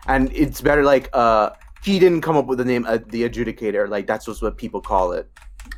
[0.06, 1.51] And it's better like uh
[1.85, 4.81] he didn't come up with the name uh, the adjudicator like that's just what people
[4.81, 5.31] call it.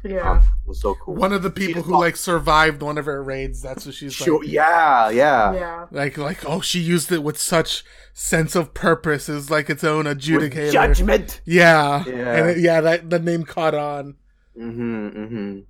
[0.03, 0.31] Yeah.
[0.33, 1.15] Um, it was so cool.
[1.15, 3.61] One of the people who like survived one of her raids.
[3.61, 4.49] That's what she's Sure, like.
[4.49, 5.53] yeah, yeah.
[5.53, 5.87] yeah.
[5.91, 7.85] Like like oh she used it with such
[8.15, 11.41] sense of purpose is like its own adjudicator With judgment.
[11.45, 12.05] Yeah.
[12.07, 12.37] Yeah.
[12.37, 14.17] And it, yeah, that the name caught on.
[14.59, 15.65] Mhm, mhm.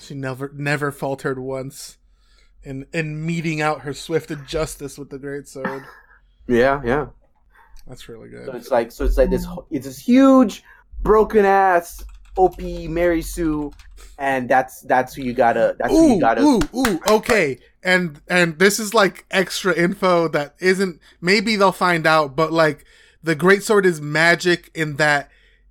[0.00, 1.98] She never never faltered once
[2.62, 5.84] in in meting out her swift justice with the great sword.
[6.48, 7.06] Yeah, yeah.
[7.86, 8.54] That's really So good.
[8.56, 10.62] it's like so it's like this it's this huge
[11.02, 12.04] broken ass
[12.36, 13.72] OP Mary Sue,
[14.18, 15.76] and that's that's who you gotta.
[15.78, 16.42] That's who Ooh, you gotta.
[16.42, 17.00] ooh, ooh.
[17.08, 21.00] Okay, and and this is like extra info that isn't.
[21.20, 22.84] Maybe they'll find out, but like
[23.22, 25.30] the great sword is magic in that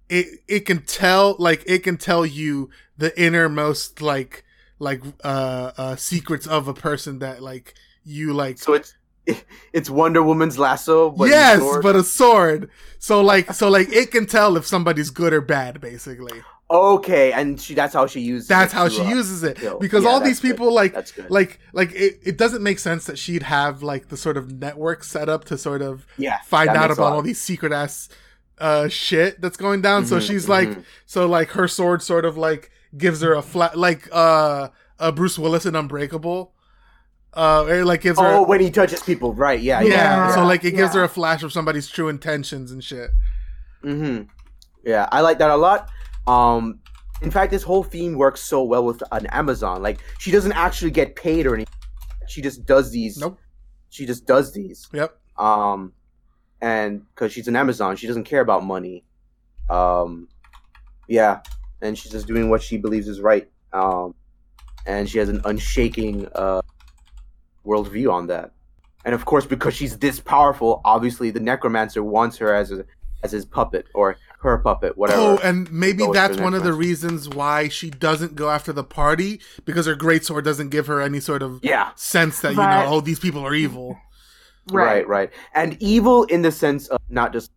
[0.09, 4.43] it it can tell like it can tell you the innermost like
[4.79, 7.73] like uh uh secrets of a person that like
[8.03, 8.93] you like So it's
[9.73, 11.09] it's Wonder Woman's lasso.
[11.11, 11.83] But yes sword.
[11.83, 12.69] but a sword
[12.99, 17.61] so like so like it can tell if somebody's good or bad basically okay, and
[17.61, 18.47] she that's how she uses.
[18.47, 19.77] that's it how she uh, uses it kill.
[19.79, 21.29] because Yeah, all these people like good.
[21.29, 25.03] like like it, it doesn't make sense that she'd have like the sort of network
[25.03, 28.09] set up to sort of yeah, find out about all these secret ass
[28.57, 30.83] uh shit that's going down so Mhm, she's like mhm.
[31.05, 35.37] so like her sword sort of like gives her a flat like uh uh bruce
[35.39, 36.53] willis in unbreakable
[37.33, 39.59] uh it like gives her Oh, when he touches people, right?
[39.59, 39.91] Yeah, yeah,
[40.27, 40.35] Yeah.
[40.35, 40.99] so like it gives Yeah.
[41.01, 43.09] her a flash of somebody's true intentions and shit
[43.81, 44.21] hmm
[44.85, 45.89] Yeah, I like that a lot.
[46.27, 46.79] Um,
[47.21, 49.81] in fact, this whole theme works so well with an Amazon.
[49.81, 51.73] Like, she doesn't actually get paid or anything.
[52.27, 53.17] She just does these.
[53.17, 53.37] Nope.
[53.89, 54.87] She just does these.
[54.91, 55.93] yep Um,
[56.61, 59.03] and because she's an Amazon, she doesn't care about money.
[59.69, 60.27] Um,
[61.07, 61.41] yeah,
[61.81, 63.47] and she's just doing what she believes is right.
[63.73, 64.15] Um,
[64.85, 66.61] and she has an unshaking uh
[67.65, 68.51] worldview on that.
[69.03, 72.85] And of course, because she's this powerful, obviously the necromancer wants her as a
[73.23, 75.19] as his puppet or her puppet, whatever.
[75.19, 79.41] Oh, and maybe that's one of the reasons why she doesn't go after the party
[79.65, 83.01] because her greatsword doesn't give her any sort of yeah, sense that you know, oh,
[83.01, 83.97] these people are evil.
[84.71, 85.07] right.
[85.07, 87.51] right, And evil in the sense of not just,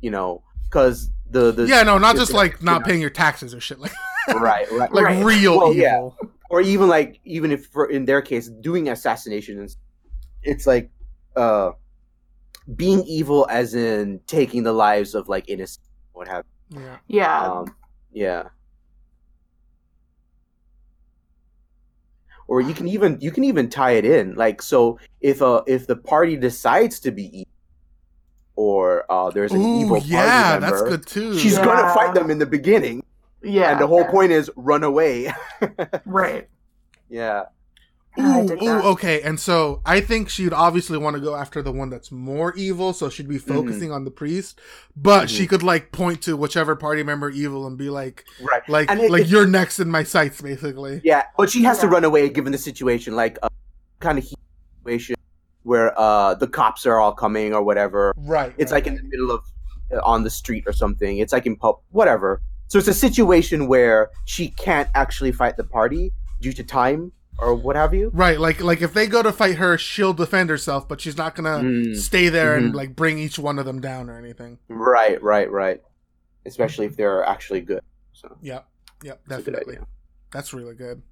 [0.00, 2.86] you know, because the the yeah, no, not just like not yeah.
[2.86, 3.92] paying your taxes or shit like
[4.36, 5.24] right, right, like Right.
[5.24, 5.96] real Well, yeah.
[5.96, 6.16] evil.
[6.50, 9.76] or even like even if for, in their case doing assassinations
[10.42, 10.90] it's like
[11.36, 11.72] uh
[12.76, 16.96] being evil as in taking the lives of like innocent what have Yeah.
[17.08, 17.42] Yeah.
[17.42, 17.74] um
[18.12, 18.48] yeah
[22.48, 25.86] or you can even you can even tie it in like so if uh if
[25.86, 27.48] the party decides to be evil
[28.56, 31.38] or uh there's an Ooh, evil party yeah, that's good too.
[31.38, 31.64] she's Yeah.
[31.64, 33.02] gonna fight them in the beginning
[33.42, 33.72] yeah.
[33.72, 35.32] and the whole point is run away
[36.06, 36.48] Right.
[37.08, 37.44] yeah
[38.18, 39.20] Ooh, ooh, okay.
[39.20, 42.94] And so I think she'd obviously want to go after the one that's more evil,
[42.94, 44.58] so she'd be focusing on the priest.
[44.96, 45.48] But she Mhm.
[45.50, 49.24] could like point to whichever party member evil and be like, right like, it- like
[49.24, 51.02] it- you're next in my sights, basically.
[51.04, 53.50] Yeah, but she has to run away given the situation, like a
[54.00, 54.24] kind of
[54.82, 55.14] situation
[55.66, 58.14] where uh the cops are all coming or whatever.
[58.16, 58.54] Right.
[58.56, 59.42] It's right, like in the middle of
[59.92, 61.18] uh, on the street or something.
[61.18, 62.40] It's like in pub, whatever.
[62.68, 67.54] So it's a situation where she can't actually fight the party due to time or
[67.54, 68.10] what have you.
[68.14, 71.34] Right, like like if they go to fight her, she'll defend herself, but she's not
[71.34, 71.96] gonna Mm.
[71.96, 72.76] stay there and Mhm.
[72.76, 74.58] like bring each one of them down or anything.
[74.68, 75.80] Right, right, right.
[76.46, 77.82] Especially if they're actually good.
[78.12, 78.66] So Yep,
[79.02, 79.78] yep, it's definitely.
[80.32, 81.02] That's really good.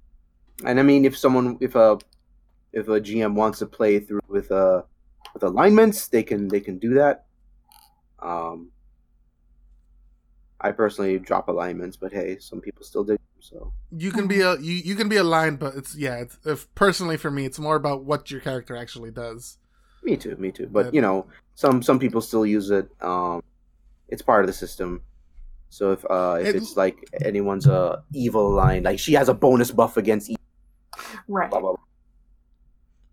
[0.63, 1.97] And I mean, if someone, if a,
[2.75, 4.83] if a GM wants to play through with uh
[5.33, 7.25] with alignments, they can they can do that.
[8.19, 8.69] Um,
[10.61, 13.17] I personally drop alignments, but hey, some people still do.
[13.39, 16.17] So You can be a you, you can be aligned, but it's yeah.
[16.17, 19.57] It's, if personally for me, it's more about what your character actually does.
[20.03, 20.67] me too, me too.
[20.67, 20.91] But Yeah.
[20.93, 22.89] you know, some some people still use it.
[23.01, 23.41] Um,
[24.09, 25.01] it's part of the system.
[25.69, 29.33] So if uh if It- it's like anyone's uh evil line, like she has a
[29.33, 30.41] bonus buff against evil,
[31.27, 31.49] Right.
[31.49, 31.73] blah blah.
[31.73, 31.83] blah.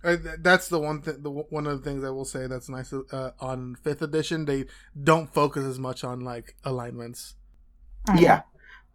[0.05, 1.23] Uh, th- that's the one thing.
[1.23, 4.45] The one of the things I will say that's nice uh, on fifth edition.
[4.47, 4.67] They
[5.01, 7.37] don't focus as much on like alignments.
[8.09, 8.21] Mhm.
[8.21, 8.43] Yeah,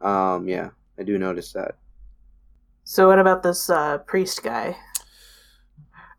[0.01, 1.77] um, yeah, I do notice that.
[2.83, 4.77] So what about this uh, priest guy?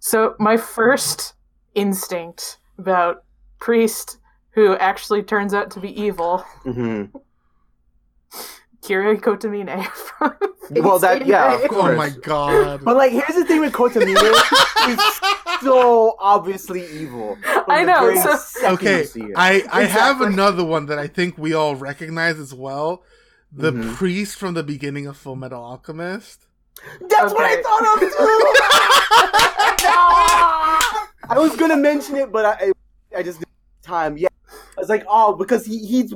[0.00, 1.34] So my first
[1.74, 3.24] instinct about
[3.58, 4.18] priest
[4.50, 7.04] who actually turns out to be evil, hmm
[8.82, 9.84] Kirei Kotomine
[10.18, 10.36] from
[10.70, 11.92] Well, that- Insane yeah, of course.
[11.92, 12.80] Oh my god!
[12.84, 14.16] But like, here's the thing with Kotomine,
[14.86, 15.00] he's
[15.62, 17.38] so obviously evil.
[17.68, 19.32] I know, so- okay, you.
[19.36, 23.02] I I have another one that I think we all recognize as well.
[23.50, 23.94] The Mhm.
[23.94, 26.44] priest from the beginning of Fullmetal Alchemist.
[27.00, 28.08] That's what I thought of too.
[31.30, 32.72] I was gonna mention it, but I
[33.16, 33.48] I just didn't
[33.82, 34.16] have time.
[34.18, 36.12] Yeah, I was like, oh, because he, he's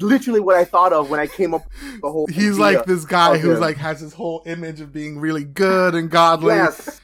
[0.00, 2.26] literally what I thought of when I came up with the whole.
[2.28, 2.78] He's idea.
[2.78, 3.60] like this guy of who's him.
[3.60, 6.54] like has this whole image of being really good and godly.
[6.54, 7.00] yes,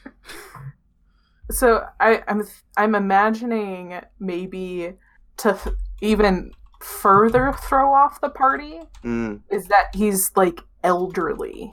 [1.51, 2.47] So I, I'm
[2.77, 4.93] I'm imagining maybe
[5.39, 9.41] to th- even further throw off the party Mm.
[9.51, 11.73] is that he's like elderly.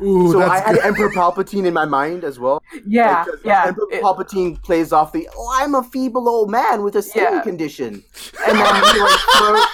[0.00, 0.84] Ooh, so I that's had good.
[0.84, 2.62] Emperor Palpatine in my mind as well.
[2.86, 3.64] Yeah, Because yeah.
[3.66, 7.26] Emperor it- Palpatine plays off the "Oh, I'm a feeble old man with a skin
[7.32, 7.40] Yeah.
[7.42, 8.02] condition."
[8.46, 9.66] and then he like throws,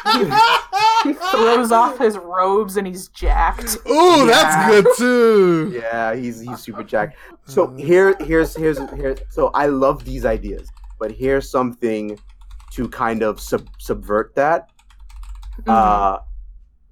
[1.04, 3.76] he, he throws off his robes and he's jacked.
[3.88, 5.72] Ooh, that's good too.
[5.80, 7.16] Yeah, he's he's super jacked.
[7.46, 9.16] So here here's here's here.
[9.30, 10.68] So I love these ideas,
[10.98, 12.18] but here's something
[12.72, 14.70] to kind of sub, subvert that.
[15.62, 15.72] Mhm.
[15.72, 16.18] Uh,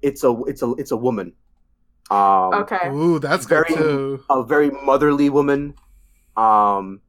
[0.01, 1.33] it's a it's a it's a woman.
[2.11, 2.89] Um, okay.
[2.89, 4.23] Ooh, that's good Very- too.
[4.29, 5.75] a very motherly woman,
[6.35, 6.99] um,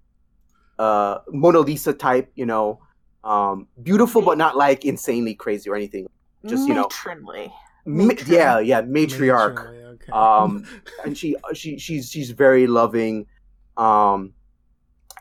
[0.79, 2.81] uh, Mona Lisa type, you know,
[3.25, 6.07] um, beautiful but not like insanely crazy or anything.
[6.47, 7.53] Just you know, Matronly.
[7.85, 9.55] ma- yeah, yeah, matriarch.
[9.57, 10.13] Matronly, okay.
[10.13, 10.65] Um,
[11.05, 13.27] and she she she's she's very loving,
[13.77, 14.33] um,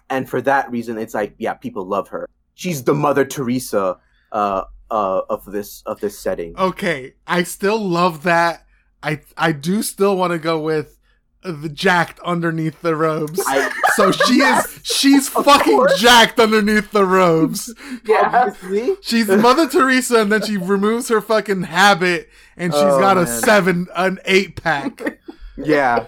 [0.09, 2.27] and for that reason, it's like yeah, people love her.
[2.55, 3.97] She's the Mother Teresa,
[4.31, 6.55] uh, uh, of this of this setting.
[6.57, 8.65] okay, I still love that.
[9.03, 10.97] I I do still want to go with
[11.43, 13.41] the jacked underneath the robes.
[13.47, 15.99] I, so she Yes, is she's fucking course.
[15.99, 17.73] jacked underneath the robes.
[18.05, 18.53] Yeah.
[19.01, 23.23] She's Mother Teresa, and then she removes her fucking habit, and she's Oh, got a
[23.23, 23.41] man.
[23.41, 25.19] seven, an eight pack.
[25.57, 26.05] yeah,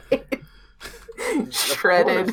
[1.51, 2.31] Shredded.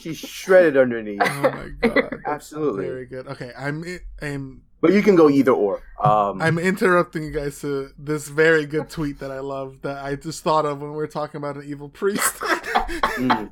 [0.00, 1.20] she's shredded underneath.
[1.22, 2.84] Oh my god, Absolutely.
[2.86, 3.26] very good.
[3.28, 3.84] Okay, I'm
[4.20, 5.80] I'm But you can go either or.
[5.98, 10.14] Um, I'm interrupting you guys to this very good tweet that I love that I
[10.14, 12.34] just thought of when we were talking about an evil priest.
[13.16, 13.50] mm.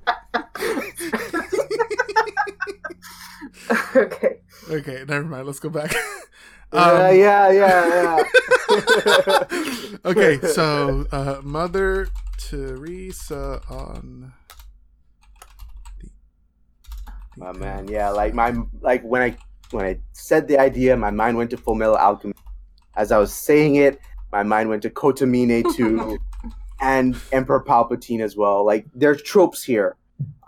[3.97, 4.41] okay.
[4.71, 5.47] okay, never mind.
[5.47, 5.95] Let's go back.
[6.75, 8.23] yeah, Um, yeah, yeah,
[8.69, 9.45] yeah.
[10.05, 14.35] okay, so uh, Mother Teresa on.
[17.39, 18.53] My man, yeah, like my
[18.83, 19.39] like when I
[19.73, 22.41] when I said the idea, my mind went to Fullmetal Alchemist.
[22.97, 24.01] As I was saying it,
[24.33, 26.19] my mind went to Kotomine too,
[26.81, 28.65] and Emperor Palpatine as well.
[28.65, 29.97] Like there's tropes here.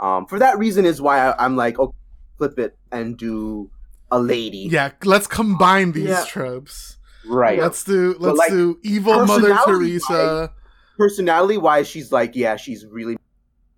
[0.01, 1.97] Um, for that reason is why I, I'm like, okay,
[2.39, 3.71] flip it and do
[4.11, 4.69] a lady.
[4.71, 6.25] Yeah, let's combine these Yeah.
[6.27, 6.99] tropes.
[7.27, 7.59] right.
[7.59, 10.53] Let's do let's like, do evil Mother personality Teresa.
[10.99, 13.17] personality wise, she's like, yeah, she's really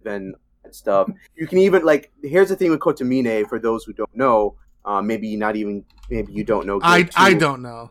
[0.04, 0.34] and
[0.70, 1.08] stuff.
[1.36, 3.48] You can even like, here's the thing with Kotomine.
[3.48, 4.56] For those who don't know,
[4.86, 6.80] uh, maybe not even, maybe you don't know.
[6.82, 7.90] I Gabe, I don't know.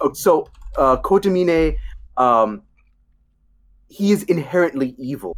[0.00, 1.76] Oh, so uh, Kotomine,
[2.16, 2.62] um,
[3.88, 5.36] he is inherently evil.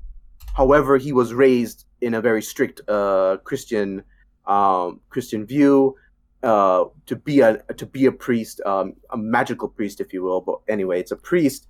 [0.55, 4.03] However, he was raised in a very strict uh, Christian
[4.47, 5.97] um, Christian view
[6.43, 10.41] uh, to be a to be a priest, um, a magical priest, if you will.
[10.41, 11.67] But anyway, it's a priest.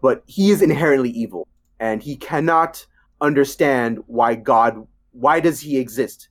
[0.00, 1.46] But he is inherently evil,
[1.78, 2.86] and he cannot
[3.20, 4.86] understand why God.
[5.12, 6.29] Why does he exist?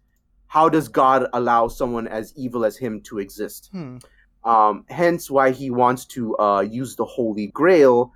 [0.49, 3.69] How does God allow someone as evil as him to exist?
[3.71, 3.97] Hmm.
[4.43, 8.11] Um, hence why he wants to uh, use the Holy Grail,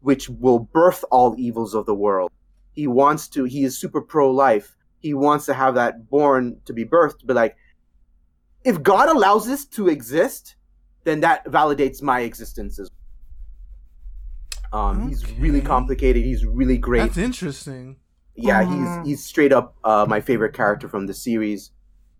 [0.00, 2.32] which will birth all evils of the world.
[2.72, 3.44] He wants to.
[3.44, 4.76] He is super pro-life.
[4.98, 7.20] He wants to have that born to be birthed.
[7.24, 7.56] But like,
[8.64, 10.56] if God allows this to exist,
[11.04, 12.90] then that validates my existence as.
[14.72, 16.24] Um, he's really complicated.
[16.24, 17.98] He's really great That's interesting.
[18.40, 18.70] Yeah, Mhm.
[19.02, 21.72] he's he's straight up uh, my favorite character from the series.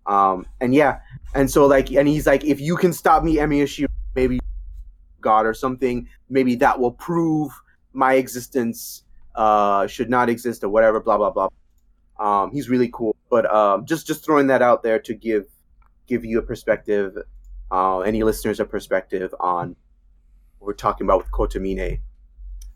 [0.06, 1.00] Um, and yeah,
[1.34, 3.86] and so like, and he's like, if you can stop me, Emiya Shirou,
[4.16, 4.40] maybe
[5.20, 7.52] God or something, maybe that will prove
[7.92, 9.04] my existence
[9.36, 10.98] uh, should not exist or whatever.
[10.98, 11.48] Blah blah blah.
[12.18, 15.46] Um, he's really cool, but um, just just throwing that out there to give
[16.08, 17.16] give you a perspective,
[17.70, 19.76] uh, any listeners a perspective on
[20.58, 22.00] what we're talking about with Kotomine.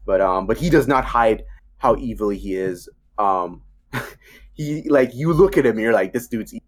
[0.06, 1.42] But um, but he does not hide
[1.78, 3.62] how evilly he is um
[4.54, 6.66] he like you look at him you're like this dude's evil.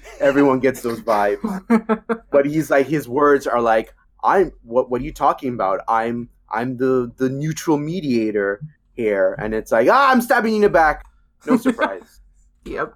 [0.20, 3.94] everyone gets those vibes but he's like his words are like
[4.24, 8.60] i'm what what are you talking about i'm i'm the the neutral mediator
[8.94, 11.04] here and it's like ah i'm stabbing you in the back
[11.46, 12.20] no surprise
[12.64, 12.94] yep.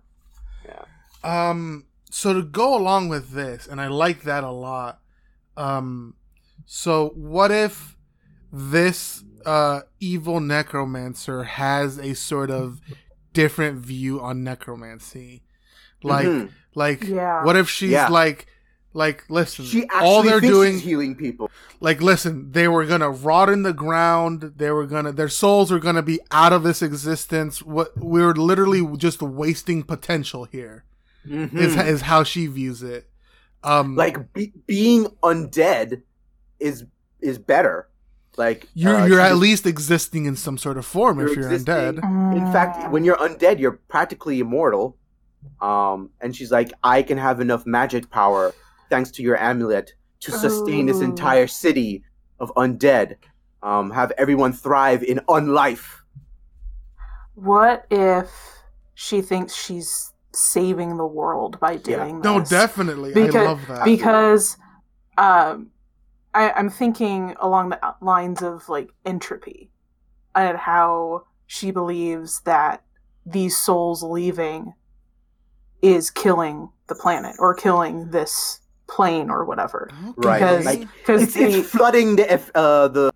[0.64, 0.84] Yeah.
[1.22, 5.00] Um, so to go along with this, and I like that a lot.
[5.56, 6.14] Um,
[6.66, 7.96] so what if
[8.52, 12.80] this uh evil necromancer has a sort of
[13.32, 15.42] different view on necromancy?
[16.02, 16.50] Like, Mhm.
[16.74, 17.44] like, Yeah.
[17.44, 18.08] what if she's Yeah.
[18.08, 18.46] like,
[18.94, 21.50] like, listen, she actually all they're doing she's healing people
[21.80, 25.78] like listen they were gonna rot in the ground they were gonna their souls were
[25.78, 30.84] gonna be out of this existence what we're literally just wasting potential here
[31.24, 31.86] is Mhm.
[31.86, 33.08] is how she views it
[33.64, 36.02] um like be, being undead
[36.60, 36.84] is
[37.22, 37.88] is better
[38.36, 41.52] like you're uh, you're at least existing in some sort of form if You're you're
[41.52, 42.00] existing.
[42.00, 44.96] undead in fact when you're undead you're practically immortal.
[45.60, 48.54] Um and she's like i can have enough magic power
[48.88, 51.02] thanks to your amulet to sustain this Oh.
[51.04, 52.04] entire city
[52.38, 53.16] of undead.
[53.62, 55.84] Um have everyone thrive in unlife.
[57.34, 58.30] What if
[58.94, 61.78] she thinks she's saving the world by Yeah.
[61.96, 63.12] doing no definitely.
[63.12, 63.84] Because- i love that.
[63.84, 64.56] because
[65.18, 65.71] um
[66.34, 69.70] I, I'm thinking along the lines of like entropy
[70.34, 72.82] and how she believes that
[73.26, 74.74] these souls leaving
[75.82, 79.90] is killing the planet or killing this plane or whatever.
[80.16, 80.38] Right.
[80.38, 83.12] Because- Like, Because it's, it's flooding the F, uh, the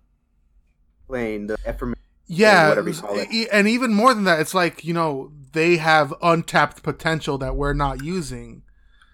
[1.07, 2.01] plane, the affirmation.
[2.27, 3.47] yeah, whatever you call it.
[3.51, 7.73] and even more than that, it's like you know they have untapped potential that we're
[7.73, 8.63] not using.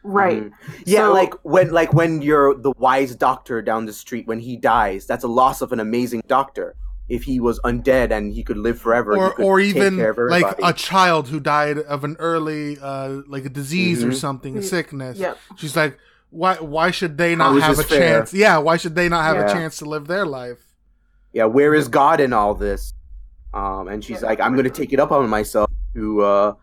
[0.04, 0.44] Right.
[0.44, 0.52] Mhm.
[0.86, 4.56] Yeah, So- like when like when you're the wise doctor down the street when he
[4.58, 6.76] dies, that's a loss of an amazing doctor.
[7.10, 9.98] If he was undead and he could live forever, or or even
[10.30, 14.16] like a child who died of an early uh like a disease or Mhm.
[14.16, 15.18] something, a Mm, sickness.
[15.18, 15.38] Yep.
[15.58, 15.98] She's like,
[16.30, 18.00] why why should they not have a fair?
[18.00, 18.34] chance?
[18.34, 20.60] Yeah, why should they not have a chance to live their life?
[21.34, 22.94] yeah, where is God in all this?
[23.56, 24.28] Um, and she's Yeah.
[24.30, 26.54] like, I'm going to take it up on myself to uh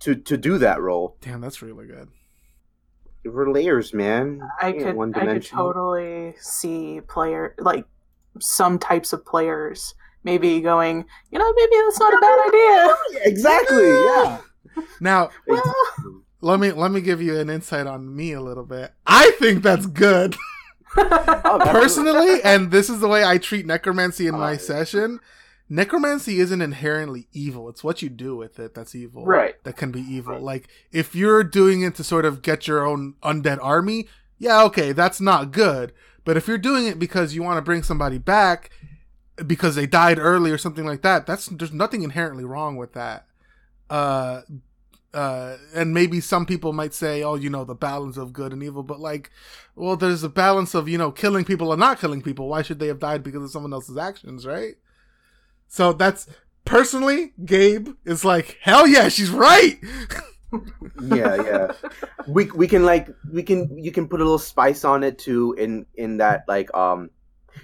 [0.00, 1.16] to to do that role.
[1.20, 2.08] Damn, that's really good.
[3.24, 4.40] Give her layers, man.
[4.60, 7.84] I Ain't could one I could totally see player like
[8.40, 9.94] some types of players
[10.24, 13.22] maybe going, you know, maybe that's not a bad idea.
[13.24, 13.90] Exactly.
[13.90, 14.38] Yeah.
[15.00, 15.62] Now, Well,
[16.40, 18.92] let me let me give you an insight on me a little bit.
[19.06, 20.36] I think that's good.
[20.94, 25.20] Oh, personally, and this is the way I treat necromancy in my session.
[25.72, 27.66] Necromancy isn't inherently evil.
[27.70, 29.24] It's what you do with it that's evil.
[29.24, 29.54] Right.
[29.64, 30.34] That can be evil.
[30.34, 30.42] Right.
[30.42, 34.06] Like if you're doing it to sort of get your own undead army,
[34.38, 35.94] yeah, okay, that's not good.
[36.26, 38.68] But if you're doing it because you want to bring somebody back
[39.46, 43.24] because they died early or something like that, that's there's nothing inherently wrong with that.
[43.88, 44.42] Uh
[45.14, 48.62] uh, and maybe some people might say, oh, you know, the balance of good and
[48.62, 49.30] evil, but like,
[49.74, 52.48] well, there's a balance of, you know, killing people and not killing people.
[52.48, 54.76] Why should they have died because of someone else's actions, right?
[55.74, 56.26] So that's
[56.66, 59.78] personally, Gabe is like, hell yeah, she's right.
[61.02, 61.72] yeah, yeah.
[62.28, 65.54] We we can like we can you can put a little spice on it too
[65.58, 67.08] in in that like um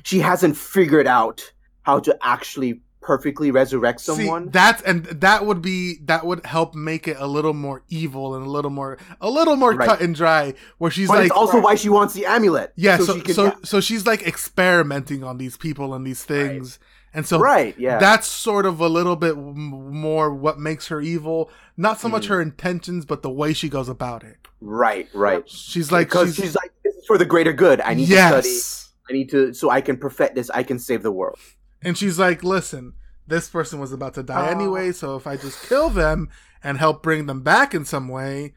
[0.03, 1.53] she hasn't figured out
[1.83, 4.49] how to actually perfectly resurrect See, someone.
[4.49, 8.45] that's and that would be that would help make it a little more evil and
[8.45, 9.87] a little more a little more Right.
[9.87, 10.55] cut and dry.
[10.79, 12.73] Where she's but like, it's also why she wants the amulet.
[12.75, 16.81] yeah, so she can- so so she's like experimenting on these people and these things,
[17.15, 17.99] and so right, yeah.
[17.99, 21.51] that's sort of a little bit more what makes her evil.
[21.77, 22.29] Not so much Mhm.
[22.29, 24.37] her intentions, but the way she goes about it.
[24.61, 25.49] right, right.
[25.49, 27.81] She's like, because she's, like this is for the greater good.
[27.81, 28.89] I need to study.
[29.09, 30.51] I need to so I can perfect this.
[30.51, 31.39] I can save the world.
[31.83, 32.93] and she's like, listen,
[33.27, 34.51] this person was about to die Oh.
[34.51, 36.29] anyway, so if I just kill them
[36.63, 38.55] and help bring them back in some way.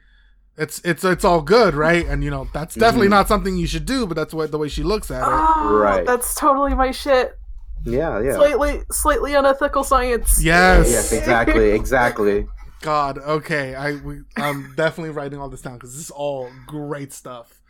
[0.58, 2.04] It's it's it's all good, right?
[2.06, 3.10] And you know that's definitely Mhm.
[3.18, 5.26] not something you should do, but that's what the way she looks at it.
[5.26, 6.04] Oh, Right.
[6.04, 7.38] That's totally my shit.
[7.84, 8.34] Yeah, yeah.
[8.34, 10.42] Slightly slightly unethical science.
[10.42, 10.88] Yes.
[10.90, 12.46] yes, exactly, exactly.
[12.80, 17.12] God, okay, I we, I'm definitely writing all this down because this is all great
[17.12, 17.60] stuff.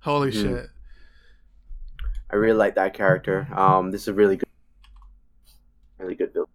[0.00, 0.42] Holy Mhm.
[0.42, 0.66] shit!
[2.30, 3.48] I really like that character.
[3.54, 4.48] Um, this is a really good,
[5.98, 6.48] really good build.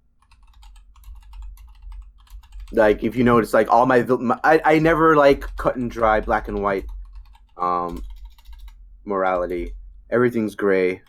[2.72, 6.20] Like if you notice, like all my, my I, I never like cut and dry,
[6.22, 6.86] black and white,
[7.58, 8.04] um,
[9.06, 9.74] morality.
[10.10, 11.02] Everything's gray.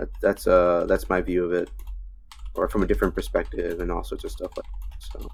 [0.00, 1.70] That, that's uh that's my view of it,
[2.54, 5.20] or from a different perspective, and all sorts of stuff like that.
[5.20, 5.28] So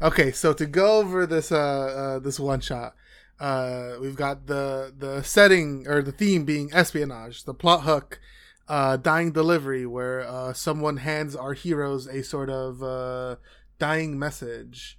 [0.00, 2.94] Okay, so to go over this uh, uh this one shot,
[3.40, 8.20] uh we've got the the setting or the theme being espionage, the plot hook,
[8.68, 13.36] uh dying delivery where uh someone hands our heroes a sort of uh
[13.80, 14.98] dying message.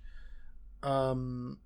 [0.84, 1.60] Um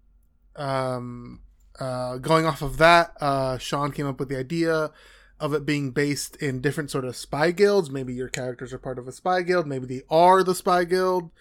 [0.55, 1.41] um
[1.79, 4.91] uh going off of that, uh Sean came up with the idea
[5.39, 7.89] of it being based in different sort of spy guilds.
[7.89, 11.31] Maybe your characters are part of a spy guild, maybe they are the spy guild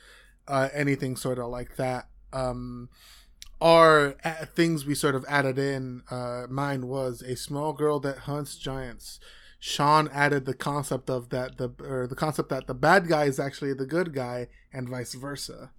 [0.49, 2.09] uh, anything sort of like that.
[2.33, 2.89] Um,
[3.61, 6.03] are uh, things we sort of added in.
[6.11, 9.19] Uh, mine was a small girl that hunts giants.
[9.59, 13.41] Sean added the concept of that the or the concept that the bad guy is
[13.41, 15.73] actually the good guy and vice versa.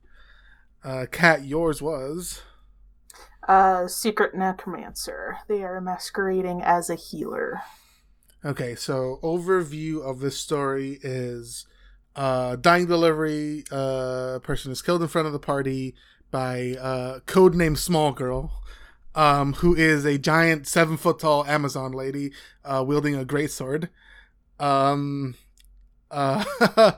[0.84, 2.42] Uh, Kat, yours was
[3.48, 5.38] Uh, secret necromancer.
[5.48, 7.62] They are masquerading as a healer.
[8.44, 8.76] Okay.
[8.76, 11.66] So overview of this story is
[12.16, 13.64] uh, dying delivery.
[13.72, 15.96] Uh, person is killed in front of the party
[16.32, 18.52] by uh, codename Small Girl,
[19.16, 22.32] um, who is a giant seven foot tall Amazon lady
[22.66, 23.90] uh, wielding a great sword.
[24.60, 25.36] Um,
[26.10, 26.44] uh,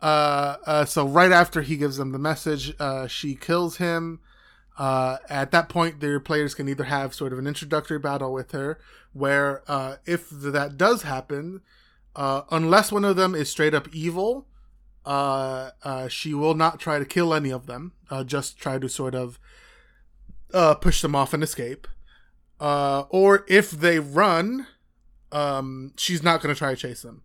[0.00, 4.20] uh, uh, so right after he gives them the message, uh, she kills him.
[4.78, 8.52] Uh, at that point, their players can either have sort of an introductory battle with
[8.52, 8.78] her,
[9.12, 11.60] where uh, if that does happen,
[12.16, 14.46] uh, unless one of them is straight up evil,
[15.06, 17.92] uh, uh, she will not try to kill any of them.
[18.10, 19.38] Uh, just try to sort of
[20.52, 21.86] uh, push them off and escape.
[22.60, 24.66] Uh, or if they run,
[25.32, 27.22] um, she's not going to try to chase them.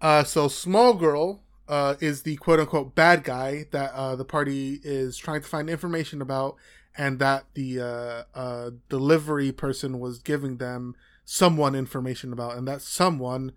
[0.00, 4.80] Uh, so Small Girl uh, is the quote unquote bad guy that uh, the party
[4.82, 6.56] is trying to find information about,
[6.98, 12.82] and that the uh, uh, delivery person was giving them someone information about, and that
[12.82, 13.52] someone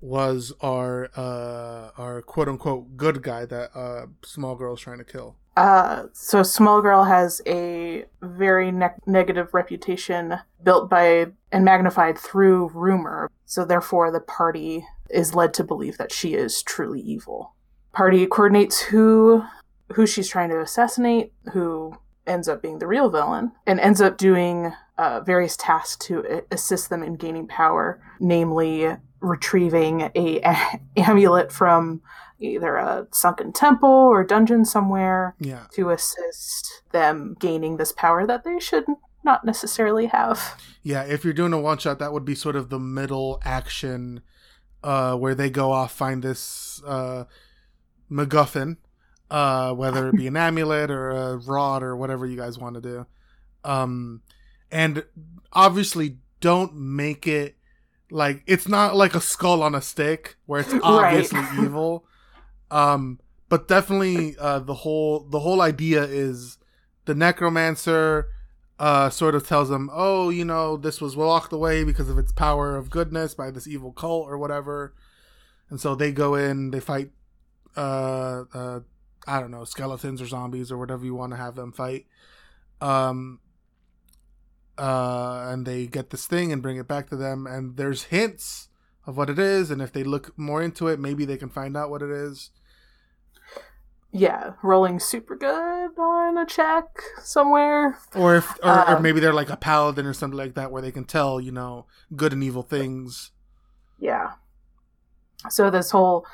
[0.00, 5.04] was our uh, our quote unquote good guy that uh, Small Girl is trying to
[5.04, 5.36] kill.
[5.56, 12.70] Uh, so Small Girl has a very ne- negative reputation built by and magnified through
[12.72, 13.30] rumor.
[13.44, 17.54] So therefore, the party is led to believe that she is truly evil.
[17.92, 19.44] Party coordinates who
[19.92, 21.96] who she's trying to assassinate, who
[22.30, 26.88] ends up being the real villain, and ends up doing uh, various tasks to assist
[26.88, 32.00] them in gaining power, namely retrieving a, a amulet from
[32.38, 35.64] either a sunken temple or dungeon somewhere Yeah.
[35.74, 38.84] to assist them gaining this power that they should
[39.22, 40.56] not necessarily have.
[40.82, 44.22] Yeah, if you're doing a one shot, that would be sort of the middle action
[44.82, 47.24] uh, where they go off, find this uh,
[48.10, 48.78] MacGuffin,
[49.30, 52.80] uh, whether it be an amulet or a rod or whatever you guys want to
[52.80, 53.06] do.
[53.64, 54.22] Um,
[54.70, 55.04] and
[55.52, 57.56] obviously, don't make it
[58.10, 62.04] like it's not like a skull on a stick where it's obviously evil.
[62.70, 66.58] Um, but definitely, uh, the whole the whole idea is
[67.04, 68.28] the necromancer
[68.78, 72.32] uh, sort of tells them, "Oh, you know, this was locked away because of its
[72.32, 74.94] power of goodness by this evil cult or whatever."
[75.68, 77.10] And so they go in, they fight,
[77.76, 78.80] uh, uh,
[79.30, 82.06] I don't know, skeletons or zombies or whatever you want to have them fight.
[82.80, 83.40] Um,
[84.76, 88.68] uh, and they get this thing and bring it back to them, and there's hints
[89.06, 91.76] of what it is, and if they look more into it, maybe they can find
[91.76, 92.50] out what it is.
[94.12, 96.84] Yeah, rolling super good on a check
[97.22, 97.98] somewhere.
[98.14, 100.82] Or if, or, or Um, maybe they're like a paladin or something like that, where
[100.82, 101.86] they can tell, you know,
[102.16, 103.30] good and evil things.
[104.00, 104.32] Yeah.
[105.48, 106.26] So this whole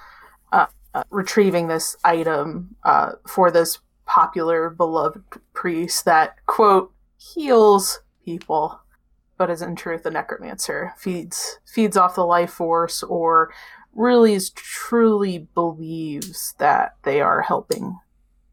[1.11, 8.81] retrieving this item uh, for this popular beloved priest that quote heals people,
[9.37, 13.53] but is in truth a necromancer feeds feeds off the life force or
[13.93, 17.99] really is truly believes that they are helping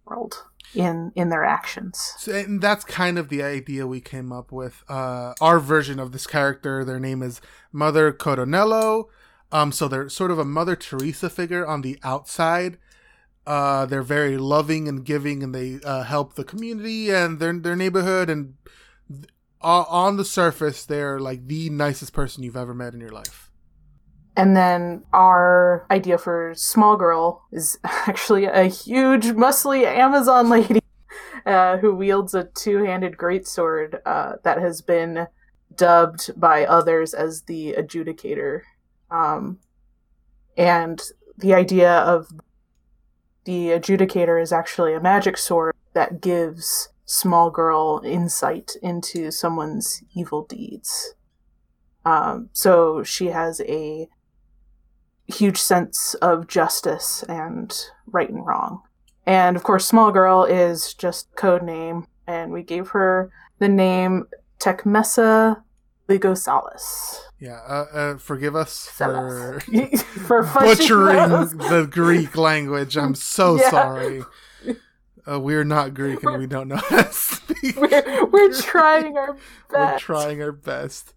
[0.06, 0.44] world
[0.74, 2.14] in in their actions.
[2.18, 4.84] So, and that's kind of the idea we came up with.
[4.88, 7.42] Uh, our version of this character, their name is
[7.72, 9.06] Mother Coronello.
[9.54, 12.80] Um, so they're sort of a Mother Teresa figure on the outside.
[13.46, 17.76] Uh, they're very loving and giving, and they uh, help the community and their their
[17.76, 18.32] neighborhood.
[18.32, 18.56] And
[19.08, 19.28] th-
[19.62, 23.52] on the surface, they're like the nicest person you've ever met in your life.
[24.36, 30.80] And then our idea for small girl is actually a huge, muscly Amazon lady
[31.46, 35.28] uh, who wields a two-handed greatsword uh, that has been
[35.76, 38.62] dubbed by others as the adjudicator.
[39.14, 39.60] Um,
[40.58, 41.02] and
[41.38, 42.28] the idea of
[43.46, 50.44] the adjudicator is actually a magic sword that gives small girl insight into someone's evil
[50.46, 51.14] deeds.
[52.06, 54.10] Um, so she has a
[55.28, 57.74] huge sense of justice and
[58.08, 58.82] right and wrong.
[59.26, 64.26] And of course, Small Girl is just code name, and we gave her the name
[64.60, 65.63] Tecmessa
[66.10, 67.20] Ligosalis.
[67.40, 69.60] Yeah, uh, uh, forgive us for
[70.28, 72.98] for butchering the Greek language.
[72.98, 73.70] I'm so Yeah.
[73.70, 74.24] sorry.
[75.26, 77.78] Uh, we're not Greek and we don't know how to speak.
[77.78, 79.40] We're, we're trying our best.
[79.72, 81.14] We're trying our best.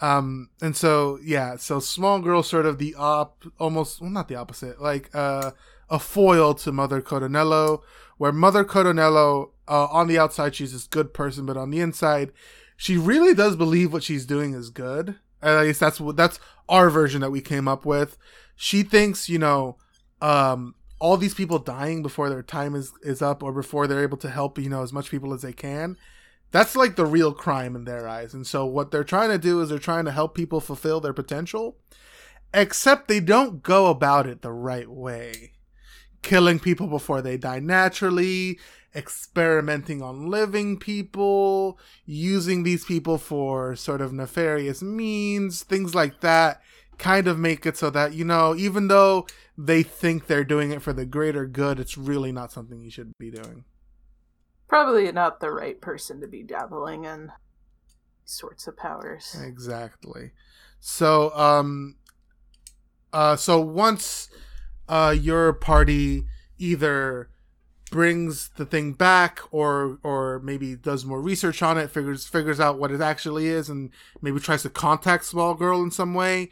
[0.00, 4.36] Um, and so yeah, so small girl sort of the op, almost well, not the
[4.36, 5.50] opposite, like uh,
[5.90, 7.82] a foil to Mother Coronello,
[8.18, 12.30] where Mother Coronello uh, on the outside she's this good person, but on the inside,
[12.80, 15.16] she really does believe what she's doing is good.
[15.42, 18.16] At least that's what that's our version that we came up with.
[18.56, 19.76] She thinks, you know,
[20.22, 24.16] um, all these people dying before their time is is up or before they're able
[24.16, 25.98] to help, you know, as much people as they can.
[26.52, 28.32] That's like the real crime in their eyes.
[28.32, 31.12] And so what they're trying to do is they're trying to help people fulfill their
[31.12, 31.76] potential,
[32.54, 35.52] except they don't go about it the right way.
[36.22, 38.58] Killing people before they die naturally,
[38.94, 46.60] experimenting on living people, using these people for sort of nefarious means, things like that
[47.00, 49.26] kind of make it so that, you know, even though
[49.56, 53.12] they think they're doing it for the greater good, it's really not something you should
[53.18, 53.64] be doing.
[54.68, 57.32] Probably not the right person to be dabbling in
[58.24, 59.34] sorts of powers.
[59.42, 60.32] Exactly.
[60.78, 61.96] So, um,
[63.12, 64.28] uh, so once,
[64.88, 66.26] uh, your party
[66.58, 67.30] either
[67.90, 72.78] brings the thing back or or maybe does more research on it figures figures out
[72.78, 73.90] what it actually is and
[74.22, 76.48] maybe tries to contact small girl in some way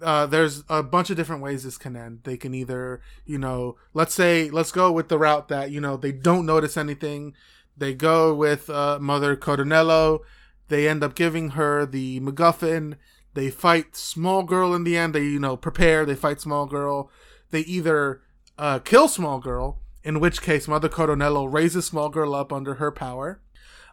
[0.00, 3.76] uh, there's a bunch of different ways this can end they can either you know
[3.94, 7.34] let's say let's go with the route that you know they don't notice anything
[7.76, 10.20] they go with uh, mother Coronello
[10.68, 12.96] they end up giving her the MacGuffin.
[13.34, 15.14] They fight Small Girl in the end.
[15.14, 16.04] They, you know, prepare.
[16.04, 17.10] They fight Small Girl.
[17.50, 18.20] They either
[18.58, 22.90] uh, kill Small Girl, in which case Mother Coronello raises Small Girl up under her
[22.90, 23.40] power.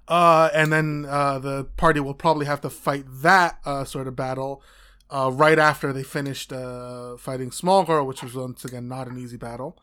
[0.08, 4.16] Uh, and then uh, the party will probably have to fight that uh, sort of
[4.16, 4.62] battle
[5.10, 9.18] uh, right after they finished uh, fighting Small Girl, which was once again not an
[9.18, 9.78] easy battle.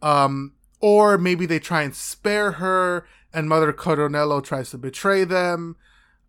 [0.00, 5.76] Um, or maybe they try and spare her, and Mother Coronello tries to betray them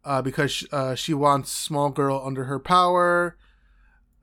[0.04, 3.38] uh, because uh, she wants small girl under her power.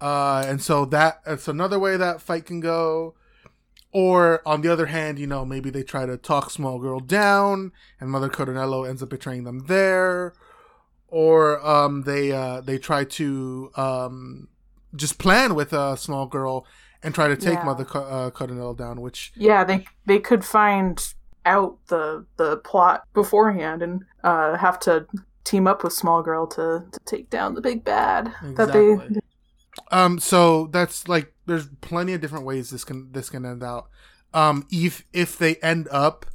[0.00, 3.14] And so that that's another way that fight can go.
[3.92, 7.72] Or on the other hand, you know, maybe they try to talk small girl down,
[8.00, 10.32] and Mother Coronello ends up betraying them there.
[11.08, 14.48] Or um, they uh, they try to um,
[14.94, 16.66] just plan with a small girl
[17.02, 17.64] and try to take Yeah.
[17.64, 21.02] Mother uh, down, which Yeah, they they could find
[21.44, 25.06] out the the plot beforehand and uh, have to
[25.44, 29.20] team up with Small Girl to, to take down the big bad that they.
[29.90, 33.88] Um, so that's like there's plenty of different ways this can this can end out.
[34.32, 36.26] Um, if if they end up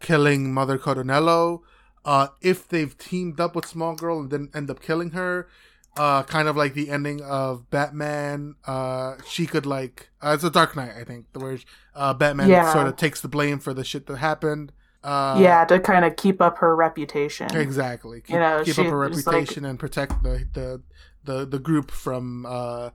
[0.00, 1.60] killing Mother Coronello,
[2.04, 5.48] uh, if they've teamed up with Small Girl and then end up killing her,
[5.96, 8.54] uh, kind of like the ending of Batman.
[8.66, 11.58] Uh, she could like uh, it's a Dark Knight, I think, the where
[11.94, 12.72] uh, Batman Yeah.
[12.72, 14.72] sort of takes the blame for the shit that happened.
[15.02, 17.54] Uh, yeah, to kind of keep up her reputation.
[17.54, 18.22] Exactly.
[18.22, 20.82] Keep, You know, keep up her was like- reputation and protect the, the
[21.24, 22.90] the the group from uh,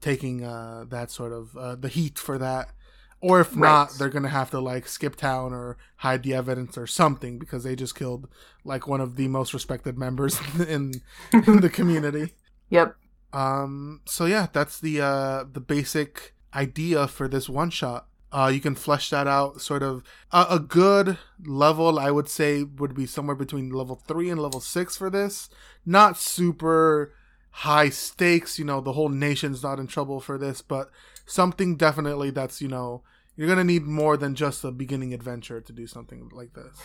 [0.00, 2.70] taking uh, that sort of uh, the heat for that.
[3.20, 6.86] Or if not, they're gonna have to like skip town or hide the evidence or
[6.86, 8.28] something because they just killed
[8.62, 10.38] like one of the most respected members
[10.68, 11.00] in,
[11.32, 12.32] in the community.
[12.70, 12.94] Yep.
[13.32, 14.02] Um.
[14.06, 18.06] So yeah, that's the uh the basic idea for this one shot.
[18.32, 19.60] Uh, you can flesh that out.
[19.60, 24.28] Sort of a, a good level, I would say, would be somewhere between level three
[24.30, 25.48] and level six for this.
[25.86, 27.14] Not super
[27.56, 28.58] high stakes.
[28.58, 30.90] You know, the whole nation's not in trouble for this, but
[31.24, 33.02] something definitely that's you know
[33.36, 36.78] you're gonna need more than just a beginning adventure to do something like this.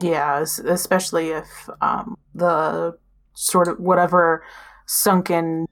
[0.00, 2.98] Yeah, especially if um, the
[3.34, 4.44] sort of whatever
[4.86, 5.66] sunken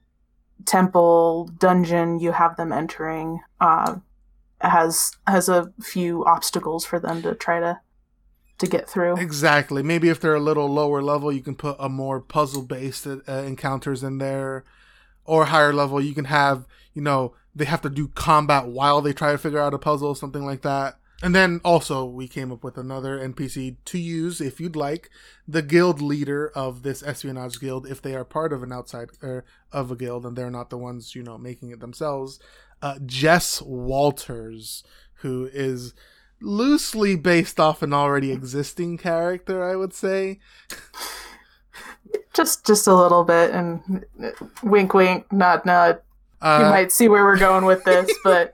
[0.65, 3.95] temple dungeon you have them entering uh,
[4.61, 7.79] has has a few obstacles for them to try to
[8.59, 9.17] to get through.
[9.17, 9.83] Exactly.
[9.83, 13.19] Maybe if they're a little lower level, you can put a more puzzle based uh,
[13.27, 14.63] encounters in there,
[15.25, 19.13] or higher level, you can have you know they have to do combat while they
[19.13, 20.97] try to figure out a puzzle, something like that.
[21.21, 25.09] And then also we came up with another NPC to use if you'd like
[25.47, 29.45] the guild leader of this espionage guild if they are part of an outside er,
[29.71, 32.39] of a guild and they're not the ones you know making it themselves.
[32.81, 34.83] Uh, Jess Walters,
[35.21, 35.93] who is
[36.43, 40.39] loosely based off an already existing character, I would say.
[42.33, 44.05] Just just a little bit, and
[44.61, 46.01] wink, wink, nod, nod.
[46.41, 48.51] you Uh, might see where we're going with this, but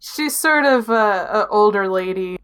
[0.00, 2.38] she's sort of a, a older lady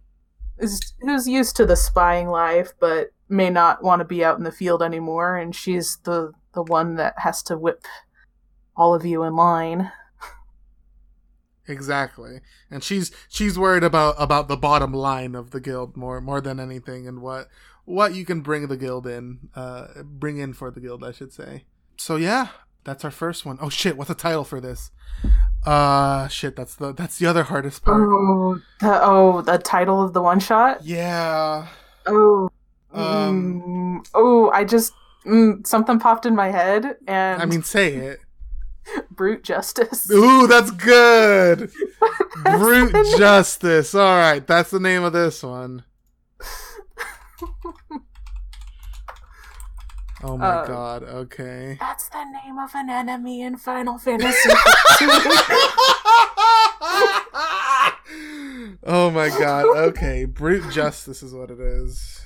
[0.59, 4.45] is, who's used to the spying life, but may not want to be out in
[4.45, 7.87] the field anymore, and she's the the one that has to whip
[8.77, 9.91] all of you in line.
[11.73, 12.40] Exactly,
[12.70, 16.61] and she's she's worried about about the bottom line of the guild more more than
[16.61, 17.49] anything, and what
[17.85, 21.32] what you can bring the guild in, uh, bring in for the guild, I should
[21.32, 21.65] say.
[21.97, 22.49] So yeah,
[22.85, 23.59] that's our first one.
[23.61, 24.90] Oh shit, what's the title for this?
[25.65, 28.01] Uh, shit, that's the that's the other hardest part.
[28.01, 30.85] Oh, the, oh, the title of the one shot.
[30.85, 31.69] Yeah.
[32.07, 32.51] Oh,
[32.93, 33.62] Um.
[34.03, 34.93] mm, oh, I just
[35.24, 38.19] mm, something popped in my head, and I mean, say it.
[39.10, 40.10] brute justice.
[40.10, 41.70] Ooh, that's good.
[42.44, 43.94] That's Brute justice.
[43.94, 45.84] All right, that's the name of this one.
[50.24, 51.02] Oh my Uh, god.
[51.02, 51.76] Okay.
[51.80, 54.50] That's the name of an enemy in Final Fantasy.
[58.84, 59.66] oh my god.
[59.88, 62.22] Okay, brute justice is what it is.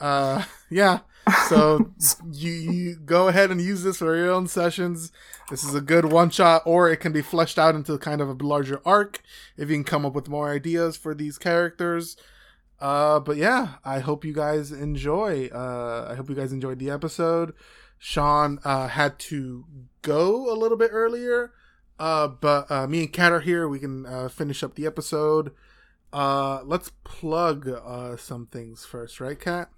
[0.00, 1.00] Uh, yeah.
[1.48, 1.92] So
[2.32, 5.12] you, you go ahead and use this for your own sessions.
[5.48, 8.28] This is a good one shot, or it can be fleshed out into kind of
[8.28, 9.20] a larger arc
[9.56, 12.16] if you can come up with more ideas for these characters.
[12.80, 15.48] Uh, but yeah, I hope you guys enjoy.
[15.52, 17.52] Uh, I hope you guys enjoyed the episode.
[17.98, 19.66] Sean uh, had to
[20.00, 21.52] go a little bit earlier,
[21.98, 23.68] uh, but uh, me and Kat are here.
[23.68, 25.52] We can uh, finish up the episode.
[26.12, 29.70] Uh, let's plug uh some things first, right, Kat?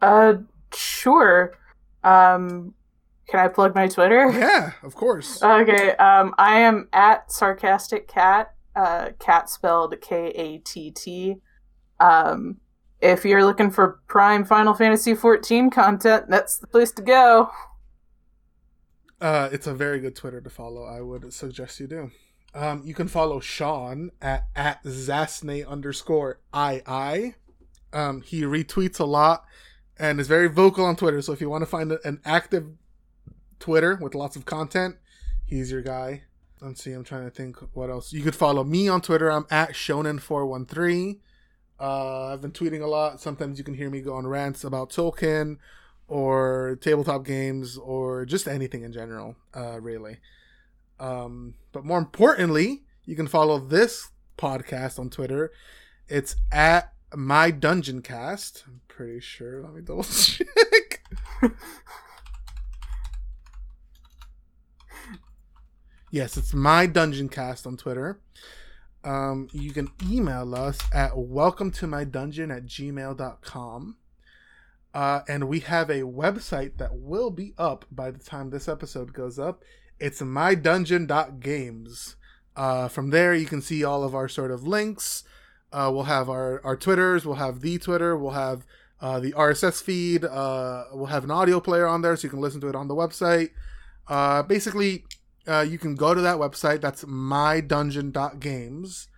[0.00, 0.34] Uh,
[0.74, 1.54] sure.
[2.04, 2.74] Um,
[3.28, 4.30] can I plug my Twitter?
[4.30, 5.42] Yeah, of course.
[5.42, 5.90] Okay.
[5.96, 8.54] Um, I am at sarcastic cat.
[8.74, 11.36] Uh, cat spelled K A T T.
[11.98, 12.58] Um,
[13.00, 17.50] if you're looking for prime Final Fantasy XIV content, that's the place to go.
[19.20, 20.84] Uh, it's a very good Twitter to follow.
[20.84, 22.10] I would suggest you do.
[22.54, 27.34] Um, you can follow Sean at at Zasne underscore I I.
[27.92, 29.44] Um, he retweets a lot
[29.98, 31.22] and is very vocal on Twitter.
[31.22, 32.66] So if you want to find an active
[33.58, 34.96] Twitter with lots of content,
[35.44, 36.22] he's your guy.
[36.60, 36.92] Let's see.
[36.92, 38.12] I'm trying to think what else.
[38.12, 39.30] You could follow me on Twitter.
[39.30, 41.18] I'm at Shonen413.
[41.78, 43.20] Uh, I've been tweeting a lot.
[43.20, 45.58] Sometimes you can hear me go on rants about Tolkien
[46.08, 50.18] or tabletop games or just anything in general, uh, really.
[50.98, 54.08] Um, but more importantly, you can follow this
[54.38, 55.52] podcast on Twitter.
[56.08, 58.64] It's at my dungeon cast.
[58.96, 59.60] Pretty sure.
[59.60, 61.02] Let me double check.
[66.10, 68.20] yes, it's my dungeon cast on Twitter.
[69.04, 73.98] Um, you can email us at welcome to my dungeon at gmail.com.
[74.94, 79.12] Uh, and we have a website that will be up by the time this episode
[79.12, 79.62] goes up.
[80.00, 82.16] It's mydungeon.games.
[82.56, 85.22] Uh, from there, you can see all of our sort of links.
[85.70, 88.64] Uh, we'll have our, our Twitters, we'll have the Twitter, we'll have
[89.00, 92.40] uh, the RSS feed, uh, we'll have an audio player on there so you can
[92.40, 93.50] listen to it on the website.
[94.08, 95.04] Uh, basically,
[95.46, 99.08] uh, you can go to that website, that's mydungeon.games,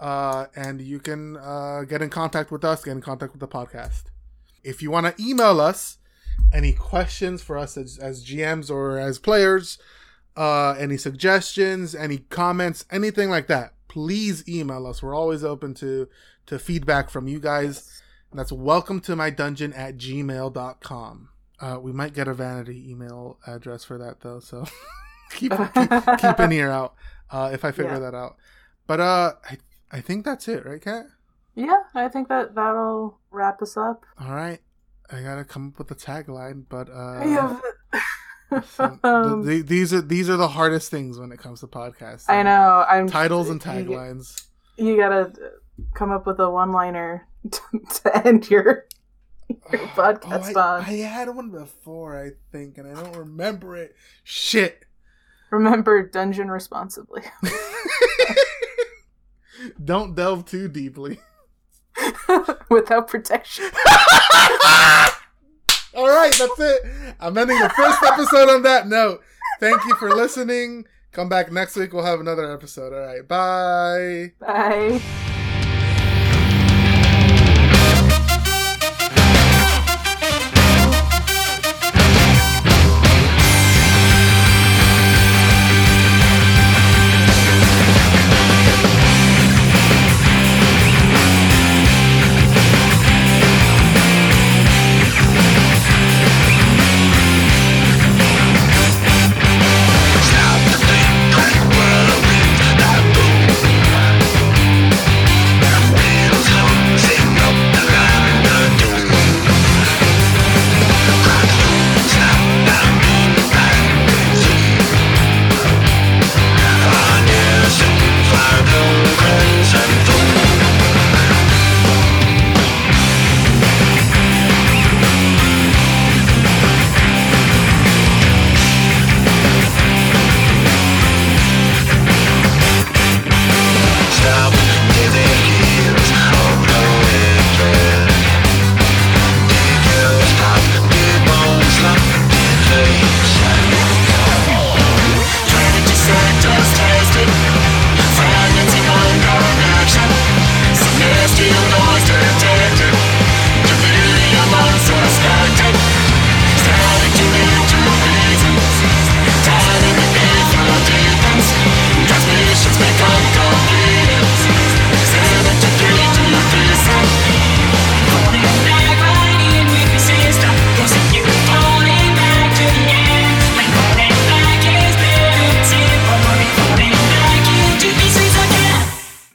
[0.00, 3.48] uh, and you can uh, get in contact with us, get in contact with the
[3.48, 4.04] podcast.
[4.62, 5.98] If you want to email us
[6.52, 9.78] any questions for us as, as GMs or as players,
[10.36, 15.02] uh, any suggestions, any comments, anything like that, please email us.
[15.02, 16.08] We're always open to
[16.46, 18.02] to feedback from you guys.
[18.34, 21.28] That's welcome to my dungeon at gmail.com.
[21.60, 24.64] Uh, we might get a vanity email address for that though, so
[25.30, 26.94] keep, keep keep an ear out
[27.30, 27.98] uh, if I figure Yeah.
[28.00, 28.36] that out.
[28.88, 29.58] But uh, I
[29.92, 31.06] I think that's it, right, Kat?
[31.54, 34.04] Yeah, I think that that'll wrap us up.
[34.20, 34.58] All right,
[35.10, 37.56] I gotta come up with a tagline, but uh,
[38.62, 41.68] so Um, th- th- these are these are the hardest things when it comes to
[41.68, 42.24] podcasts.
[42.28, 42.84] I know.
[42.88, 44.42] I'm titles and taglines.
[44.76, 45.32] You, gotta
[45.94, 48.86] come up with a one-liner to end your
[49.70, 50.80] your oh, podcast oh, I, on.
[50.82, 53.94] I had one before, I think, and I don't remember it.
[54.22, 54.84] Shit.
[55.50, 57.22] Remember, dungeon responsibly.
[59.84, 61.20] don't delve too deeply.
[62.70, 63.66] Without protection.
[65.96, 66.82] All right, that's it.
[67.20, 69.22] I'm ending the first episode on that note.
[69.60, 70.86] Thank you for listening.
[71.12, 71.92] Come back next week.
[71.92, 72.92] We'll have another episode.
[72.92, 74.32] All right, bye.
[74.40, 75.40] Bye.